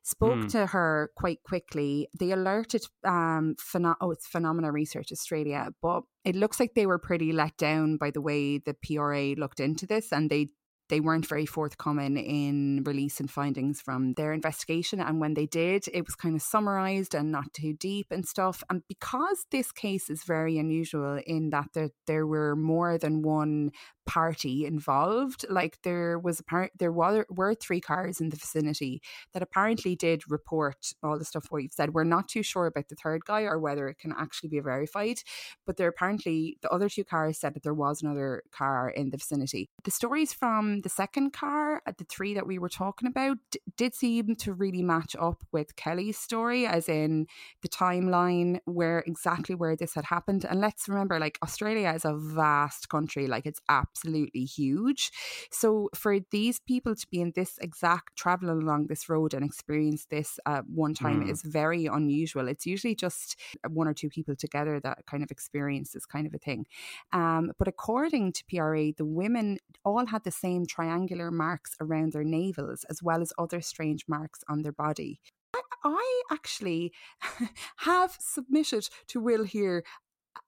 spoke 0.04 0.40
Hmm. 0.42 0.48
to 0.56 0.62
her 0.68 1.12
quite 1.16 1.42
quickly. 1.44 2.08
They 2.18 2.32
alerted 2.32 2.84
um, 3.04 3.56
pheno- 3.60 3.98
oh, 4.02 4.12
it's 4.12 4.28
Phenomena 4.28 4.72
Research 4.80 5.12
Australia, 5.12 5.62
but 5.82 6.02
it 6.24 6.36
looks 6.36 6.60
like 6.60 6.74
they 6.74 6.86
were 6.92 7.08
pretty 7.10 7.32
let 7.42 7.56
down 7.58 7.98
by 7.98 8.10
the 8.12 8.22
way 8.30 8.44
the 8.58 8.76
PRA 8.84 9.26
looked 9.42 9.60
into 9.60 9.86
this, 9.94 10.12
and 10.12 10.30
they 10.30 10.44
they 10.90 11.00
weren't 11.00 11.28
very 11.28 11.46
forthcoming 11.46 12.18
in 12.18 12.84
releasing 12.84 13.28
findings 13.28 13.80
from 13.80 14.14
their 14.14 14.34
investigation. 14.34 15.00
And 15.00 15.20
when 15.20 15.36
they 15.36 15.46
did, 15.46 15.86
it 15.94 16.06
was 16.06 16.16
kind 16.16 16.36
of 16.36 16.42
summarized 16.42 17.14
and 17.16 17.32
not 17.32 17.54
too 17.54 17.74
deep 17.74 18.08
and 18.12 18.28
stuff. 18.28 18.64
And 18.70 18.82
because 18.88 19.46
this 19.52 19.72
case 19.72 20.10
is 20.10 20.24
very 20.24 20.58
unusual 20.58 21.22
in 21.26 21.52
that 21.52 21.70
there, 21.74 21.90
there 22.08 22.28
were 22.28 22.56
more 22.56 22.98
than 22.98 23.22
one 23.22 23.72
party 24.10 24.66
involved, 24.66 25.46
like 25.50 25.78
there 25.84 26.18
was 26.18 26.40
apparent 26.40 26.72
there 26.80 26.92
were, 26.92 27.28
were 27.30 27.54
three 27.54 27.80
cars 27.80 28.20
in 28.20 28.30
the 28.30 28.38
vicinity 28.38 29.04
that 29.34 29.44
apparently 29.44 29.96
did 29.96 30.24
report 30.32 30.94
all 31.04 31.20
the 31.20 31.24
stuff 31.24 31.46
you've 31.52 31.72
said. 31.72 31.94
We're 31.94 32.06
not 32.06 32.28
too 32.28 32.42
sure 32.42 32.66
about 32.66 32.90
the 32.90 32.96
third 32.96 33.24
guy 33.26 33.44
or 33.44 33.60
whether 33.60 33.88
it 33.88 34.00
can 34.00 34.12
actually 34.18 34.50
be 34.50 34.62
verified, 34.62 35.20
but 35.68 35.78
there 35.78 35.88
apparently 35.88 36.58
the 36.64 36.72
other 36.72 36.90
two 36.90 37.04
cars 37.04 37.40
said 37.40 37.54
that 37.54 37.62
there 37.62 37.76
was 37.76 38.02
another 38.02 38.42
car 38.52 38.90
in 38.90 39.12
the 39.12 39.18
vicinity. 39.18 39.70
The 39.84 39.92
stories 39.92 40.34
from 40.34 40.79
the 40.82 40.90
second 40.90 41.32
car, 41.34 41.82
uh, 41.86 41.92
the 41.98 42.04
three 42.06 42.34
that 42.34 42.48
we 42.48 42.58
were 42.60 42.70
talking 42.70 43.08
about, 43.08 43.38
d- 43.52 43.60
did 43.78 43.94
seem 43.96 44.36
to 44.38 44.54
really 44.54 44.82
match 44.84 45.16
up 45.20 45.44
with 45.52 45.76
Kelly's 45.76 46.18
story, 46.18 46.66
as 46.66 46.88
in 46.90 47.28
the 47.62 47.70
timeline 47.70 48.60
where 48.66 49.00
exactly 49.06 49.56
where 49.56 49.76
this 49.76 49.94
had 49.96 50.06
happened. 50.06 50.46
And 50.46 50.60
let's 50.62 50.88
remember, 50.88 51.20
like 51.20 51.38
Australia 51.44 51.92
is 51.96 52.06
a 52.06 52.14
vast 52.16 52.90
country, 52.90 53.28
like 53.28 53.46
it's 53.46 53.62
absolutely 53.70 54.46
huge. 54.46 55.12
So 55.52 55.90
for 55.96 56.20
these 56.32 56.60
people 56.60 56.96
to 56.96 57.08
be 57.10 57.22
in 57.22 57.32
this 57.36 57.58
exact 57.62 58.16
traveling 58.16 58.62
along 58.62 58.88
this 58.88 59.10
road 59.10 59.34
and 59.34 59.44
experience 59.44 60.06
this 60.06 60.40
uh, 60.46 60.62
one 60.74 60.94
time 60.94 61.10
Mm. 61.22 61.30
is 61.32 61.42
very 61.42 61.86
unusual. 61.88 62.48
It's 62.48 62.66
usually 62.66 62.94
just 62.96 63.36
one 63.68 63.88
or 63.88 63.94
two 63.94 64.10
people 64.10 64.36
together 64.36 64.80
that 64.82 65.06
kind 65.06 65.24
of 65.24 65.32
experience 65.32 65.92
this 65.92 66.06
kind 66.06 66.28
of 66.28 66.34
a 66.34 66.38
thing. 66.38 66.66
Um, 67.12 67.52
but 67.58 67.68
according 67.68 68.34
to 68.34 68.44
PRA, 68.50 68.92
the 68.96 69.06
women 69.06 69.58
all 69.84 70.06
had 70.06 70.24
the 70.24 70.32
same 70.32 70.66
triangular 70.70 71.32
marks 71.32 71.76
around 71.82 72.14
their 72.14 72.24
navels, 72.24 72.86
as 72.90 73.04
well 73.04 73.22
as 73.22 73.34
other 73.38 73.62
strange 73.62 74.06
marks 74.08 74.40
on 74.48 74.62
their 74.62 74.72
body. 74.72 75.20
I, 75.54 75.62
I 75.84 76.22
actually 76.32 76.94
have 77.78 78.16
submitted 78.20 78.88
to 79.08 79.20
Will 79.20 79.44
here 79.44 79.84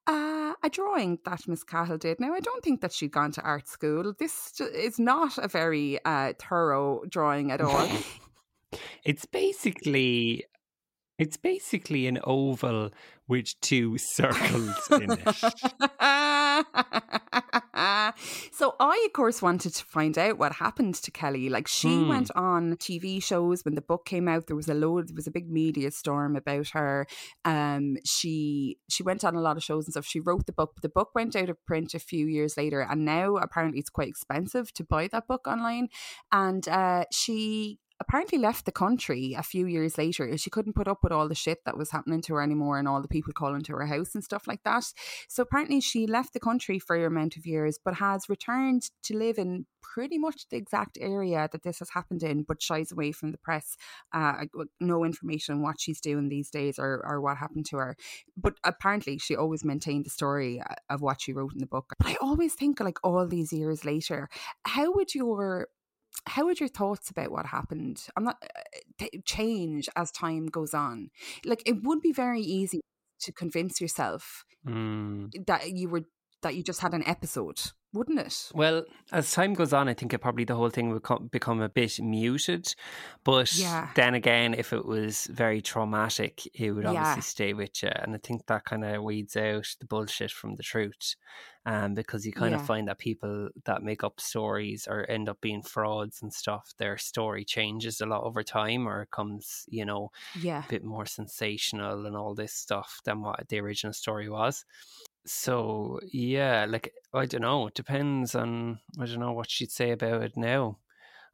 uh, 0.08 0.54
a 0.64 0.70
drawing 0.70 1.20
that 1.26 1.48
Miss 1.48 1.64
Cahill 1.64 1.98
did. 1.98 2.20
Now, 2.20 2.34
I 2.34 2.40
don't 2.40 2.64
think 2.64 2.82
that 2.82 2.94
she'd 2.94 3.12
gone 3.12 3.32
to 3.34 3.42
art 3.42 3.68
school. 3.68 4.14
This 4.18 4.60
is 4.60 5.00
not 5.00 5.38
a 5.38 5.48
very 5.48 6.00
uh, 6.06 6.34
thorough 6.40 7.04
drawing 7.10 7.52
at 7.52 7.62
all. 7.62 7.90
It's 9.04 9.26
basically 9.26 10.46
it's 11.18 11.36
basically 11.36 12.08
an 12.08 12.20
oval 12.24 12.92
with 13.28 13.48
two 13.60 13.98
circles 14.00 14.88
in 14.92 15.12
it. 15.12 15.44
So 18.52 18.76
I, 18.80 19.04
of 19.06 19.14
course, 19.14 19.42
wanted 19.42 19.74
to 19.74 19.86
find 19.86 20.18
out 20.18 20.38
what 20.38 20.54
happened 20.54 20.96
to 20.96 21.12
Kelly. 21.12 21.50
Like 21.50 21.68
she 21.68 21.90
Hmm. 22.04 22.08
went 22.10 22.32
on 22.36 22.78
TV 22.78 23.20
shows 23.22 23.66
when 23.66 23.76
the 23.76 23.82
book 23.82 24.06
came 24.06 24.28
out. 24.28 24.48
There 24.48 24.56
was 24.56 24.70
a 24.70 24.74
load. 24.74 25.10
There 25.10 25.16
was 25.16 25.28
a 25.28 25.32
big 25.32 25.50
media 25.50 25.92
storm 25.92 26.36
about 26.36 26.70
her. 26.70 27.08
Um, 27.44 27.98
she 28.06 28.78
she 28.90 29.04
went 29.04 29.24
on 29.24 29.36
a 29.36 29.42
lot 29.42 29.58
of 29.58 29.64
shows 29.64 29.86
and 29.86 29.94
stuff. 29.94 30.06
She 30.06 30.20
wrote 30.20 30.46
the 30.46 30.54
book, 30.54 30.72
but 30.76 30.82
the 30.84 30.90
book 30.90 31.10
went 31.14 31.36
out 31.36 31.50
of 31.50 31.64
print 31.66 31.94
a 31.94 32.00
few 32.00 32.28
years 32.28 32.56
later, 32.56 32.82
and 32.82 33.04
now 33.04 33.36
apparently 33.38 33.80
it's 33.80 33.90
quite 33.90 34.08
expensive 34.10 34.72
to 34.74 34.84
buy 34.84 35.08
that 35.10 35.28
book 35.28 35.46
online. 35.48 35.90
And 36.32 36.68
uh, 36.70 37.06
she 37.12 37.80
apparently 38.02 38.40
left 38.40 38.66
the 38.66 38.72
country 38.72 39.36
a 39.38 39.44
few 39.44 39.68
years 39.68 39.98
later. 39.98 40.38
She 40.38 40.50
couldn't 40.50 40.74
put 40.74 40.88
up 40.88 41.04
with 41.04 41.12
all 41.12 41.30
the 41.30 41.36
shit 41.36 41.60
that 41.66 41.78
was 41.78 41.92
happening 41.92 42.22
to 42.24 42.34
her 42.34 42.42
anymore 42.42 42.80
and 42.80 42.88
all 42.88 43.02
the 43.02 43.08
people 43.08 43.32
calling 43.34 43.62
to 43.64 43.74
her 43.74 43.86
house 43.86 44.16
and 44.16 44.24
stuff 44.24 44.48
like 44.48 44.64
that. 44.64 44.86
So 45.30 45.44
apparently 45.44 45.80
she 45.82 46.08
left 46.08 46.34
the 46.34 46.40
country 46.40 46.80
for 46.80 46.96
a 46.96 47.06
amount 47.06 47.38
of 47.38 47.46
years, 47.46 47.78
but 47.84 47.96
has 47.96 48.30
returned 48.30 48.90
to 49.04 49.16
live 49.16 49.38
in 49.38 49.66
pretty 49.82 50.18
much 50.18 50.48
the 50.50 50.58
exact 50.58 50.98
area 51.02 51.50
that 51.52 51.64
this 51.64 51.80
has 51.80 51.90
happened 51.90 52.24
in, 52.24 52.44
but 52.44 52.62
shies 52.62 52.92
away 52.92 53.12
from 53.12 53.32
the 53.32 53.38
press. 53.38 53.76
Uh, 54.14 54.46
no 54.80 55.04
information 55.04 55.56
on 55.56 55.62
what 55.62 55.80
she's 55.80 56.02
doing 56.02 56.30
these 56.30 56.50
days 56.50 56.80
or, 56.80 57.04
or 57.06 57.22
what 57.22 57.38
happened 57.38 57.66
to 57.68 57.78
her. 57.78 57.96
But 58.38 58.56
apparently 58.64 59.18
she 59.18 59.36
always 59.36 59.64
maintained 59.66 60.06
the 60.06 60.10
story 60.10 60.62
uh, 60.62 60.76
of 60.90 61.02
what 61.02 61.22
she 61.22 61.34
wrote 61.34 61.54
in 61.54 61.60
the 61.60 61.68
book. 61.68 61.94
But 61.98 62.08
I 62.08 62.16
always 62.22 62.54
think 62.54 62.80
like 62.80 63.00
all 63.04 63.28
these 63.28 63.52
years 63.52 63.86
later, 63.86 64.30
how 64.66 64.92
would 64.94 65.14
your 65.14 65.68
how 66.28 66.46
would 66.46 66.60
your 66.60 66.70
thoughts 66.70 67.10
about 67.10 67.32
what 67.32 67.46
happened 67.48 68.06
i'm 68.16 68.24
not 68.24 68.38
uh, 68.44 68.62
t- 68.98 69.22
change 69.26 69.90
as 69.96 70.12
time 70.12 70.46
goes 70.48 70.74
on 70.74 71.10
like 71.46 71.64
it 71.66 71.84
would 71.84 72.02
be 72.02 72.12
very 72.12 72.42
easy 72.42 72.82
to 73.20 73.32
convince 73.32 73.80
yourself 73.82 74.44
Mm. 74.68 75.32
that 75.48 75.72
you 75.72 75.90
were 75.90 76.04
that 76.44 76.56
you 76.56 76.62
just 76.64 76.82
had 76.82 76.94
an 76.94 77.04
episode 77.08 77.60
wouldn't 77.94 78.20
it 78.20 78.54
Well, 78.54 78.84
as 79.14 79.32
time 79.32 79.54
goes 79.54 79.72
on, 79.72 79.88
I 79.88 79.94
think 79.94 80.14
it 80.14 80.20
probably 80.20 80.44
the 80.44 80.56
whole 80.56 80.70
thing 80.70 80.90
would 80.90 81.04
co- 81.04 81.20
become 81.20 81.62
a 81.62 81.70
bit 81.70 82.02
muted. 82.02 82.76
But 83.24 83.50
Yeah. 83.52 83.94
then 83.96 84.14
again, 84.14 84.54
if 84.54 84.74
it 84.74 84.84
was 84.86 85.28
very 85.28 85.62
traumatic, 85.62 86.46
it 86.54 86.72
would 86.74 86.86
obviously 86.86 87.22
Yeah. 87.22 87.22
stay 87.22 87.54
with 87.54 87.82
you. 87.82 87.90
And 87.96 88.14
I 88.14 88.18
think 88.18 88.48
that 88.48 88.66
kind 88.66 88.84
of 88.84 89.04
weeds 89.04 89.38
out 89.38 89.74
the 89.80 89.86
bullshit 89.86 90.32
from 90.32 90.58
the 90.58 90.64
truth. 90.64 91.16
Um, 91.66 91.94
because 91.94 92.26
you 92.26 92.34
kind 92.34 92.54
Yeah. 92.54 92.62
of 92.62 92.62
find 92.62 92.90
that 92.90 92.98
people 93.00 93.50
that 93.64 93.84
make 93.84 94.04
up 94.04 94.20
stories 94.20 94.86
or 94.86 95.10
end 95.10 95.30
up 95.30 95.40
being 95.40 95.62
frauds 95.64 96.22
and 96.22 96.34
stuff, 96.34 96.74
their 96.78 96.98
story 96.98 97.46
changes 97.46 98.02
a 98.02 98.06
lot 98.06 98.24
over 98.24 98.44
time 98.44 98.86
or 98.86 99.04
it 99.04 99.12
comes, 99.12 99.64
you 99.70 99.86
know, 99.86 100.10
yeah 100.34 100.66
a 100.66 100.68
bit 100.68 100.84
more 100.84 101.06
sensational 101.06 102.06
and 102.06 102.18
all 102.18 102.36
this 102.36 102.54
stuff 102.54 103.02
than 103.06 103.22
what 103.22 103.48
the 103.50 103.60
original 103.60 103.94
story 103.94 104.30
was. 104.30 104.66
So 105.26 106.00
yeah, 106.12 106.66
like 106.68 106.94
I 107.14 107.26
don't 107.26 107.42
know. 107.42 107.68
It 107.68 107.76
depends 107.76 108.36
on 108.36 108.80
I 109.00 109.06
don't 109.06 109.20
know 109.20 109.34
what 109.34 109.50
she'd 109.50 109.72
say 109.72 109.92
about 109.92 110.24
it 110.24 110.38
now. 110.38 110.80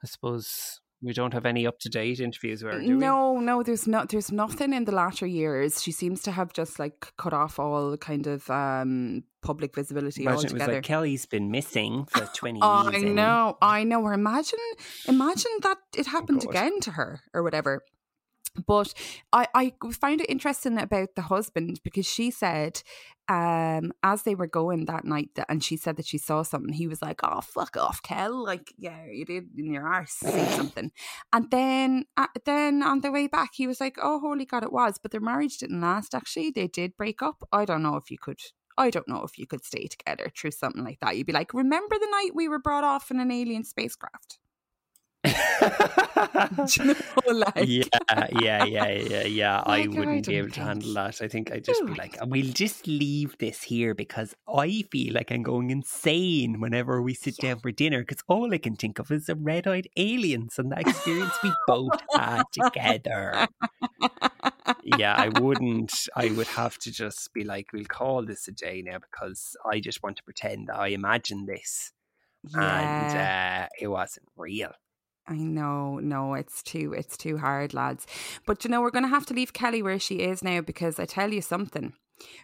I 0.03 0.07
suppose 0.07 0.81
we 1.01 1.13
don't 1.13 1.33
have 1.33 1.45
any 1.45 1.67
up 1.67 1.79
to 1.79 1.89
date 1.89 2.19
interviews 2.19 2.63
with 2.63 2.73
her, 2.73 2.81
no 2.81 3.39
no 3.39 3.61
there's 3.61 3.87
not 3.87 4.09
there's 4.09 4.31
nothing 4.31 4.73
in 4.73 4.85
the 4.85 4.91
latter 4.91 5.27
years 5.27 5.81
she 5.81 5.91
seems 5.91 6.23
to 6.23 6.31
have 6.31 6.51
just 6.53 6.79
like 6.79 7.13
cut 7.17 7.33
off 7.33 7.59
all 7.59 7.95
kind 7.97 8.25
of 8.25 8.49
um 8.49 9.23
public 9.41 9.75
visibility 9.75 10.23
Imagine 10.23 10.45
altogether 10.45 10.73
like 10.73 10.83
Kelly's 10.83 11.25
been 11.25 11.51
missing 11.51 12.05
for 12.05 12.25
twenty 12.35 12.59
I 12.61 12.91
years. 12.91 13.03
eh? 13.03 13.13
know, 13.13 13.57
I 13.61 13.83
know. 13.83 14.01
Or 14.01 14.13
imagine, 14.13 14.59
imagine 15.07 15.51
that 15.61 15.77
it 15.95 16.07
happened 16.07 16.41
God. 16.41 16.49
again 16.49 16.79
to 16.81 16.91
her 16.91 17.21
or 17.33 17.43
whatever. 17.43 17.83
But 18.65 18.93
I, 19.31 19.47
I 19.53 19.73
found 19.91 20.21
it 20.21 20.29
interesting 20.29 20.77
about 20.77 21.15
the 21.15 21.23
husband 21.23 21.81
because 21.83 22.05
she 22.05 22.31
said, 22.31 22.81
um, 23.29 23.91
as 24.03 24.23
they 24.23 24.35
were 24.35 24.47
going 24.47 24.85
that 24.85 25.03
night, 25.03 25.29
that, 25.35 25.47
and 25.49 25.63
she 25.63 25.75
said 25.75 25.97
that 25.97 26.05
she 26.05 26.17
saw 26.17 26.43
something. 26.43 26.73
He 26.73 26.87
was 26.87 27.01
like, 27.01 27.19
"Oh, 27.23 27.41
fuck 27.41 27.75
off, 27.75 28.01
Kel! 28.01 28.43
Like, 28.43 28.73
yeah, 28.77 29.05
you 29.05 29.25
did 29.25 29.49
in 29.57 29.73
your 29.73 29.85
arse 29.85 30.13
see 30.13 30.45
something." 30.55 30.91
And 31.33 31.51
then, 31.51 32.05
uh, 32.15 32.27
then 32.45 32.81
on 32.83 33.01
the 33.01 33.11
way 33.11 33.27
back, 33.27 33.51
he 33.53 33.67
was 33.67 33.81
like, 33.81 33.97
"Oh, 34.01 34.19
holy 34.19 34.45
God, 34.45 34.63
it 34.63 34.71
was." 34.71 34.97
But 35.01 35.11
their 35.11 35.21
marriage 35.21 35.57
didn't 35.57 35.81
last. 35.81 36.15
Actually, 36.15 36.51
they 36.51 36.67
did 36.67 36.95
break 36.95 37.21
up. 37.21 37.43
I 37.51 37.65
don't 37.65 37.83
know 37.83 37.97
if 37.97 38.09
you 38.09 38.17
could. 38.17 38.39
I 38.77 38.91
don't 38.91 39.07
know 39.07 39.23
if 39.23 39.37
you 39.37 39.47
could 39.47 39.65
stay 39.65 39.87
together 39.87 40.31
through 40.35 40.51
something 40.51 40.83
like 40.83 40.99
that. 41.01 41.17
You'd 41.17 41.27
be 41.27 41.33
like, 41.33 41.53
"Remember 41.53 41.95
the 41.99 42.09
night 42.09 42.31
we 42.33 42.47
were 42.47 42.59
brought 42.59 42.85
off 42.85 43.11
in 43.11 43.19
an 43.19 43.31
alien 43.31 43.65
spacecraft?" 43.65 44.39
You 46.77 46.85
know, 46.85 46.95
like, 47.31 47.67
yeah, 47.67 47.83
yeah, 48.41 48.65
yeah, 48.65 48.89
yeah, 48.89 49.23
yeah. 49.23 49.59
I 49.65 49.81
Like, 49.81 49.85
I 49.85 49.99
wouldn't 49.99 50.27
be 50.27 50.35
able 50.35 50.49
to 50.51 50.61
handle 50.61 50.93
that. 50.93 51.21
I 51.21 51.27
think 51.27 51.51
I'd 51.51 51.63
just 51.63 51.85
be 51.85 51.93
like, 51.93 52.17
we'll 52.25 52.51
just 52.51 52.87
leave 52.87 53.37
this 53.37 53.63
here 53.63 53.93
because 53.93 54.35
I 54.47 54.83
feel 54.91 55.13
like 55.13 55.31
I'm 55.31 55.43
going 55.43 55.69
insane 55.69 56.59
whenever 56.59 57.01
we 57.01 57.13
sit 57.13 57.37
down 57.37 57.59
for 57.59 57.71
dinner 57.71 57.99
because 57.99 58.23
all 58.27 58.53
I 58.53 58.57
can 58.57 58.75
think 58.75 58.99
of 58.99 59.11
is 59.11 59.27
the 59.27 59.35
red 59.35 59.67
eyed 59.67 59.87
aliens 59.97 60.57
and 60.57 60.71
that 60.71 60.81
experience 60.81 61.33
we 61.43 61.51
both 61.67 61.99
had 62.15 62.43
together. 62.51 63.47
Yeah, 64.83 65.15
I 65.17 65.29
wouldn't. 65.39 65.93
I 66.15 66.31
would 66.31 66.47
have 66.47 66.77
to 66.79 66.91
just 66.91 67.33
be 67.33 67.43
like, 67.43 67.67
we'll 67.73 67.85
call 67.85 68.25
this 68.25 68.47
a 68.47 68.51
day 68.51 68.81
now 68.85 68.99
because 68.99 69.55
I 69.65 69.79
just 69.79 70.01
want 70.03 70.17
to 70.17 70.23
pretend 70.23 70.67
that 70.67 70.77
I 70.77 70.87
imagined 70.89 71.47
this 71.47 71.91
yeah. 72.49 73.07
and 73.07 73.65
uh, 73.65 73.67
it 73.79 73.87
wasn't 73.87 74.27
real. 74.35 74.71
I 75.29 75.35
know, 75.35 75.99
no, 75.99 76.35
it's 76.35 76.63
too, 76.63 76.93
it's 76.93 77.17
too 77.17 77.37
hard, 77.37 77.73
lads. 77.73 78.07
But 78.45 78.63
you 78.63 78.69
know, 78.69 78.81
we're 78.81 78.91
going 78.91 79.03
to 79.03 79.09
have 79.09 79.25
to 79.27 79.33
leave 79.33 79.51
Kelly 79.53 79.81
where 79.83 79.99
she 79.99 80.15
is 80.21 80.41
now 80.41 80.61
because 80.61 80.99
I 80.99 81.05
tell 81.05 81.33
you 81.33 81.41
something, 81.41 81.93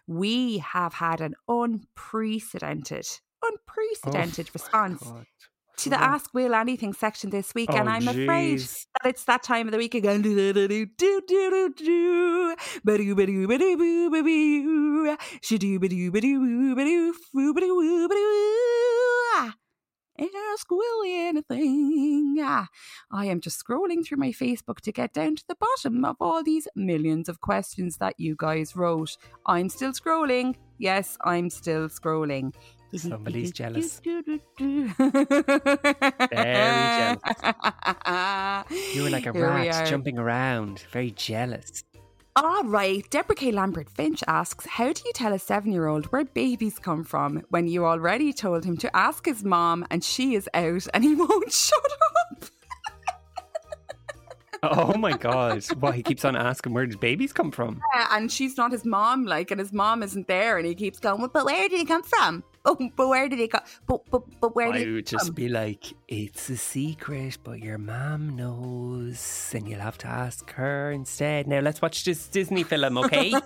we 0.05 0.57
have 0.57 0.95
had 0.95 1.21
an 1.21 1.35
unprecedented, 1.47 3.07
oh 3.43 3.49
unprecedented 3.51 4.49
response 4.53 5.01
Oh, 5.05 5.13
God. 5.13 5.25
to 5.77 5.89
the 5.89 5.97
Oh. 5.99 6.03
Ask 6.03 6.33
Will 6.33 6.53
Anything 6.53 6.93
section 6.93 7.29
this 7.29 7.55
week, 7.55 7.69
and 7.69 7.87
Oh, 7.87 7.91
I'm 7.91 8.07
afraid 8.07 8.59
that 8.59 9.05
it's 9.05 9.23
that 9.25 9.43
time 9.43 9.67
of 9.67 9.71
the 9.71 9.77
week 9.77 9.95
again. 9.95 10.21
Ask 20.19 20.69
Willie 20.69 21.27
anything. 21.27 22.37
Ah, 22.39 22.67
I 23.11 23.25
am 23.25 23.41
just 23.41 23.63
scrolling 23.63 24.05
through 24.05 24.19
my 24.19 24.29
Facebook 24.29 24.79
to 24.81 24.91
get 24.91 25.11
down 25.13 25.35
to 25.35 25.43
the 25.47 25.55
bottom 25.55 26.05
of 26.05 26.17
all 26.19 26.43
these 26.43 26.67
millions 26.75 27.27
of 27.29 27.41
questions 27.41 27.97
that 27.97 28.19
you 28.19 28.35
guys 28.37 28.75
wrote. 28.75 29.17
I'm 29.45 29.69
still 29.69 29.91
scrolling. 29.91 30.55
Yes, 30.77 31.17
I'm 31.23 31.49
still 31.49 31.89
scrolling. 31.89 32.53
Somebody's 32.95 33.51
jealous. 33.59 33.99
Very 33.99 34.39
jealous. 36.31 37.19
You 38.93 39.03
were 39.03 39.09
like 39.09 39.25
a 39.25 39.33
Here 39.33 39.49
rat 39.49 39.87
jumping 39.87 40.19
around, 40.19 40.83
very 40.91 41.09
jealous. 41.09 41.83
All 42.35 42.63
right, 42.63 43.07
Deborah 43.11 43.35
K. 43.35 43.51
Lambert 43.51 43.89
Finch 43.89 44.23
asks, 44.27 44.65
How 44.65 44.91
do 44.91 45.03
you 45.05 45.11
tell 45.13 45.33
a 45.33 45.39
seven 45.39 45.71
year 45.71 45.85
old 45.85 46.05
where 46.07 46.25
babies 46.25 46.79
come 46.79 47.03
from 47.03 47.43
when 47.49 47.67
you 47.67 47.85
already 47.85 48.33
told 48.33 48.65
him 48.65 48.75
to 48.77 48.95
ask 48.95 49.25
his 49.25 49.43
mom 49.43 49.85
and 49.91 50.03
she 50.03 50.33
is 50.33 50.49
out 50.55 50.87
and 50.95 51.03
he 51.03 51.13
won't 51.15 51.51
shut 51.51 51.79
up? 52.31 52.45
Oh 54.63 54.97
my 54.97 55.15
god! 55.15 55.61
What 55.79 55.93
he 55.93 56.01
keeps 56.01 56.23
on 56.25 56.35
asking, 56.35 56.73
where 56.73 56.87
did 56.87 56.99
babies 56.99 57.33
come 57.33 57.51
from? 57.51 57.81
Yeah, 57.93 58.07
and 58.11 58.31
she's 58.31 58.55
not 58.57 58.71
his 58.71 58.85
mom, 58.85 59.25
like, 59.25 59.51
and 59.51 59.59
his 59.59 59.73
mom 59.73 60.01
isn't 60.01 60.27
there, 60.27 60.57
and 60.57 60.65
he 60.65 60.73
keeps 60.73 60.99
going, 60.99 61.19
"Well, 61.19 61.29
But 61.31 61.45
where 61.45 61.67
did 61.67 61.77
he 61.77 61.85
come 61.85 62.03
from? 62.03 62.43
Oh, 62.65 62.77
but 62.95 63.09
where 63.09 63.27
did 63.27 63.39
he 63.39 63.47
go? 63.47 63.59
But, 63.87 64.09
but, 64.09 64.21
but 64.39 64.55
where 64.55 64.71
did 64.71 64.87
I 64.87 64.91
would 64.93 65.05
just 65.05 65.25
come? 65.25 65.33
be 65.35 65.49
like, 65.49 65.93
it's 66.07 66.49
a 66.49 66.55
secret, 66.55 67.37
but 67.43 67.59
your 67.59 67.77
mom 67.77 68.37
knows, 68.37 69.51
and 69.53 69.67
you'll 69.67 69.81
have 69.81 69.97
to 69.99 70.07
ask 70.07 70.49
her 70.53 70.89
instead. 70.91 71.45
Now 71.45 71.59
let's 71.59 71.81
watch 71.81 72.05
this 72.05 72.25
Disney 72.27 72.63
film, 72.63 72.97
okay? 72.99 73.31
the 73.31 73.41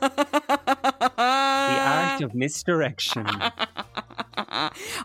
art 1.18 2.22
of 2.22 2.36
misdirection. 2.36 3.26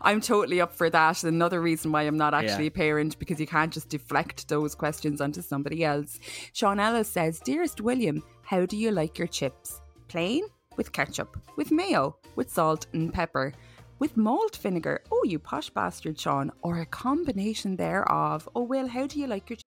I'm 0.02 0.20
totally 0.20 0.60
up 0.60 0.74
for 0.74 0.90
that. 0.90 1.24
Another 1.24 1.60
reason 1.60 1.90
why 1.92 2.02
I'm 2.02 2.18
not 2.18 2.34
actually 2.34 2.64
Yeah. 2.64 2.68
a 2.68 2.70
parent 2.72 3.18
because 3.18 3.40
you 3.40 3.46
can't 3.46 3.72
just 3.72 3.88
deflect 3.88 4.48
those 4.48 4.74
questions 4.74 5.20
onto 5.20 5.40
somebody 5.42 5.84
else. 5.84 6.18
Sean 6.52 6.78
Ellis 6.80 7.08
says, 7.08 7.40
Dearest 7.40 7.80
William, 7.80 8.22
how 8.42 8.66
do 8.66 8.76
you 8.76 8.90
like 8.90 9.18
your 9.18 9.28
chips? 9.28 9.80
Plain? 10.08 10.44
With 10.76 10.92
ketchup? 10.92 11.38
With 11.56 11.70
mayo? 11.70 12.16
With 12.36 12.50
salt 12.50 12.86
and 12.92 13.12
pepper? 13.12 13.52
With 14.02 14.16
malt 14.16 14.56
vinegar? 14.56 15.00
Oh, 15.12 15.22
you 15.24 15.38
posh 15.38 15.70
bastard, 15.70 16.18
Sean. 16.18 16.50
Or 16.60 16.80
a 16.80 16.86
combination 16.86 17.76
thereof. 17.76 18.48
Oh, 18.52 18.64
Will, 18.64 18.88
how 18.88 19.06
do 19.06 19.20
you 19.20 19.28
like 19.28 19.48
your 19.48 19.58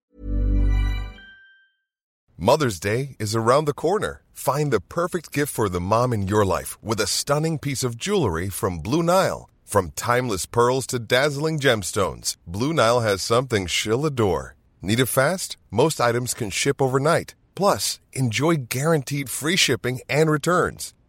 Mother's 2.38 2.82
Day 2.82 3.16
is 3.18 3.34
around 3.34 3.64
the 3.64 3.74
corner. 3.86 4.24
Find 4.34 4.74
the 4.74 4.82
perfect 4.82 5.32
gift 5.32 5.54
for 5.54 5.70
the 5.70 5.80
mom 5.80 6.12
in 6.12 6.28
your 6.28 6.44
life 6.44 6.78
with 6.84 7.00
a 7.00 7.08
stunning 7.08 7.58
piece 7.60 7.82
of 7.82 7.96
jewelry 7.96 8.50
from 8.50 8.80
Blue 8.80 9.04
Nile. 9.04 9.50
From 9.64 9.92
timeless 9.92 10.46
pearls 10.46 10.86
to 10.88 11.00
dazzling 11.00 11.58
gemstones, 11.58 12.36
Blue 12.46 12.74
Nile 12.74 13.00
has 13.00 13.22
something 13.22 13.68
she'll 13.68 14.06
adore. 14.06 14.58
Need 14.82 15.00
it 15.00 15.06
fast? 15.06 15.56
Most 15.72 16.02
items 16.02 16.34
can 16.34 16.50
ship 16.50 16.82
overnight. 16.82 17.36
Plus, 17.56 18.02
enjoy 18.12 18.58
guaranteed 18.58 19.30
free 19.30 19.56
shipping 19.56 20.02
and 20.10 20.30
returns. 20.30 20.94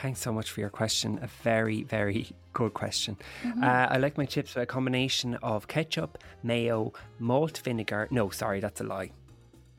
Thanks 0.00 0.20
so 0.20 0.32
much 0.32 0.52
for 0.52 0.60
your 0.60 0.70
question. 0.70 1.18
A 1.22 1.26
very, 1.42 1.82
very 1.82 2.30
good 2.52 2.72
question. 2.72 3.16
Mm-hmm. 3.42 3.64
Uh, 3.64 3.86
I 3.90 3.96
like 3.98 4.16
my 4.16 4.26
chips 4.26 4.54
with 4.54 4.62
a 4.62 4.66
combination 4.66 5.34
of 5.42 5.66
ketchup, 5.66 6.18
mayo, 6.42 6.92
malt 7.18 7.58
vinegar. 7.64 8.06
No, 8.10 8.30
sorry, 8.30 8.60
that's 8.60 8.80
a 8.80 8.84
lie. 8.84 9.10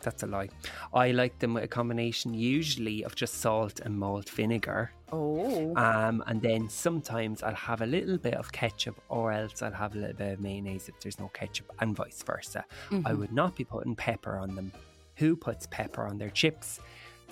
That's 0.02 0.24
a 0.24 0.28
lie. 0.28 0.50
I 0.94 1.12
like 1.12 1.40
them 1.40 1.54
with 1.54 1.64
a 1.64 1.68
combination 1.68 2.34
usually 2.34 3.04
of 3.04 3.16
just 3.16 3.36
salt 3.36 3.80
and 3.82 3.98
malt 3.98 4.30
vinegar. 4.30 4.92
Oh. 5.12 5.74
Um, 5.76 6.24
and 6.28 6.42
then 6.42 6.70
sometimes 6.70 7.42
I'll 7.42 7.56
have 7.56 7.82
a 7.82 7.86
little 7.86 8.18
bit 8.18 8.36
of 8.36 8.52
ketchup 8.52 9.02
or 9.10 9.32
else 9.32 9.62
I'll 9.62 9.72
have 9.74 9.96
a 9.96 10.00
little 10.00 10.16
bit 10.16 10.34
of 10.34 10.40
mayonnaise 10.40 10.90
if 10.90 11.00
there's 11.00 11.20
no 11.20 11.30
ketchup 11.30 11.72
and 11.80 11.96
vice 11.96 12.24
versa. 12.24 12.66
I 13.06 13.14
would 13.14 13.32
not 13.32 13.56
be 13.56 13.64
putting 13.64 13.96
pepper 13.96 14.38
on 14.38 14.56
them. 14.56 14.72
Who 15.16 15.36
puts 15.36 15.68
pepper 15.68 16.08
on 16.08 16.18
their 16.18 16.30
chips? 16.30 16.80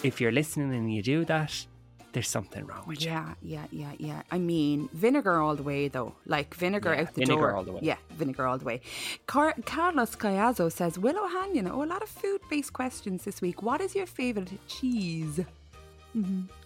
If 0.04 0.20
you're 0.20 0.32
listening 0.32 0.74
and 0.74 0.94
you 0.94 1.02
do 1.02 1.26
that, 1.26 1.66
there's 2.14 2.30
something 2.30 2.66
wrong 2.66 2.84
with 2.88 3.02
you. 3.02 3.12
Yeah, 3.12 3.34
yeah, 3.42 3.66
yeah, 3.72 3.92
yeah. 4.00 4.22
I 4.32 4.38
mean, 4.40 4.90
vinegar 4.94 5.40
all 5.42 5.56
the 5.56 5.64
way, 5.64 5.88
though. 5.88 6.16
Like 6.26 6.56
vinegar 6.56 6.94
Yeah, 6.94 7.02
out 7.02 7.14
the 7.14 7.22
vinegar 7.22 7.42
door. 7.42 7.56
all 7.56 7.64
the 7.64 7.74
way. 7.74 7.80
Yeah, 7.84 7.98
vinegar 8.18 8.48
all 8.48 8.58
the 8.58 8.66
way. 8.66 8.82
Car- 9.28 9.56
Carlos 9.66 10.16
Cayazo 10.16 10.72
says, 10.72 10.98
Will 10.98 11.18
O'Hanion, 11.18 11.70
oh, 11.70 11.84
a 11.84 11.86
lot 11.86 12.02
of 12.02 12.10
food 12.10 12.42
based 12.50 12.74
questions 12.74 13.24
this 13.26 13.42
week. 13.42 13.62
What 13.62 13.82
is 13.82 13.94
your 13.96 14.08
favourite 14.08 14.50
cheese? 14.68 15.40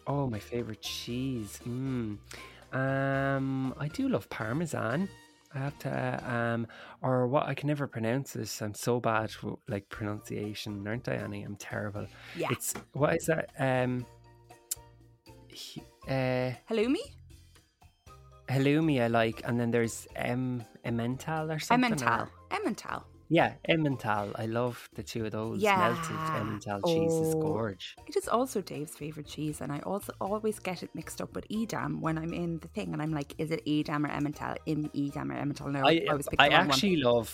Oh, 0.08 0.28
my 0.30 0.40
favorite 0.40 0.82
cheese. 0.82 1.60
Mm. 1.68 2.18
Um, 2.72 3.74
I 3.78 3.88
do 3.90 4.08
love 4.08 4.30
parmesan. 4.30 5.10
I 5.54 5.58
have 5.60 5.78
to, 5.80 6.34
um, 6.34 6.68
or 7.02 7.28
what 7.28 7.48
I 7.48 7.54
can 7.54 7.68
never 7.68 7.86
pronounce 7.86 8.32
this. 8.32 8.62
I'm 8.62 8.74
so 8.74 9.02
bad 9.02 9.32
with 9.44 9.56
like 9.68 9.90
pronunciation, 9.90 10.88
aren't 10.88 11.10
I, 11.10 11.16
Annie? 11.16 11.44
I'm 11.44 11.58
terrible. 11.58 12.08
Yeah. 12.38 12.48
It's 12.52 12.74
what 12.94 13.16
is 13.18 13.26
that? 13.26 13.50
Um, 13.60 14.06
uh, 16.08 16.52
Halloumi? 16.70 17.04
halloumi 18.50 19.02
I 19.02 19.08
like, 19.08 19.42
and 19.46 19.60
then 19.60 19.72
there's 19.72 20.08
em 20.16 20.64
emmental 20.86 21.56
or 21.56 21.60
something. 21.60 21.92
Emmental. 21.94 22.22
or- 22.28 22.32
Emmental. 22.58 23.04
Yeah, 23.30 23.54
emmental. 23.70 24.34
I 24.38 24.46
love 24.46 24.90
the 24.96 25.04
two 25.04 25.24
of 25.26 25.32
those. 25.32 25.62
Yeah. 25.62 25.78
Melted 25.78 26.18
emmental 26.40 26.86
cheese 26.86 27.14
is 27.14 27.34
Oh. 27.36 27.40
gorge. 27.42 27.96
It 28.08 28.18
is 28.18 28.28
also 28.28 28.60
Dave's 28.62 28.94
favourite 28.94 29.26
cheese, 29.28 29.62
and 29.62 29.72
I 29.72 29.80
also 29.80 30.12
always 30.20 30.60
get 30.60 30.84
it 30.84 30.90
mixed 30.94 31.22
up 31.22 31.34
with 31.34 31.46
Edam 31.50 32.02
when 32.02 32.18
I'm 32.18 32.34
in 32.34 32.60
the 32.60 32.68
thing, 32.68 32.92
and 32.92 33.02
I'm 33.02 33.14
like, 33.14 33.34
is 33.38 33.52
it 33.52 33.62
Edam 33.66 34.06
or 34.06 34.10
Emmental? 34.10 34.58
In 34.66 34.90
Edam 34.94 35.32
or 35.32 35.36
Emmental? 35.36 35.72
No, 35.72 35.80
I, 35.88 36.06
I, 36.10 36.14
was 36.14 36.28
I 36.40 36.50
actually 36.50 36.98
love 36.98 37.34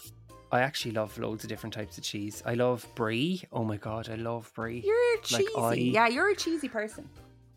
I 0.52 0.62
actually 0.62 0.92
love 0.92 1.18
loads 1.18 1.44
of 1.44 1.50
different 1.50 1.74
types 1.74 1.98
of 1.98 2.04
cheese. 2.04 2.42
I 2.46 2.54
love 2.54 2.88
brie. 2.96 3.44
Oh 3.52 3.64
my 3.66 3.78
god, 3.78 4.08
I 4.10 4.16
love 4.16 4.52
brie. 4.54 4.82
You're 4.86 5.16
Like, 5.18 5.24
cheesy. 5.24 5.50
I- 5.58 5.74
yeah, 5.74 6.08
you're 6.08 6.30
a 6.30 6.36
cheesy 6.36 6.70
person. 6.70 7.10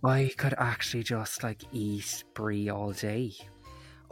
I 0.03 0.33
could 0.39 0.55
actually 0.57 1.03
just 1.03 1.43
like 1.43 1.63
eat 1.73 2.25
brie 2.33 2.71
all 2.71 2.93
day. 2.93 3.35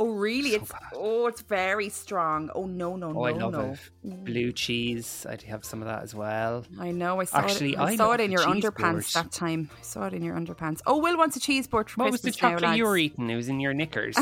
Oh, 0.00 0.10
really? 0.10 0.50
So 0.50 0.56
it's 0.58 0.72
bad. 0.72 0.80
oh, 0.94 1.26
it's 1.26 1.40
very 1.42 1.88
strong. 1.88 2.50
Oh 2.54 2.66
no, 2.66 2.96
no, 2.96 3.08
Oh, 3.08 3.12
no, 3.12 3.24
I 3.24 3.32
love 3.32 3.52
no. 3.52 3.76
it. 4.04 4.24
Blue 4.24 4.52
cheese. 4.52 5.26
I'd 5.28 5.42
have 5.42 5.64
some 5.64 5.82
of 5.82 5.88
that 5.88 6.02
as 6.02 6.14
well. 6.14 6.64
I 6.78 6.92
know. 6.92 7.20
I 7.20 7.24
saw 7.24 7.38
Actually, 7.38 7.72
it. 7.72 7.78
I, 7.78 7.84
I 7.88 7.96
saw 7.96 8.12
it 8.12 8.20
in 8.20 8.30
your 8.30 8.42
underpants 8.42 9.12
board. 9.14 9.24
that 9.26 9.32
time. 9.32 9.70
I 9.76 9.82
saw 9.82 10.06
it 10.06 10.14
in 10.14 10.22
your 10.22 10.36
underpants. 10.36 10.80
Oh, 10.86 10.98
Will 10.98 11.16
wants 11.18 11.36
a 11.36 11.40
cheese 11.40 11.66
board 11.66 11.90
for 11.90 12.04
What 12.04 12.12
was 12.12 12.20
the 12.20 12.30
Christmas 12.30 12.42
now, 12.42 12.58
chocolate 12.58 12.78
you 12.78 12.84
were 12.86 12.96
eating? 12.96 13.28
It 13.28 13.36
was 13.36 13.48
in 13.48 13.58
your 13.60 13.74
knickers. 13.74 14.16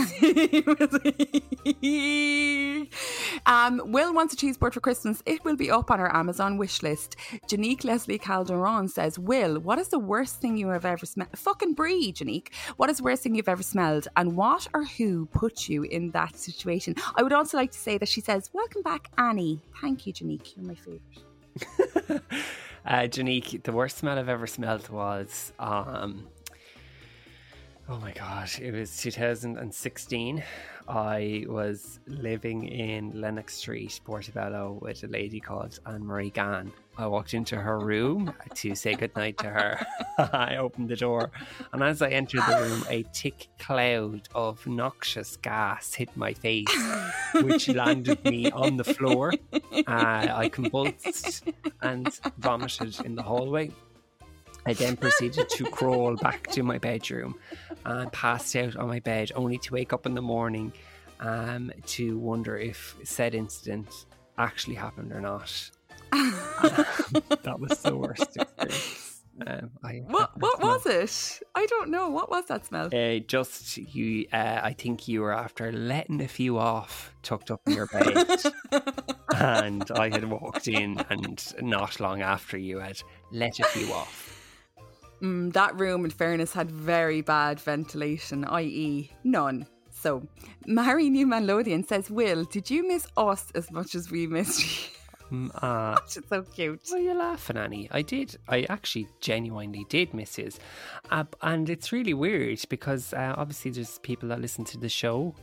um, 3.47 3.81
Will 3.93 4.15
wants 4.15 4.35
a 4.35 4.37
cheese 4.37 4.57
board 4.57 4.75
for 4.75 4.81
Christmas. 4.81 5.23
It 5.27 5.45
will 5.45 5.57
be 5.57 5.71
up 5.71 5.91
on 5.91 6.01
our 6.01 6.15
Amazon 6.15 6.57
wish 6.57 6.83
list. 6.83 7.17
Janique 7.49 7.85
Leslie 7.85 8.19
Calderon 8.19 8.89
says, 8.89 9.19
Will, 9.19 9.59
what 9.61 9.79
is 9.79 9.89
the 9.89 9.99
worst 9.99 10.41
thing 10.41 10.57
you 10.57 10.69
have 10.69 10.85
ever 10.85 11.07
smelled? 11.07 11.31
Fucking 11.37 11.75
brie, 11.75 12.13
Janique. 12.13 12.49
What 12.77 12.91
is 12.91 12.99
the 12.99 13.05
worst 13.05 13.23
thing 13.23 13.35
you've 13.35 13.49
ever 13.49 13.63
smelled? 13.63 14.09
And 14.17 14.37
what 14.37 14.69
or 14.75 14.85
who 14.85 15.27
put 15.27 15.66
you 15.69 15.83
in 15.85 16.11
that 16.13 16.37
situation? 16.37 16.95
I 17.15 17.23
would 17.23 17.33
also 17.33 17.57
like 17.57 17.73
to 17.73 17.79
say 17.79 17.99
that 17.99 18.09
she 18.09 18.21
says, 18.21 18.51
Welcome 18.53 18.83
back, 18.83 19.11
Annie. 19.19 19.61
Thank 19.81 20.07
you, 20.07 20.13
Janique. 20.13 20.57
You're 20.57 20.67
my 20.67 20.75
favourite. 20.75 22.23
uh, 22.87 23.09
Janique, 23.09 23.63
the 23.63 23.73
worst 23.73 23.99
smell 23.99 24.19
I've 24.19 24.29
ever 24.29 24.47
smelled 24.47 24.89
was 24.89 25.53
um, 25.59 26.27
Oh 27.89 27.99
my 27.99 28.11
god, 28.11 28.51
it 28.61 28.73
was 28.73 28.97
2016. 28.97 30.43
I 30.89 31.45
was 31.49 32.01
living 32.07 32.69
in 32.69 33.21
Lennox 33.21 33.57
Street, 33.57 34.01
Portobello, 34.05 34.79
with 34.81 35.03
a 35.05 35.09
lady 35.09 35.41
called 35.41 35.79
Anne 35.87 36.05
Marie 36.05 36.31
Gann. 36.31 36.73
I 36.99 37.07
walked 37.09 37.35
into 37.35 37.57
her 37.57 37.79
room 37.79 38.33
to 38.55 38.75
say 38.75 38.95
goodnight 38.95 39.37
to 39.39 39.49
her. 39.49 39.87
I 40.33 40.57
opened 40.57 40.89
the 40.89 40.97
door, 40.97 41.31
and 41.73 41.83
as 41.83 42.01
I 42.03 42.11
entered 42.11 42.43
the 42.49 42.59
room, 42.61 42.85
a 42.89 43.03
thick 43.15 43.49
cloud 43.59 44.29
of 44.35 44.67
noxious 44.67 45.37
gas 45.37 45.93
hit 45.95 46.17
my 46.17 46.33
face, 46.33 46.67
which 47.35 47.69
landed 47.83 48.25
me 48.25 48.51
on 48.51 48.77
the 48.77 48.85
floor. 48.85 49.33
Uh, 49.53 49.83
I 49.87 50.49
convulsed 50.51 51.45
and 51.83 52.09
vomited 52.39 53.05
in 53.05 53.15
the 53.15 53.23
hallway. 53.23 53.73
I 54.67 54.73
then 54.75 54.97
proceeded 54.97 55.49
to 55.51 55.65
crawl 55.65 56.17
back 56.17 56.49
to 56.49 56.63
my 56.63 56.79
bedroom 56.79 57.37
and 57.85 58.11
passed 58.13 58.55
out 58.57 58.77
on 58.77 58.89
my 58.89 59.01
bed, 59.01 59.31
only 59.35 59.59
to 59.59 59.73
wake 59.75 59.93
up 59.93 60.07
in 60.07 60.15
the 60.15 60.23
morning 60.23 60.73
um, 61.21 61.73
to 61.87 62.19
wonder 62.19 62.57
if 62.57 62.97
said 63.05 63.35
incident 63.35 64.07
actually 64.39 64.75
happened 64.75 65.13
or 65.13 65.21
not. 65.21 65.71
that 66.13 67.57
was 67.59 67.79
the 67.81 67.97
worst 67.97 68.37
experience. 68.37 69.03
Um, 69.47 69.71
I 69.85 69.97
What 70.07 70.31
what 70.41 70.57
smell. 70.57 70.69
was 70.69 70.87
it? 70.87 71.43
I 71.55 71.67
don't 71.67 71.91
know. 71.91 72.09
What 72.09 72.31
was 72.31 72.47
that 72.47 72.65
smell? 72.65 72.87
Uh, 72.87 73.19
just 73.19 73.77
you, 73.77 74.27
uh, 74.33 74.61
I 74.63 74.73
think 74.73 75.09
you 75.09 75.21
were 75.21 75.33
after 75.35 75.71
letting 75.73 76.23
a 76.23 76.29
few 76.29 76.57
off, 76.59 77.15
tucked 77.23 77.51
up 77.51 77.61
in 77.67 77.75
your 77.75 77.87
bed, 77.87 78.41
and 79.37 79.91
I 79.91 80.09
had 80.09 80.25
walked 80.31 80.69
in, 80.69 80.99
and 81.11 81.55
not 81.61 82.01
long 82.01 82.23
after 82.23 82.57
you 82.57 82.79
had 82.79 82.99
let 83.31 83.61
a 83.61 83.65
few 83.65 83.93
off. 83.93 84.26
Mm, 85.23 85.53
that 85.55 85.79
room, 85.79 86.05
in 86.05 86.11
fairness, 86.11 86.53
had 86.53 86.71
very 86.71 87.21
bad 87.23 87.59
ventilation, 87.61 88.45
i.e., 88.45 89.11
none. 89.25 89.67
So, 89.91 90.27
Mary 90.67 91.09
Newman 91.09 91.47
Lothian 91.47 91.83
says, 91.87 92.11
Will, 92.11 92.45
did 92.45 92.71
you 92.71 92.87
miss 92.87 93.07
us 93.17 93.51
as 93.55 93.71
much 93.73 93.95
as 93.95 94.11
we 94.11 94.27
missed 94.27 94.61
you? 94.63 94.91
Mm, 95.33 95.51
Uh, 95.63 95.99
is 96.07 96.19
so 96.29 96.43
cute. 96.43 96.89
Are 96.93 96.99
you 96.99 97.15
laughing, 97.15 97.57
Annie? 97.57 97.89
I 97.91 98.03
did. 98.03 98.37
I 98.49 98.63
actually 98.69 99.09
genuinely 99.21 99.85
did 99.89 100.15
miss 100.15 100.37
his. 100.37 100.61
Uh, 101.11 101.25
and 101.43 101.69
it's 101.69 101.91
really 101.91 102.15
weird 102.15 102.61
because 102.69 103.13
uh, 103.13 103.35
obviously 103.37 103.73
there's 103.73 103.99
people 104.01 104.29
that 104.29 104.41
listen 104.41 104.65
to 104.67 104.79
the 104.79 104.89
show, 104.89 105.35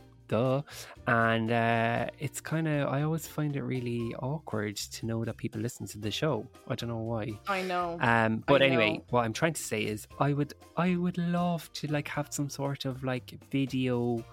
And 1.08 1.52
uh, 1.52 2.08
it's 2.20 2.42
kind 2.42 2.68
of, 2.68 2.90
I 2.90 3.04
always 3.04 3.28
find 3.28 3.56
it 3.56 3.64
really 3.64 4.14
awkward 4.22 4.78
to 4.78 5.06
know 5.06 5.26
that 5.26 5.38
people 5.38 5.62
listen 5.62 5.86
to 5.88 5.98
the 5.98 6.12
show. 6.12 6.48
I 6.68 6.76
don't 6.76 6.90
know 6.90 6.98
why. 6.98 7.40
I 7.48 7.62
know. 7.62 7.98
Um, 8.02 8.44
but 8.48 8.62
I 8.62 8.66
anyway, 8.66 8.94
know. 8.94 9.04
what 9.10 9.26
I'm 9.26 9.34
trying 9.34 9.54
to 9.54 9.62
say 9.62 9.82
is, 9.84 10.08
I 10.20 10.34
would, 10.34 10.54
I 10.78 10.96
would 10.96 11.18
love 11.18 11.72
to 11.74 11.88
like 11.92 12.08
have 12.08 12.28
some 12.32 12.50
sort 12.50 12.86
of 12.86 13.04
like 13.04 13.34
video, 13.52 14.24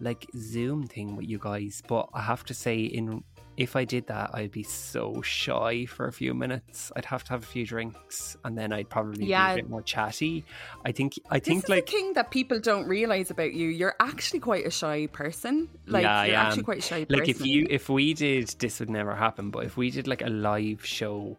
like 0.00 0.26
Zoom 0.36 0.86
thing 0.86 1.16
with 1.16 1.28
you 1.28 1.38
guys. 1.38 1.82
But 1.86 2.08
I 2.14 2.22
have 2.22 2.44
to 2.44 2.54
say, 2.54 2.80
in 2.80 3.22
if 3.56 3.74
I 3.76 3.84
did 3.84 4.06
that, 4.08 4.30
I'd 4.34 4.50
be 4.50 4.62
so 4.62 5.22
shy 5.22 5.86
for 5.86 6.06
a 6.06 6.12
few 6.12 6.34
minutes. 6.34 6.92
I'd 6.94 7.04
have 7.06 7.24
to 7.24 7.30
have 7.30 7.42
a 7.42 7.46
few 7.46 7.64
drinks, 7.64 8.36
and 8.44 8.56
then 8.56 8.72
I'd 8.72 8.88
probably 8.90 9.26
Yeah. 9.26 9.54
be 9.54 9.60
a 9.60 9.62
bit 9.62 9.70
more 9.70 9.82
chatty. 9.82 10.44
I 10.84 10.92
think, 10.92 11.14
I 11.30 11.38
This 11.38 11.48
think 11.48 11.64
is 11.64 11.70
like 11.70 11.86
the 11.86 11.92
thing 11.92 12.12
that 12.14 12.30
people 12.30 12.60
don't 12.60 12.86
realize 12.86 13.30
about 13.30 13.54
you. 13.54 13.68
You're 13.68 13.96
actually 14.00 14.40
quite 14.40 14.66
a 14.66 14.70
shy 14.70 15.06
person. 15.06 15.68
Like 15.86 16.02
yeah, 16.02 16.24
you're 16.24 16.36
actually 16.36 16.64
quite 16.64 16.78
a 16.78 16.82
shy 16.82 17.06
Like 17.08 17.20
person. 17.20 17.30
if 17.30 17.46
you, 17.46 17.66
if 17.70 17.88
we 17.88 18.14
did, 18.14 18.48
this 18.58 18.80
would 18.80 18.90
never 18.90 19.14
happen. 19.14 19.50
But 19.50 19.64
if 19.64 19.76
we 19.76 19.90
did 19.90 20.06
like 20.06 20.22
a 20.22 20.30
live 20.30 20.84
show, 20.84 21.36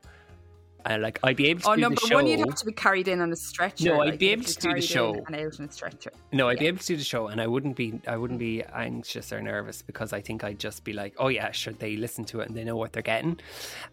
uh, 0.90 0.98
like 1.00 1.20
I'd 1.24 1.36
be 1.36 1.48
able 1.48 1.62
to 1.62 1.70
Oh, 1.70 1.76
do 1.76 1.82
number 1.82 2.00
the 2.02 2.08
show. 2.08 2.16
one, 2.16 2.28
you'd 2.28 2.40
have 2.40 2.56
to 2.56 2.66
be 2.66 2.72
carried 2.72 3.08
in 3.08 3.20
on 3.22 3.32
a 3.32 3.36
stretcher. 3.36 3.86
No, 3.86 4.02
I'd 4.02 4.10
like, 4.12 4.20
be 4.20 4.30
able 4.30 4.44
to 4.46 4.56
do 4.60 4.74
the 4.74 4.82
show. 4.82 5.14
And 5.28 5.36
out 5.36 5.60
on 5.60 5.66
a 5.68 5.72
stretcher. 5.72 6.12
No, 6.32 6.48
I'd 6.50 6.60
be 6.60 6.68
able 6.68 6.80
to 6.80 6.86
do 6.86 6.96
the 6.98 7.04
show, 7.04 7.28
and 7.28 7.42
I 7.42 7.48
wouldn't 7.48 7.76
be, 7.76 8.00
I 8.08 8.16
wouldn't 8.18 8.40
be 8.40 8.64
anxious 8.64 9.32
or 9.34 9.42
nervous 9.42 9.82
because 9.82 10.14
I 10.14 10.22
think 10.22 10.44
I'd 10.44 10.60
just 10.60 10.84
be 10.84 10.94
like, 10.94 11.14
oh 11.18 11.28
yeah, 11.28 11.52
sure, 11.52 11.74
they 11.74 11.96
listen 11.98 12.24
to 12.26 12.40
it 12.40 12.48
and 12.48 12.56
they 12.58 12.64
know 12.64 12.76
what 12.78 12.94
they're 12.94 13.02
getting. 13.04 13.40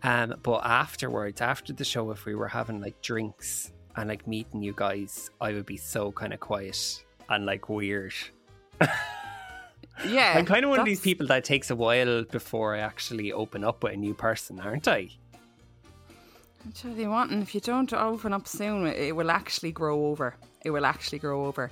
Um, 0.02 0.34
but 0.42 0.60
afterwards, 0.64 1.40
after 1.40 1.72
the 1.72 1.84
show, 1.84 2.10
if 2.12 2.24
we 2.26 2.34
were 2.34 2.48
having 2.48 2.80
like 2.80 3.00
drinks 3.02 3.72
and 3.96 4.08
like 4.08 4.26
meeting 4.26 4.62
you 4.62 4.72
guys, 4.76 5.30
I 5.40 5.52
would 5.52 5.66
be 5.66 5.76
so 5.76 6.12
kind 6.12 6.32
of 6.32 6.40
quiet 6.40 7.04
and 7.28 7.46
like 7.46 7.68
weird. 7.68 8.12
Yeah. 10.06 10.34
I'm 10.36 10.44
kind 10.46 10.64
of 10.64 10.70
one 10.70 10.80
of 10.80 10.84
these 10.86 11.00
people 11.00 11.26
that 11.28 11.44
takes 11.44 11.70
a 11.70 11.76
while 11.76 12.24
before 12.24 12.74
I 12.74 12.80
actually 12.80 13.32
open 13.32 13.62
up 13.64 13.82
with 13.84 13.92
a 13.94 13.96
new 13.96 14.14
person, 14.14 14.58
aren't 14.60 14.88
I? 14.88 15.10
I 16.66 16.70
tell 16.70 16.92
you 16.92 17.10
what, 17.10 17.30
and 17.30 17.42
if 17.42 17.54
you 17.54 17.60
don't 17.60 17.92
open 17.92 18.32
up 18.32 18.48
soon, 18.48 18.86
it 18.86 19.14
will 19.14 19.30
actually 19.30 19.72
grow 19.72 20.06
over. 20.06 20.36
It 20.64 20.70
will 20.70 20.86
actually 20.86 21.18
grow 21.18 21.44
over. 21.44 21.70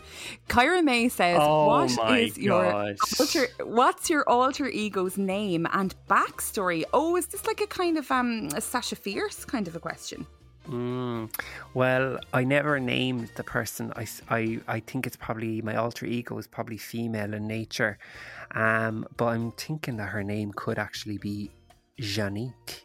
Kyra 0.48 0.84
May 0.84 1.08
says, 1.08 1.38
Oh 1.40 1.66
"What 1.66 2.18
is 2.18 2.36
your 2.36 2.94
alter, 3.18 3.46
what's 3.64 4.10
your 4.10 4.28
alter 4.28 4.68
ego's 4.68 5.16
name 5.16 5.66
and 5.72 5.94
backstory?" 6.10 6.84
Oh, 6.92 7.16
is 7.16 7.26
this 7.26 7.46
like 7.46 7.62
a 7.62 7.66
kind 7.66 7.96
of 7.96 8.10
um 8.10 8.50
a 8.54 8.60
Sasha 8.60 8.96
Fierce 8.96 9.46
kind 9.46 9.66
of 9.66 9.74
a 9.76 9.80
question? 9.80 10.26
Mm. 10.68 11.34
Well, 11.74 12.18
I 12.32 12.44
never 12.44 12.78
named 12.78 13.30
the 13.34 13.42
person. 13.44 13.92
I, 13.96 14.06
I, 14.28 14.60
I 14.68 14.80
think 14.80 15.06
it's 15.06 15.16
probably 15.16 15.60
my 15.62 15.74
alter 15.74 16.06
ego 16.06 16.38
is 16.38 16.46
probably 16.46 16.76
female 16.76 17.34
in 17.34 17.48
nature. 17.48 17.98
Um, 18.52 19.06
but 19.16 19.26
I'm 19.26 19.50
thinking 19.52 19.96
that 19.96 20.10
her 20.10 20.22
name 20.22 20.52
could 20.54 20.78
actually 20.78 21.18
be 21.18 21.50
Janique. 22.00 22.82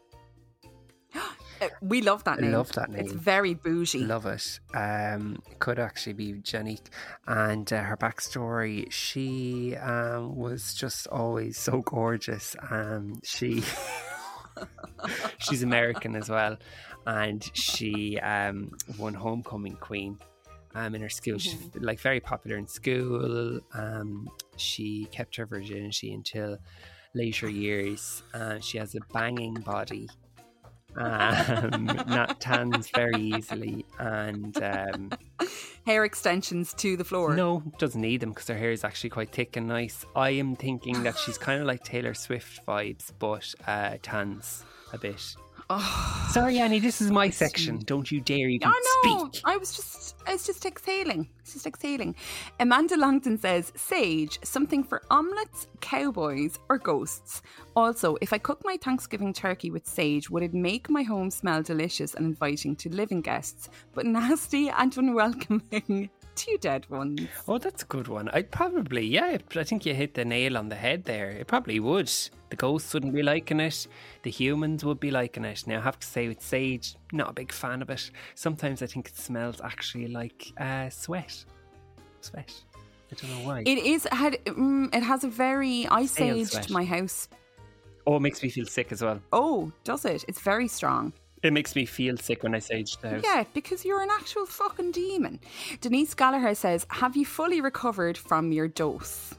We 1.82 2.02
love 2.02 2.24
that 2.26 2.40
name. 2.40 2.52
love 2.52 2.72
that 2.74 2.90
name. 2.90 3.02
It's 3.06 3.14
very 3.14 3.54
bougie. 3.54 4.00
Love 4.06 4.26
it. 4.26 4.60
Um, 4.74 5.42
could 5.60 5.80
actually 5.80 6.14
be 6.14 6.34
Janique. 6.34 6.88
And 7.28 7.72
uh, 7.72 7.84
her 7.84 7.98
backstory, 7.98 8.92
she 8.92 9.76
um, 9.78 10.36
was 10.36 10.74
just 10.74 11.08
always 11.08 11.58
so 11.58 11.82
gorgeous. 11.82 12.56
Um, 12.70 13.20
she 13.24 13.64
she's 15.40 15.64
American 15.64 16.16
as 16.16 16.30
well, 16.30 16.58
and 17.06 17.50
she 17.54 18.20
um, 18.20 18.72
won 18.98 19.14
Homecoming 19.14 19.76
Queen. 19.76 20.18
um, 20.76 20.96
in 20.96 21.02
her 21.02 21.10
school. 21.10 21.38
She's 21.40 21.58
like 21.80 22.00
very 22.00 22.20
popular 22.20 22.58
in 22.58 22.68
school. 22.68 23.60
Um, 23.74 24.30
she 24.58 25.08
kept 25.12 25.36
her 25.38 25.46
virginity 25.46 26.14
until 26.14 26.58
later 27.16 27.50
years. 27.50 28.22
Uh, 28.34 28.60
she 28.60 28.78
has 28.78 28.96
a 28.96 29.00
banging 29.14 29.56
body. 29.56 30.08
Um, 30.98 31.86
not 32.08 32.42
tans 32.42 32.90
very 32.90 33.22
easily, 33.22 33.86
and 34.00 34.58
um, 34.64 35.12
Hair 35.86 36.04
extensions 36.04 36.74
to 36.76 36.98
the 36.98 37.06
floor. 37.06 37.34
no, 37.34 37.64
doesn't 37.78 38.02
need 38.02 38.20
them 38.20 38.32
because 38.32 38.48
her 38.48 38.58
hair 38.58 38.72
is 38.72 38.84
actually 38.84 39.10
quite 39.10 39.32
thick 39.32 39.56
and 39.56 39.68
nice. 39.68 40.06
I 40.16 40.32
am 40.32 40.56
thinking 40.56 41.04
that 41.04 41.18
she's 41.18 41.38
kind 41.48 41.62
of 41.62 41.68
like 41.68 41.84
Taylor 41.84 42.14
Swift 42.14 42.66
vibes, 42.66 43.12
but 43.20 43.54
uh, 43.66 43.98
tans 44.02 44.66
a 44.92 44.98
bit. 44.98 45.36
Oh, 45.70 46.28
Sorry, 46.32 46.60
Annie, 46.60 46.80
this 46.80 47.02
is 47.02 47.10
my 47.10 47.30
section. 47.30 47.80
Don't 47.80 48.12
you 48.12 48.20
dare 48.22 48.50
even 48.50 48.68
I 48.68 48.72
know. 49.06 49.30
speak. 49.32 49.42
I 49.46 49.58
was 49.58 49.76
just, 49.76 50.16
I 50.28 50.34
was 50.34 50.46
just 50.46 50.66
exhaling. 50.66 51.30
It's 51.40 51.54
just 51.54 51.66
exhaling. 51.66 52.16
Amanda 52.60 52.98
Longton 52.98 53.38
says, 53.40 53.72
"Sage, 53.76 54.38
something 54.44 54.84
for 54.84 55.02
omelets, 55.10 55.68
cowboys, 55.80 56.60
or 56.70 56.78
ghosts." 56.78 57.42
Also, 57.76 58.18
if 58.22 58.34
I 58.34 58.38
cook 58.38 58.62
my 58.66 58.78
Thanksgiving 58.78 59.34
turkey 59.34 59.72
with 59.72 59.88
sage, 59.88 60.30
would 60.30 60.44
it 60.44 60.54
make 60.54 60.90
my 60.90 61.04
home 61.04 61.32
smell 61.32 61.64
delicious 61.64 62.14
and 62.14 62.26
inviting 62.26 62.76
to 62.78 62.90
living 62.90 63.22
guests, 63.22 63.70
but 63.94 64.06
nasty 64.20 64.70
and 64.70 64.96
unwelcoming 64.98 66.10
to 66.38 66.58
dead 66.58 66.90
ones? 66.90 67.28
Oh, 67.48 67.58
that's 67.58 67.84
a 67.84 67.86
good 67.86 68.08
one. 68.08 68.30
I'd 68.30 68.52
probably, 68.52 69.06
yeah, 69.06 69.38
I 69.56 69.64
think 69.64 69.86
you 69.86 69.94
hit 69.94 70.14
the 70.14 70.26
nail 70.26 70.58
on 70.58 70.70
the 70.70 70.76
head 70.76 71.04
there. 71.04 71.30
It 71.32 71.48
probably 71.48 71.80
would. 71.80 72.12
The 72.50 72.56
ghosts 72.56 72.94
wouldn't 72.94 73.14
be 73.14 73.24
liking 73.24 73.60
it. 73.60 73.88
The 74.24 74.32
humans 74.32 74.86
would 74.86 75.00
be 75.00 75.12
liking 75.12 75.46
it. 75.46 75.66
Now, 75.68 75.80
I 75.80 75.82
have 75.82 76.00
to 76.00 76.08
say, 76.08 76.28
with 76.28 76.42
sage, 76.42 76.96
not 77.12 77.32
a 77.32 77.34
big 77.34 77.52
fan 77.52 77.82
of 77.82 77.90
it. 77.90 78.10
Sometimes 78.36 78.82
I 78.82 78.88
think 78.88 79.10
it 79.10 79.18
smells 79.18 79.60
actually 79.62 80.08
like 80.08 80.54
uh, 80.58 80.90
sweat. 80.90 81.44
Sweat. 82.22 82.54
I 83.12 83.16
don't 83.16 83.32
know 83.32 83.48
why. 83.48 83.64
It 83.66 83.80
is 83.80 84.08
had, 84.12 84.34
mm, 84.46 84.94
it 84.94 85.04
has 85.04 85.24
a 85.24 85.30
very. 85.30 85.88
I 85.88 86.06
sweat. 86.06 86.70
my 86.70 86.84
house. 86.84 87.30
oh, 88.06 88.18
it 88.18 88.22
makes 88.22 88.44
me 88.44 88.50
feel 88.50 88.66
sick 88.66 88.92
as 88.92 89.02
well. 89.02 89.20
Oh, 89.34 89.72
does 89.84 90.06
it? 90.06 90.26
It's 90.28 90.42
very 90.42 90.68
strong. 90.68 91.14
It 91.44 91.54
makes 91.54 91.76
me 91.76 91.86
feel 91.86 92.18
sick 92.18 92.44
when 92.44 92.56
I 92.56 92.60
sage 92.60 92.98
the 92.98 93.10
house. 93.10 93.24
Yeah, 93.24 93.44
because 93.54 93.86
you're 93.86 94.02
an 94.02 94.10
actual 94.12 94.46
fucking 94.46 94.92
demon. 94.92 95.40
Denise 95.82 96.14
Gallagher 96.14 96.56
says, 96.56 96.86
Have 96.90 97.16
you 97.16 97.26
fully 97.26 97.62
recovered 97.62 98.18
from 98.18 98.52
your 98.52 98.68
dose? 98.68 99.36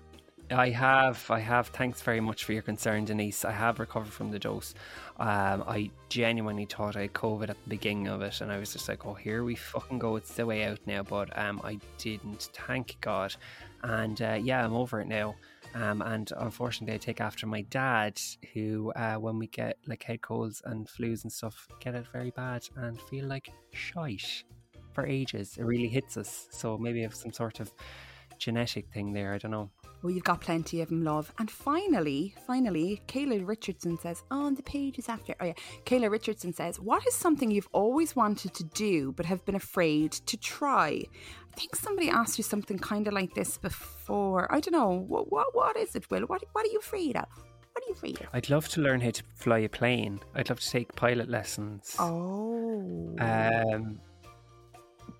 I 0.51 0.71
have, 0.71 1.31
I 1.31 1.41
have. 1.41 1.69
Thanks 1.69 2.01
very 2.01 2.21
much 2.21 2.45
for 2.45 2.53
your 2.53 2.63
concern, 2.63 3.05
Denise. 3.05 3.45
I 3.45 3.51
have 3.53 3.79
recovered 3.79 4.13
from 4.13 4.31
the 4.31 4.39
dose. 4.39 4.75
Um, 5.19 5.63
I 5.67 5.91
genuinely 6.09 6.65
thought 6.65 6.97
I 6.97 7.03
had 7.03 7.13
COVID 7.13 7.51
at 7.51 7.63
the 7.63 7.69
beginning 7.69 8.09
of 8.09 8.23
it, 8.23 8.41
and 8.41 8.51
I 8.51 8.59
was 8.59 8.73
just 8.73 8.89
like, 8.89 9.05
"Oh, 9.05 9.13
here 9.13 9.45
we 9.45 9.57
fucking 9.57 9.99
go. 9.99 10.17
It's 10.17 10.35
the 10.35 10.47
way 10.47 10.65
out 10.65 10.79
now." 10.87 11.03
But 11.03 11.37
um, 11.39 11.61
I 11.65 11.79
didn't. 11.99 12.49
Thank 12.67 12.97
God. 13.03 13.35
And 13.83 14.21
uh, 14.23 14.39
yeah, 14.41 14.65
I'm 14.65 14.73
over 14.73 15.01
it 15.01 15.07
now. 15.07 15.35
Um, 15.75 16.03
and 16.03 16.31
unfortunately, 16.39 16.95
I 16.95 16.99
take 16.99 17.21
after 17.21 17.47
my 17.47 17.63
dad, 17.63 18.21
who, 18.53 18.93
uh, 18.97 19.17
when 19.17 19.39
we 19.39 19.47
get 19.49 19.79
like 19.87 20.03
head 20.03 20.23
colds 20.23 20.63
and 20.65 20.89
flus 20.89 21.23
and 21.23 21.33
stuff, 21.33 21.69
get 21.81 21.95
it 21.95 22.07
very 22.13 22.31
bad 22.31 22.69
and 22.77 23.01
feel 23.03 23.27
like 23.27 23.51
shite 23.73 24.45
for 24.93 25.07
ages. 25.07 25.57
It 25.59 25.65
really 25.65 25.89
hits 25.89 26.17
us. 26.17 26.49
So 26.51 26.79
maybe 26.79 27.01
I 27.01 27.03
have 27.03 27.15
some 27.15 27.33
sort 27.33 27.61
of 27.61 27.73
genetic 28.39 28.89
thing 28.93 29.13
there. 29.13 29.35
I 29.35 29.39
don't 29.39 29.51
know. 29.51 29.71
Well, 30.03 30.13
you've 30.13 30.25
got 30.25 30.41
plenty 30.41 30.81
of 30.81 30.89
them, 30.91 31.03
love. 31.03 31.33
And 31.39 31.51
finally, 31.51 32.35
finally, 32.47 33.03
Kayla 33.09 33.47
Richardson 33.47 33.99
says, 33.99 34.23
on 34.31 34.55
the 34.55 34.63
pages 34.63 35.09
after, 35.09 35.35
oh 35.41 35.47
yeah, 35.47 35.55
Kayla 35.87 36.11
Richardson 36.11 36.53
says, 36.53 36.79
What 36.79 37.07
is 37.07 37.15
something 37.15 37.51
you've 37.51 37.69
always 37.73 38.15
wanted 38.15 38.55
to 38.55 38.65
do 38.65 39.13
but 39.13 39.27
have 39.27 39.45
been 39.45 39.57
afraid 39.57 40.13
to 40.13 40.37
try? 40.37 41.03
I 41.53 41.57
think 41.57 41.75
somebody 41.75 42.09
asked 42.09 42.39
you 42.39 42.45
something 42.45 42.79
kind 42.79 43.09
of 43.09 43.15
like 43.15 43.35
this 43.35 43.59
before. 43.59 44.53
I 44.55 44.61
don't 44.61 44.73
know. 44.73 44.91
What, 44.91 45.33
what, 45.33 45.55
what 45.55 45.77
is 45.77 45.97
it, 45.97 46.09
Will? 46.11 46.23
What, 46.23 46.45
what 46.53 46.65
are 46.65 46.71
you 46.71 46.79
afraid 46.79 47.17
of? 47.17 47.27
What 47.73 47.85
are 47.85 47.89
you 47.89 47.95
afraid 47.95 48.21
of? 48.21 48.27
I'd 48.33 48.51
love 48.51 48.69
to 48.69 48.81
learn 48.81 49.01
how 49.01 49.11
to 49.11 49.23
fly 49.35 49.59
a 49.59 49.69
plane. 49.69 50.21
I'd 50.35 50.49
love 50.49 50.61
to 50.61 50.71
take 50.71 50.95
pilot 50.95 51.29
lessons. 51.29 51.97
Oh. 51.99 53.17
Um, 53.19 54.01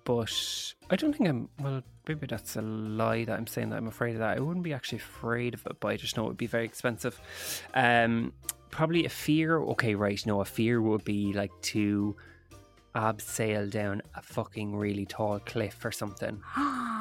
but 0.05 0.73
I 0.89 0.95
don't 0.95 1.13
think 1.15 1.29
I'm. 1.29 1.49
Well, 1.59 1.83
maybe 2.09 2.25
that's 2.25 2.55
a 2.55 2.61
lie 2.61 3.23
that 3.23 3.37
I'm 3.37 3.47
saying 3.47 3.69
that 3.69 3.77
I'm 3.77 3.87
afraid 3.87 4.13
of 4.13 4.19
that. 4.19 4.35
I 4.35 4.39
wouldn't 4.41 4.63
be 4.63 4.73
actually 4.73 4.97
afraid 4.97 5.53
of 5.53 5.65
it, 5.67 5.79
but 5.79 5.89
I 5.89 5.95
just 5.95 6.17
know 6.17 6.25
it 6.25 6.29
would 6.29 6.37
be 6.37 6.47
very 6.47 6.65
expensive. 6.65 7.21
Um, 7.75 8.33
probably 8.71 9.05
a 9.05 9.09
fear. 9.09 9.59
Okay, 9.59 9.93
right. 9.95 10.25
No, 10.25 10.41
a 10.41 10.45
fear 10.45 10.81
would 10.81 11.05
be 11.05 11.31
like 11.33 11.51
to 11.61 12.15
abseil 12.95 13.69
down 13.69 14.01
a 14.15 14.23
fucking 14.23 14.75
really 14.75 15.05
tall 15.05 15.39
cliff 15.39 15.85
or 15.85 15.91
something. 15.91 16.41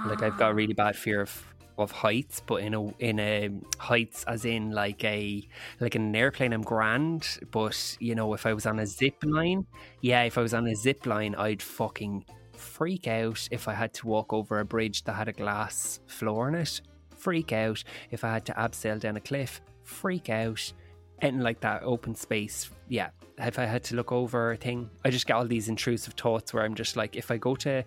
like 0.06 0.22
I've 0.22 0.38
got 0.38 0.50
a 0.50 0.54
really 0.54 0.74
bad 0.74 0.94
fear 0.94 1.22
of 1.22 1.44
of 1.78 1.90
heights, 1.92 2.42
but 2.44 2.56
in 2.56 2.74
a 2.74 2.86
in 2.98 3.18
a 3.18 3.50
heights 3.78 4.24
as 4.24 4.44
in 4.44 4.72
like 4.72 5.02
a 5.04 5.42
like 5.80 5.96
in 5.96 6.02
an 6.02 6.16
airplane 6.16 6.52
I'm 6.52 6.62
grand, 6.62 7.38
but 7.50 7.96
you 7.98 8.14
know 8.14 8.34
if 8.34 8.44
I 8.44 8.52
was 8.52 8.66
on 8.66 8.78
a 8.78 8.86
zip 8.86 9.24
line, 9.24 9.64
yeah, 10.02 10.24
if 10.24 10.36
I 10.36 10.42
was 10.42 10.52
on 10.52 10.66
a 10.66 10.74
zip 10.74 11.06
line, 11.06 11.34
I'd 11.36 11.62
fucking 11.62 12.26
freak 12.58 13.06
out 13.06 13.48
if 13.50 13.68
I 13.68 13.74
had 13.74 13.92
to 13.94 14.06
walk 14.06 14.32
over 14.32 14.60
a 14.60 14.64
bridge 14.64 15.04
that 15.04 15.14
had 15.14 15.28
a 15.28 15.32
glass 15.32 16.00
floor 16.06 16.48
in 16.48 16.54
it. 16.54 16.80
Freak 17.16 17.52
out 17.52 17.82
if 18.10 18.24
I 18.24 18.32
had 18.32 18.46
to 18.46 18.52
abseil 18.52 19.00
down 19.00 19.16
a 19.16 19.20
cliff. 19.20 19.60
Freak 19.84 20.28
out. 20.28 20.72
Anything 21.20 21.40
like 21.40 21.60
that, 21.60 21.82
open 21.82 22.14
space. 22.14 22.70
Yeah. 22.88 23.10
If 23.38 23.58
I 23.58 23.64
had 23.64 23.84
to 23.84 23.96
look 23.96 24.12
over 24.12 24.52
a 24.52 24.56
thing, 24.56 24.90
I 25.04 25.10
just 25.10 25.26
get 25.26 25.34
all 25.34 25.46
these 25.46 25.68
intrusive 25.68 26.14
thoughts 26.14 26.52
where 26.52 26.64
I'm 26.64 26.74
just 26.74 26.96
like, 26.96 27.16
if 27.16 27.30
I 27.30 27.36
go 27.36 27.54
to 27.56 27.84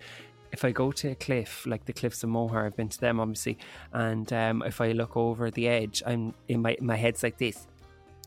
if 0.52 0.66
I 0.66 0.70
go 0.70 0.92
to 0.92 1.12
a 1.12 1.14
cliff, 1.14 1.66
like 1.66 1.86
the 1.86 1.94
cliffs 1.94 2.22
of 2.22 2.28
Moher, 2.28 2.66
I've 2.66 2.76
been 2.76 2.90
to 2.90 3.00
them 3.00 3.20
obviously, 3.20 3.58
and 3.92 4.30
um, 4.34 4.62
if 4.62 4.82
I 4.82 4.92
look 4.92 5.16
over 5.16 5.50
the 5.50 5.66
edge, 5.66 6.02
I'm 6.06 6.34
in 6.46 6.60
my 6.60 6.76
my 6.80 6.96
head's 6.96 7.22
like 7.22 7.38
this. 7.38 7.66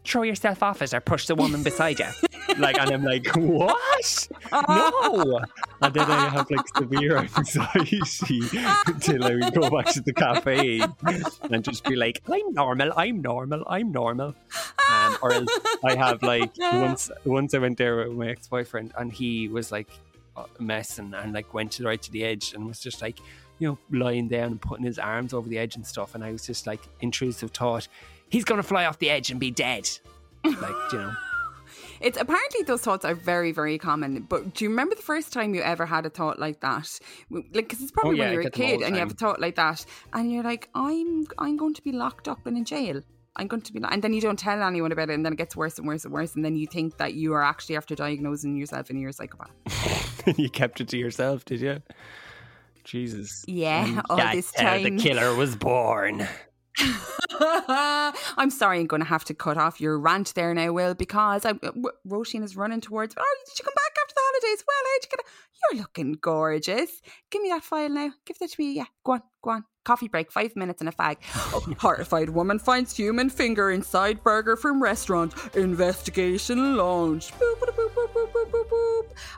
Throw 0.06 0.24
yourself 0.24 0.62
off 0.64 0.82
it 0.82 0.94
or 0.94 1.02
push 1.02 1.28
the 1.28 1.36
woman 1.36 1.64
beside 1.64 2.00
you. 2.00 2.08
like, 2.58 2.78
and 2.80 2.92
I'm 2.92 3.04
like, 3.04 3.28
what? 3.36 4.28
No. 4.52 5.40
And 5.82 5.94
then 5.94 6.10
I 6.10 6.30
have 6.30 6.50
like 6.50 6.68
severe 6.78 7.18
anxiety 7.38 8.42
until 8.88 9.26
I 9.26 9.50
go 9.50 9.70
back 9.70 9.88
to 9.94 10.02
the 10.02 10.14
cafe 10.14 10.82
and 11.50 11.64
just 11.64 11.84
be 11.86 11.96
like, 11.96 12.22
I'm 12.32 12.54
normal, 12.54 12.94
I'm 12.96 13.22
normal, 13.22 13.64
I'm 13.68 13.92
normal. 13.92 14.36
Um, 14.90 15.18
or 15.22 15.34
else 15.34 15.50
I 15.84 15.96
have 15.96 16.22
like 16.22 16.52
once 16.58 17.10
once 17.26 17.54
I 17.54 17.58
went 17.58 17.78
there 17.78 17.98
with 17.98 18.12
my 18.12 18.30
ex 18.30 18.48
boyfriend 18.48 18.94
and 18.98 19.12
he 19.12 19.48
was 19.48 19.72
like 19.72 19.90
messing 20.60 21.14
and 21.14 21.34
like 21.34 21.54
went 21.54 21.80
right 21.80 22.02
to 22.02 22.12
the 22.12 22.24
edge 22.24 22.54
and 22.54 22.68
was 22.68 22.80
just 22.80 23.02
like 23.02 23.20
you 23.60 23.68
know 23.68 23.78
lying 23.98 24.28
down 24.28 24.52
and 24.52 24.62
putting 24.62 24.86
his 24.86 25.00
arms 25.00 25.34
over 25.34 25.48
the 25.48 25.58
edge 25.58 25.76
and 25.76 25.86
stuff 25.86 26.14
and 26.14 26.24
I 26.24 26.32
was 26.32 26.46
just 26.46 26.68
like 26.68 26.82
intrusive 27.00 27.52
thought 27.52 27.88
he's 28.36 28.44
gonna 28.44 28.62
fly 28.64 28.86
off 28.86 29.00
the 29.00 29.10
edge 29.10 29.32
and 29.32 29.40
be 29.40 29.50
dead 29.50 29.90
like 30.44 30.92
you 30.92 31.00
know 31.00 31.14
It's 32.02 32.20
apparently 32.20 32.62
those 32.64 32.82
thoughts 32.82 33.06
are 33.06 33.16
very, 33.16 33.54
very 33.54 33.78
common. 33.78 34.24
But 34.24 34.54
do 34.54 34.66
you 34.66 34.70
remember 34.70 34.96
the 34.96 35.02
first 35.02 35.32
time 35.32 35.56
you 35.56 35.62
ever 35.62 35.86
had 35.86 36.06
a 36.06 36.10
thought 36.10 36.38
like 36.40 36.60
that? 36.60 37.00
Like, 37.32 37.54
because 37.54 37.82
it's 37.82 37.92
oh, 37.94 38.02
probably 38.02 38.20
Oh, 38.20 38.24
yeah, 38.24 38.24
when 38.26 38.34
you 38.34 38.38
were 38.40 38.42
a 38.42 38.44
get 38.44 38.54
them 38.54 38.62
all 38.62 38.68
kid 38.68 38.82
and 38.86 38.96
you 38.96 39.00
have 39.00 39.12
a 39.12 39.16
thought 39.16 39.40
like 39.40 39.56
that, 39.56 39.86
and 40.12 40.30
you're 40.30 40.44
like, 40.44 40.70
I'm, 40.76 41.26
I'm 41.38 41.56
going 41.56 41.74
to 41.74 41.82
be 41.82 41.94
locked 41.94 42.28
up 42.28 42.46
in 42.46 42.58
a 42.58 42.64
jail. 42.66 43.02
I'm 43.38 43.48
going 43.48 43.62
to 43.62 43.74
be, 43.74 43.82
and 43.90 44.04
then 44.04 44.14
you 44.14 44.22
don't 44.22 44.38
tell 44.38 44.62
anyone 44.62 44.92
about 44.92 45.10
it, 45.10 45.14
and 45.14 45.26
then 45.26 45.34
it 45.34 45.38
gets 45.38 45.56
worse 45.56 45.78
and 45.80 45.88
worse 45.88 46.04
and 46.04 46.14
worse, 46.14 46.36
and 46.36 46.44
then 46.44 46.56
you 46.56 46.68
think 46.68 46.98
that 46.98 47.14
you 47.14 47.34
are 47.34 47.42
actually 47.42 47.78
after 47.78 47.96
diagnosing 47.96 48.58
yourself 48.58 48.90
and 48.90 49.00
you're 49.00 49.10
a 49.10 49.14
psychopath. 49.14 49.52
you 50.38 50.50
kept 50.50 50.82
it 50.82 50.90
to 50.90 50.98
yourself 50.98 51.46
did 51.46 51.62
you 51.62 51.82
Jesus 52.84 53.46
Yeah, 53.48 53.86
And 53.86 54.02
all 54.10 54.18
this 54.18 54.54
how 54.56 54.78
the 54.78 54.98
killer 54.98 55.34
was 55.36 55.56
born 55.56 56.28
I'm 57.40 58.50
sorry, 58.50 58.80
I'm 58.80 58.88
going 58.88 59.02
to 59.02 59.08
have 59.08 59.26
to 59.26 59.34
cut 59.34 59.58
off 59.58 59.80
your 59.82 60.00
rant 60.00 60.34
there 60.36 60.54
now, 60.54 60.72
Will, 60.74 60.94
because 60.94 61.46
I, 61.46 61.54
w- 61.54 61.92
Roisin 62.08 62.44
is 62.44 62.56
running 62.56 62.82
towards. 62.82 63.16
Oh, 63.18 63.36
did 63.48 63.60
you 63.60 63.66
come 63.66 63.74
back 63.74 63.96
after 64.02 64.14
the 64.16 64.22
holidays? 64.24 64.64
Well, 64.68 64.78
how'd 64.84 65.04
you 65.04 65.10
get? 65.10 65.26
You're 65.72 65.82
looking 65.82 66.14
gorgeous. 66.22 67.02
Give 67.32 67.42
me 67.42 67.50
that 67.50 67.64
file 67.64 67.90
now. 67.90 68.12
Give 68.26 68.38
that 68.40 68.52
to 68.52 68.62
me. 68.62 68.74
Yeah, 68.74 68.86
go 69.04 69.14
on, 69.14 69.22
go 69.42 69.50
on. 69.52 69.66
Coffee 69.84 70.08
break, 70.08 70.32
five 70.32 70.56
minutes 70.56 70.82
and 70.82 70.90
a 70.90 70.92
fag. 70.92 71.18
Oh, 71.54 71.64
horrified 71.80 72.30
woman 72.30 72.60
finds 72.60 72.96
human 72.96 73.30
finger 73.30 73.72
inside 73.72 74.24
burger 74.24 74.56
from 74.56 74.82
restaurant. 74.82 75.34
Investigation 75.56 76.76
launched. 76.76 77.34
Boop, 77.40 77.60
boop, 77.60 77.90
boop, 77.96 78.32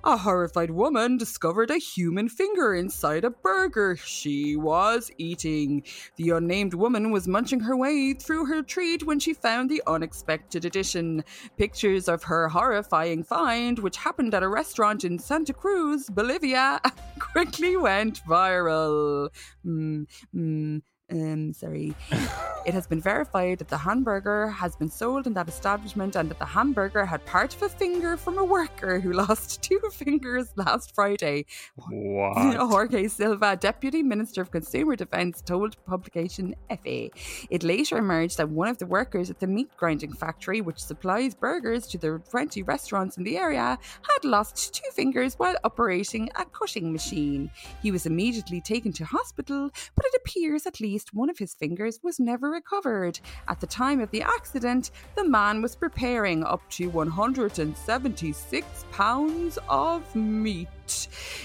A 0.03 0.17
horrified 0.17 0.71
woman 0.71 1.17
discovered 1.17 1.71
a 1.71 1.78
human 1.78 2.30
finger 2.30 2.75
inside 2.75 3.23
a 3.23 3.30
burger 3.30 3.95
she 3.95 4.55
was 4.55 5.11
eating. 5.17 5.84
The 6.15 6.32
unnamed 6.32 6.73
woman 6.73 7.11
was 7.11 7.28
munching 7.28 7.59
her 7.61 7.75
way 7.75 8.13
through 8.13 8.45
her 8.45 8.61
treat 8.61 9.05
when 9.05 9.19
she 9.19 9.34
found 9.34 9.69
the 9.69 9.84
unexpected 9.88 10.65
addition. 10.65 11.23
Pictures 11.57 12.07
of 12.07 12.23
her 12.23 12.47
horrifying 12.47 13.23
find, 13.23 13.80
which 13.80 13.97
happened 13.97 14.34
at 14.34 14.43
a 14.43 14.49
restaurant 14.49 15.03
in 15.03 15.19
Santa 15.19 15.53
Cruz, 15.53 16.09
Bolivia, 16.09 16.80
quickly 17.19 17.78
went 17.78 18.23
viral. 18.25 19.30
Mm, 19.65 20.07
mm, 20.36 20.82
um, 21.12 21.53
sorry. 21.53 21.95
It 22.68 22.74
has 22.74 22.86
been 22.86 22.99
verified 22.99 23.60
that 23.60 23.70
the 23.70 23.78
hamburger 23.78 24.49
has 24.49 24.76
been 24.76 24.89
sold 24.89 25.26
in 25.26 25.34
that 25.36 25.47
establishment 25.47 26.18
and 26.18 26.30
that 26.30 26.38
the 26.38 26.43
hamburger 26.43 27.05
had 27.05 27.26
part 27.26 27.55
of 27.55 27.62
a 27.62 27.70
finger 27.70 28.18
from 28.18 28.38
a 28.38 28.43
worker 28.43 28.99
who 28.99 29.14
lost 29.24 29.62
two 29.62 29.80
fingers 29.93 30.51
last 30.58 30.93
Friday. 30.93 31.45
What? 31.78 32.58
Jorge 32.58 33.08
Silva, 33.08 33.55
Deputy 33.55 34.03
Minister 34.03 34.41
of 34.41 34.51
Consumer 34.51 34.97
Defence, 34.97 35.41
told 35.41 35.82
publication 35.86 36.55
FA. 36.68 37.08
It 37.49 37.64
later 37.64 37.99
emerged 37.99 38.38
that 38.38 38.49
one 38.49 38.68
of 38.68 38.80
the 38.80 38.86
workers 38.86 39.30
at 39.30 39.39
the 39.39 39.47
meat 39.47 39.70
grinding 39.78 40.12
factory, 40.12 40.60
which 40.60 40.80
supplies 40.80 41.34
burgers 41.34 41.88
to 41.88 41.97
the 41.97 42.22
20 42.30 42.64
restaurants 42.64 43.16
in 43.16 43.24
the 43.24 43.38
area, 43.38 43.80
had 44.01 44.26
lost 44.26 44.74
two 44.74 44.91
fingers 44.91 45.36
while 45.36 45.55
operating 45.64 46.30
a 46.36 46.43
cutting 46.43 46.91
machine. 46.91 47.49
He 47.82 47.91
was 47.91 48.05
immediately 48.05 48.60
taken 48.60 48.91
to 48.91 49.05
hospital, 49.05 49.70
but 49.95 50.05
it 50.05 50.16
appears 50.22 50.66
at 50.66 50.82
least 50.82 50.96
one 51.13 51.29
of 51.29 51.37
his 51.37 51.53
fingers 51.53 51.99
was 52.03 52.19
never 52.19 52.49
recovered. 52.49 53.19
At 53.47 53.59
the 53.59 53.67
time 53.67 53.99
of 53.99 54.11
the 54.11 54.21
accident, 54.21 54.91
the 55.15 55.27
man 55.27 55.61
was 55.61 55.75
preparing 55.75 56.43
up 56.43 56.61
to 56.71 56.89
176 56.89 58.85
pounds 58.91 59.59
of 59.69 60.15
meat. 60.15 60.67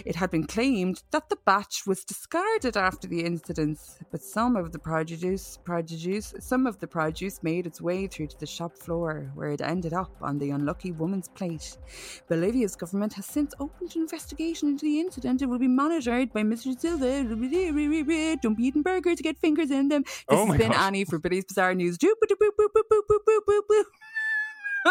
It 0.04 0.16
had 0.16 0.30
been 0.30 0.46
claimed 0.46 1.02
that 1.10 1.28
the 1.28 1.38
batch 1.44 1.86
was 1.86 2.04
discarded 2.04 2.76
after 2.76 3.06
the 3.08 3.24
incident, 3.24 3.78
but 4.10 4.22
some 4.22 4.56
of 4.56 4.72
the 4.72 4.78
produce, 4.78 5.58
produce, 5.64 6.34
some 6.40 6.66
of 6.66 6.78
the 6.78 6.86
produce 6.86 7.42
made 7.42 7.66
its 7.66 7.80
way 7.80 8.06
through 8.06 8.28
to 8.28 8.38
the 8.38 8.46
shop 8.46 8.76
floor, 8.78 9.30
where 9.34 9.50
it 9.50 9.60
ended 9.60 9.92
up 9.92 10.10
on 10.20 10.38
the 10.38 10.50
unlucky 10.50 10.92
woman's 10.92 11.28
plate. 11.28 11.76
Bolivia's 12.28 12.76
government 12.76 13.12
has 13.14 13.26
since 13.26 13.54
opened 13.60 13.94
an 13.94 14.02
investigation 14.02 14.68
into 14.68 14.84
the 14.84 15.00
incident. 15.00 15.42
It 15.42 15.46
will 15.46 15.58
be 15.58 15.68
monitored 15.68 16.32
by 16.32 16.42
Mr. 16.42 16.78
Silva. 16.78 17.22
Don't 18.42 18.54
be 18.56 18.66
eating 18.66 18.82
burgers 18.82 19.16
to 19.16 19.22
get 19.22 19.38
fingers 19.38 19.70
in 19.70 19.88
them. 19.88 20.02
This 20.02 20.24
Oh 20.28 20.46
my 20.46 20.54
has 20.54 20.62
been 20.62 20.72
God. 20.72 20.86
Annie 20.86 21.04
for 21.04 21.18
Billy's 21.18 21.44
Bizarre 21.44 21.74
News. 21.74 21.98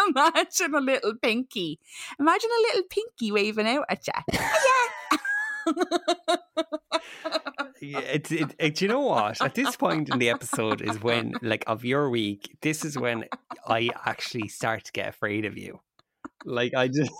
Imagine 0.08 0.74
a 0.74 0.80
little 0.80 1.14
pinky. 1.20 1.78
Imagine 2.18 2.50
a 2.50 2.62
little 2.68 2.82
pinky 2.88 3.32
waving 3.32 3.66
out 3.66 3.84
at 3.88 4.06
you. 4.06 4.12
Yeah, 7.80 7.98
it's 8.00 8.32
it, 8.32 8.54
it, 8.58 8.74
do 8.76 8.84
you 8.84 8.88
know 8.88 9.00
what? 9.00 9.40
At 9.40 9.54
this 9.54 9.76
point 9.76 10.08
in 10.08 10.18
the 10.18 10.30
episode 10.30 10.80
is 10.80 11.00
when, 11.02 11.34
like, 11.42 11.64
of 11.66 11.84
your 11.84 12.10
week, 12.10 12.56
this 12.62 12.84
is 12.84 12.98
when 12.98 13.24
I 13.66 13.90
actually 14.04 14.48
start 14.48 14.84
to 14.84 14.92
get 14.92 15.08
afraid 15.08 15.44
of 15.44 15.56
you. 15.56 15.80
Like, 16.44 16.74
I 16.74 16.88
just, 16.88 17.12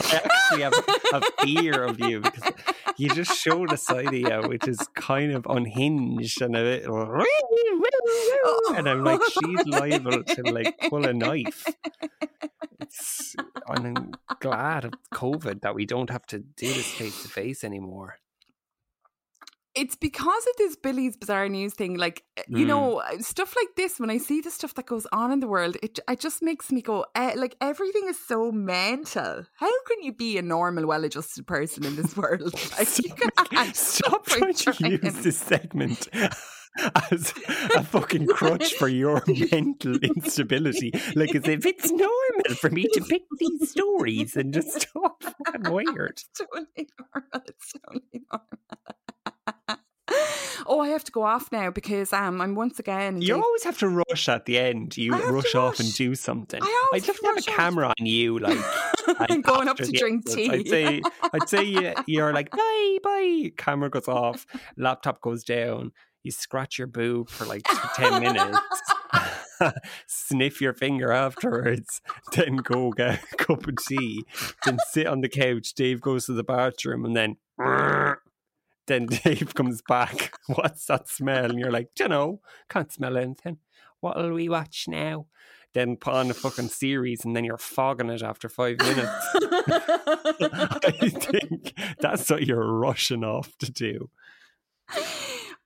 I 0.00 0.20
actually 0.24 0.62
have 0.62 0.74
a 1.12 1.22
fear 1.42 1.84
of 1.84 2.00
you 2.00 2.20
because 2.20 2.52
you 2.96 3.08
just 3.10 3.36
showed 3.36 3.72
a 3.72 3.76
side 3.76 4.08
of 4.08 4.14
you 4.14 4.48
which 4.48 4.66
is 4.66 4.78
kind 4.94 5.32
of 5.32 5.46
unhinged 5.48 6.42
and 6.42 6.56
a 6.56 6.62
bit, 6.62 6.84
and 8.76 8.88
I'm 8.88 9.04
like, 9.04 9.20
she's 9.24 9.66
liable 9.66 10.22
to 10.22 10.42
like 10.42 10.78
pull 10.88 11.06
a 11.06 11.12
knife. 11.12 11.64
It's, 12.98 13.36
I'm 13.68 14.18
glad 14.40 14.84
of 14.84 14.92
COVID 15.12 15.62
that 15.62 15.74
we 15.74 15.86
don't 15.86 16.10
have 16.10 16.26
to 16.26 16.38
do 16.38 16.72
this 16.74 16.92
face 16.92 17.18
to 17.22 17.28
face 17.28 17.64
anymore. 17.64 18.18
it's 19.74 19.94
because 19.94 20.44
of 20.50 20.56
this 20.58 20.74
Billy's 20.74 21.16
Bizarre 21.16 21.48
News 21.48 21.72
thing. 21.74 21.96
Like, 21.96 22.24
uh, 22.36 22.42
you 22.48 22.64
Mm. 22.64 22.68
know, 22.68 23.02
stuff 23.20 23.54
like 23.54 23.76
this, 23.76 24.00
when 24.00 24.10
I 24.10 24.18
see 24.18 24.40
the 24.40 24.50
stuff 24.50 24.74
that 24.74 24.86
goes 24.86 25.06
on 25.12 25.30
in 25.30 25.38
the 25.38 25.46
world, 25.46 25.76
it, 25.84 26.00
it 26.08 26.18
just 26.18 26.42
makes 26.42 26.72
me 26.72 26.82
go, 26.82 27.04
eh, 27.14 27.34
like, 27.36 27.54
everything 27.60 28.08
is 28.08 28.18
so 28.18 28.50
mental. 28.50 29.44
How 29.54 29.70
can 29.86 30.02
you 30.02 30.12
be 30.12 30.36
a 30.36 30.42
normal, 30.42 30.84
well 30.88 31.04
adjusted 31.04 31.46
person 31.46 31.84
in 31.86 31.94
this 31.94 32.16
world? 32.16 32.52
Like, 32.76 32.98
you 33.04 33.12
can't. 33.52 33.76
Stop 33.76 34.26
trying 34.26 34.52
to 34.54 34.98
use 35.04 35.22
this 35.22 35.38
segment 35.38 36.08
as 37.10 37.32
a 37.76 37.82
fucking 37.84 38.26
crutch 38.26 38.74
for 38.74 38.88
your 38.88 39.22
mental 39.52 39.96
instability. 39.96 40.92
Like 41.14 41.34
as 41.34 41.46
if 41.48 41.66
it's 41.66 41.90
normal 41.90 42.56
for 42.60 42.70
me 42.70 42.86
to 42.92 43.00
pick 43.02 43.22
these 43.38 43.70
stories 43.70 44.36
and 44.36 44.52
just 44.52 44.82
stop 44.82 45.22
fucking 45.22 45.72
weird. 45.72 46.20
It's 46.20 46.28
totally 46.38 46.88
normal. 46.98 47.46
It's 47.46 47.72
totally 47.72 48.22
normal. 48.30 49.80
oh, 50.66 50.80
I 50.80 50.88
have 50.88 51.04
to 51.04 51.12
go 51.12 51.22
off 51.22 51.50
now 51.52 51.70
because 51.70 52.12
um, 52.12 52.40
I'm 52.40 52.54
once 52.54 52.78
again. 52.78 53.20
You 53.20 53.42
always 53.42 53.64
have 53.64 53.78
to 53.78 53.88
rush 53.88 54.28
at 54.28 54.46
the 54.46 54.58
end. 54.58 54.96
You 54.96 55.12
to 55.12 55.26
rush 55.26 55.54
off 55.54 55.80
and 55.80 55.92
do 55.94 56.14
something. 56.14 56.62
I 56.62 56.88
have 56.94 57.04
have 57.04 57.16
to 57.16 57.26
have 57.26 57.32
a 57.32 57.34
rush 57.34 57.46
camera 57.46 57.88
on 57.98 58.06
you, 58.06 58.38
like 58.38 58.58
I'm 59.18 59.42
going 59.42 59.68
up 59.68 59.76
to 59.78 59.90
drink 59.90 60.24
episodes. 60.26 60.34
tea. 60.34 60.50
I'd 60.50 60.68
say, 60.68 61.02
I'd 61.32 61.48
say 61.48 61.64
you, 61.64 61.94
you're 62.06 62.32
like 62.32 62.50
bye, 62.50 62.98
bye. 63.02 63.52
Camera 63.56 63.90
goes 63.90 64.08
off, 64.08 64.46
laptop 64.76 65.20
goes 65.20 65.44
down. 65.44 65.92
You 66.22 66.32
scratch 66.32 66.78
your 66.78 66.86
boob 66.86 67.30
for 67.30 67.44
like 67.44 67.62
ten 67.94 68.22
minutes. 68.22 68.58
Sniff 70.06 70.60
your 70.60 70.72
finger 70.72 71.12
afterwards, 71.12 72.00
then 72.32 72.56
go 72.56 72.90
get 72.90 73.22
a 73.32 73.36
cup 73.36 73.66
of 73.66 73.76
tea, 73.86 74.24
then 74.64 74.78
sit 74.88 75.06
on 75.06 75.20
the 75.20 75.28
couch. 75.28 75.74
Dave 75.74 76.00
goes 76.00 76.26
to 76.26 76.32
the 76.32 76.44
bathroom, 76.44 77.04
and 77.04 77.16
then 77.16 77.36
then 78.86 79.06
Dave 79.06 79.54
comes 79.54 79.82
back. 79.86 80.32
What's 80.46 80.86
that 80.86 81.08
smell? 81.08 81.46
And 81.46 81.58
you're 81.58 81.70
like, 81.70 81.90
you 81.98 82.08
know, 82.08 82.40
can't 82.68 82.92
smell 82.92 83.16
anything. 83.16 83.58
What'll 84.00 84.32
we 84.32 84.48
watch 84.48 84.86
now? 84.88 85.26
Then 85.74 85.96
put 85.96 86.14
on 86.14 86.30
a 86.30 86.34
fucking 86.34 86.68
series, 86.68 87.24
and 87.24 87.36
then 87.36 87.44
you're 87.44 87.58
fogging 87.58 88.08
it 88.08 88.22
after 88.22 88.48
five 88.48 88.78
minutes. 88.78 89.28
I 90.80 91.10
think 91.10 91.74
that's 92.00 92.30
what 92.30 92.46
you're 92.46 92.72
rushing 92.72 93.22
off 93.22 93.56
to 93.58 93.70
do. 93.70 94.08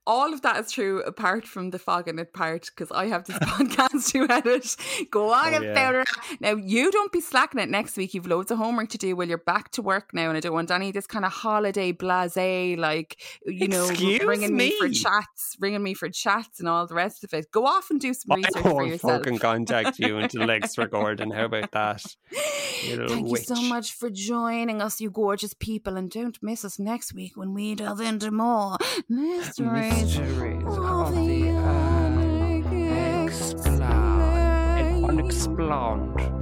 All 0.07 0.33
of 0.35 0.43
that 0.43 0.59
is 0.65 0.73
true 0.73 1.01
apart 1.03 1.47
from 1.47 1.71
the 1.71 1.79
fogging 1.79 2.19
it 2.19 2.33
part 2.33 2.67
because 2.67 2.91
I 2.91 3.07
have 3.07 3.25
this 3.25 3.37
podcast 3.39 4.11
to 4.13 4.27
edit. 4.33 4.77
Go 5.11 5.33
on 5.33 5.53
Oh, 5.53 5.57
and 5.57 5.65
yeah. 5.65 5.75
better. 5.75 6.05
Now 6.41 6.57
you 6.57 6.91
don't 6.91 7.13
be 7.13 7.21
slacking 7.21 7.61
it 7.61 7.69
next 7.69 7.97
week. 7.97 8.15
You've 8.15 8.27
loads 8.27 8.51
of 8.51 8.59
homework 8.59 8.89
to 8.91 8.99
do 8.99 9.15
while 9.15 9.29
you're 9.29 9.39
back 9.39 9.71
to 9.73 9.83
work 9.83 10.11
now, 10.13 10.29
and 10.29 10.37
I 10.37 10.41
don't 10.41 10.53
want 10.55 10.71
any 10.71 10.89
of 10.89 10.95
this 10.95 11.07
kind 11.07 11.25
of 11.25 11.33
holiday 11.33 11.93
blasé, 11.93 12.77
like 12.79 13.21
you 13.47 13.69
know, 13.69 13.89
Excuse 13.89 14.25
ringing 14.25 14.57
me? 14.57 14.77
for 14.79 14.89
chats, 14.89 15.57
ringing 15.61 15.83
me 15.83 15.95
for 15.95 16.09
chats, 16.09 16.59
and 16.61 16.69
all 16.69 16.87
the 16.87 16.95
rest 16.95 17.23
of 17.25 17.33
it. 17.35 17.51
Go 17.53 17.67
off 17.67 17.91
and 17.91 18.01
do 18.01 18.13
some 18.15 18.33
I 18.33 18.37
research 18.37 18.63
for 18.63 18.85
yourself. 18.87 19.13
fucking 19.25 19.39
contact 19.39 19.99
you 19.99 20.19
until 20.19 20.47
next 20.47 20.79
recording. 20.79 21.31
How 21.31 21.45
about 21.45 21.71
that? 21.73 22.03
Thank 22.33 23.29
witch. 23.29 23.49
you 23.49 23.55
so 23.57 23.63
much 23.63 23.93
for 23.93 24.11
joining 24.11 24.83
us, 24.83 25.01
you 25.01 25.11
gorgeous 25.11 25.55
people, 25.55 25.97
and 25.97 26.11
don't 26.11 26.37
miss 26.43 26.65
us 26.65 26.79
next 26.81 27.15
week 27.15 27.37
when 27.37 27.55
we 27.55 27.75
delve 27.77 28.01
into 28.01 28.31
more 28.33 28.77
mysteries 29.09 29.92
mysteries 29.93 30.65
of 30.67 31.15
the 31.15 31.49
um, 31.51 32.65
unexplored. 32.73 33.83
Um, 33.83 35.05
unexplored. 35.05 36.42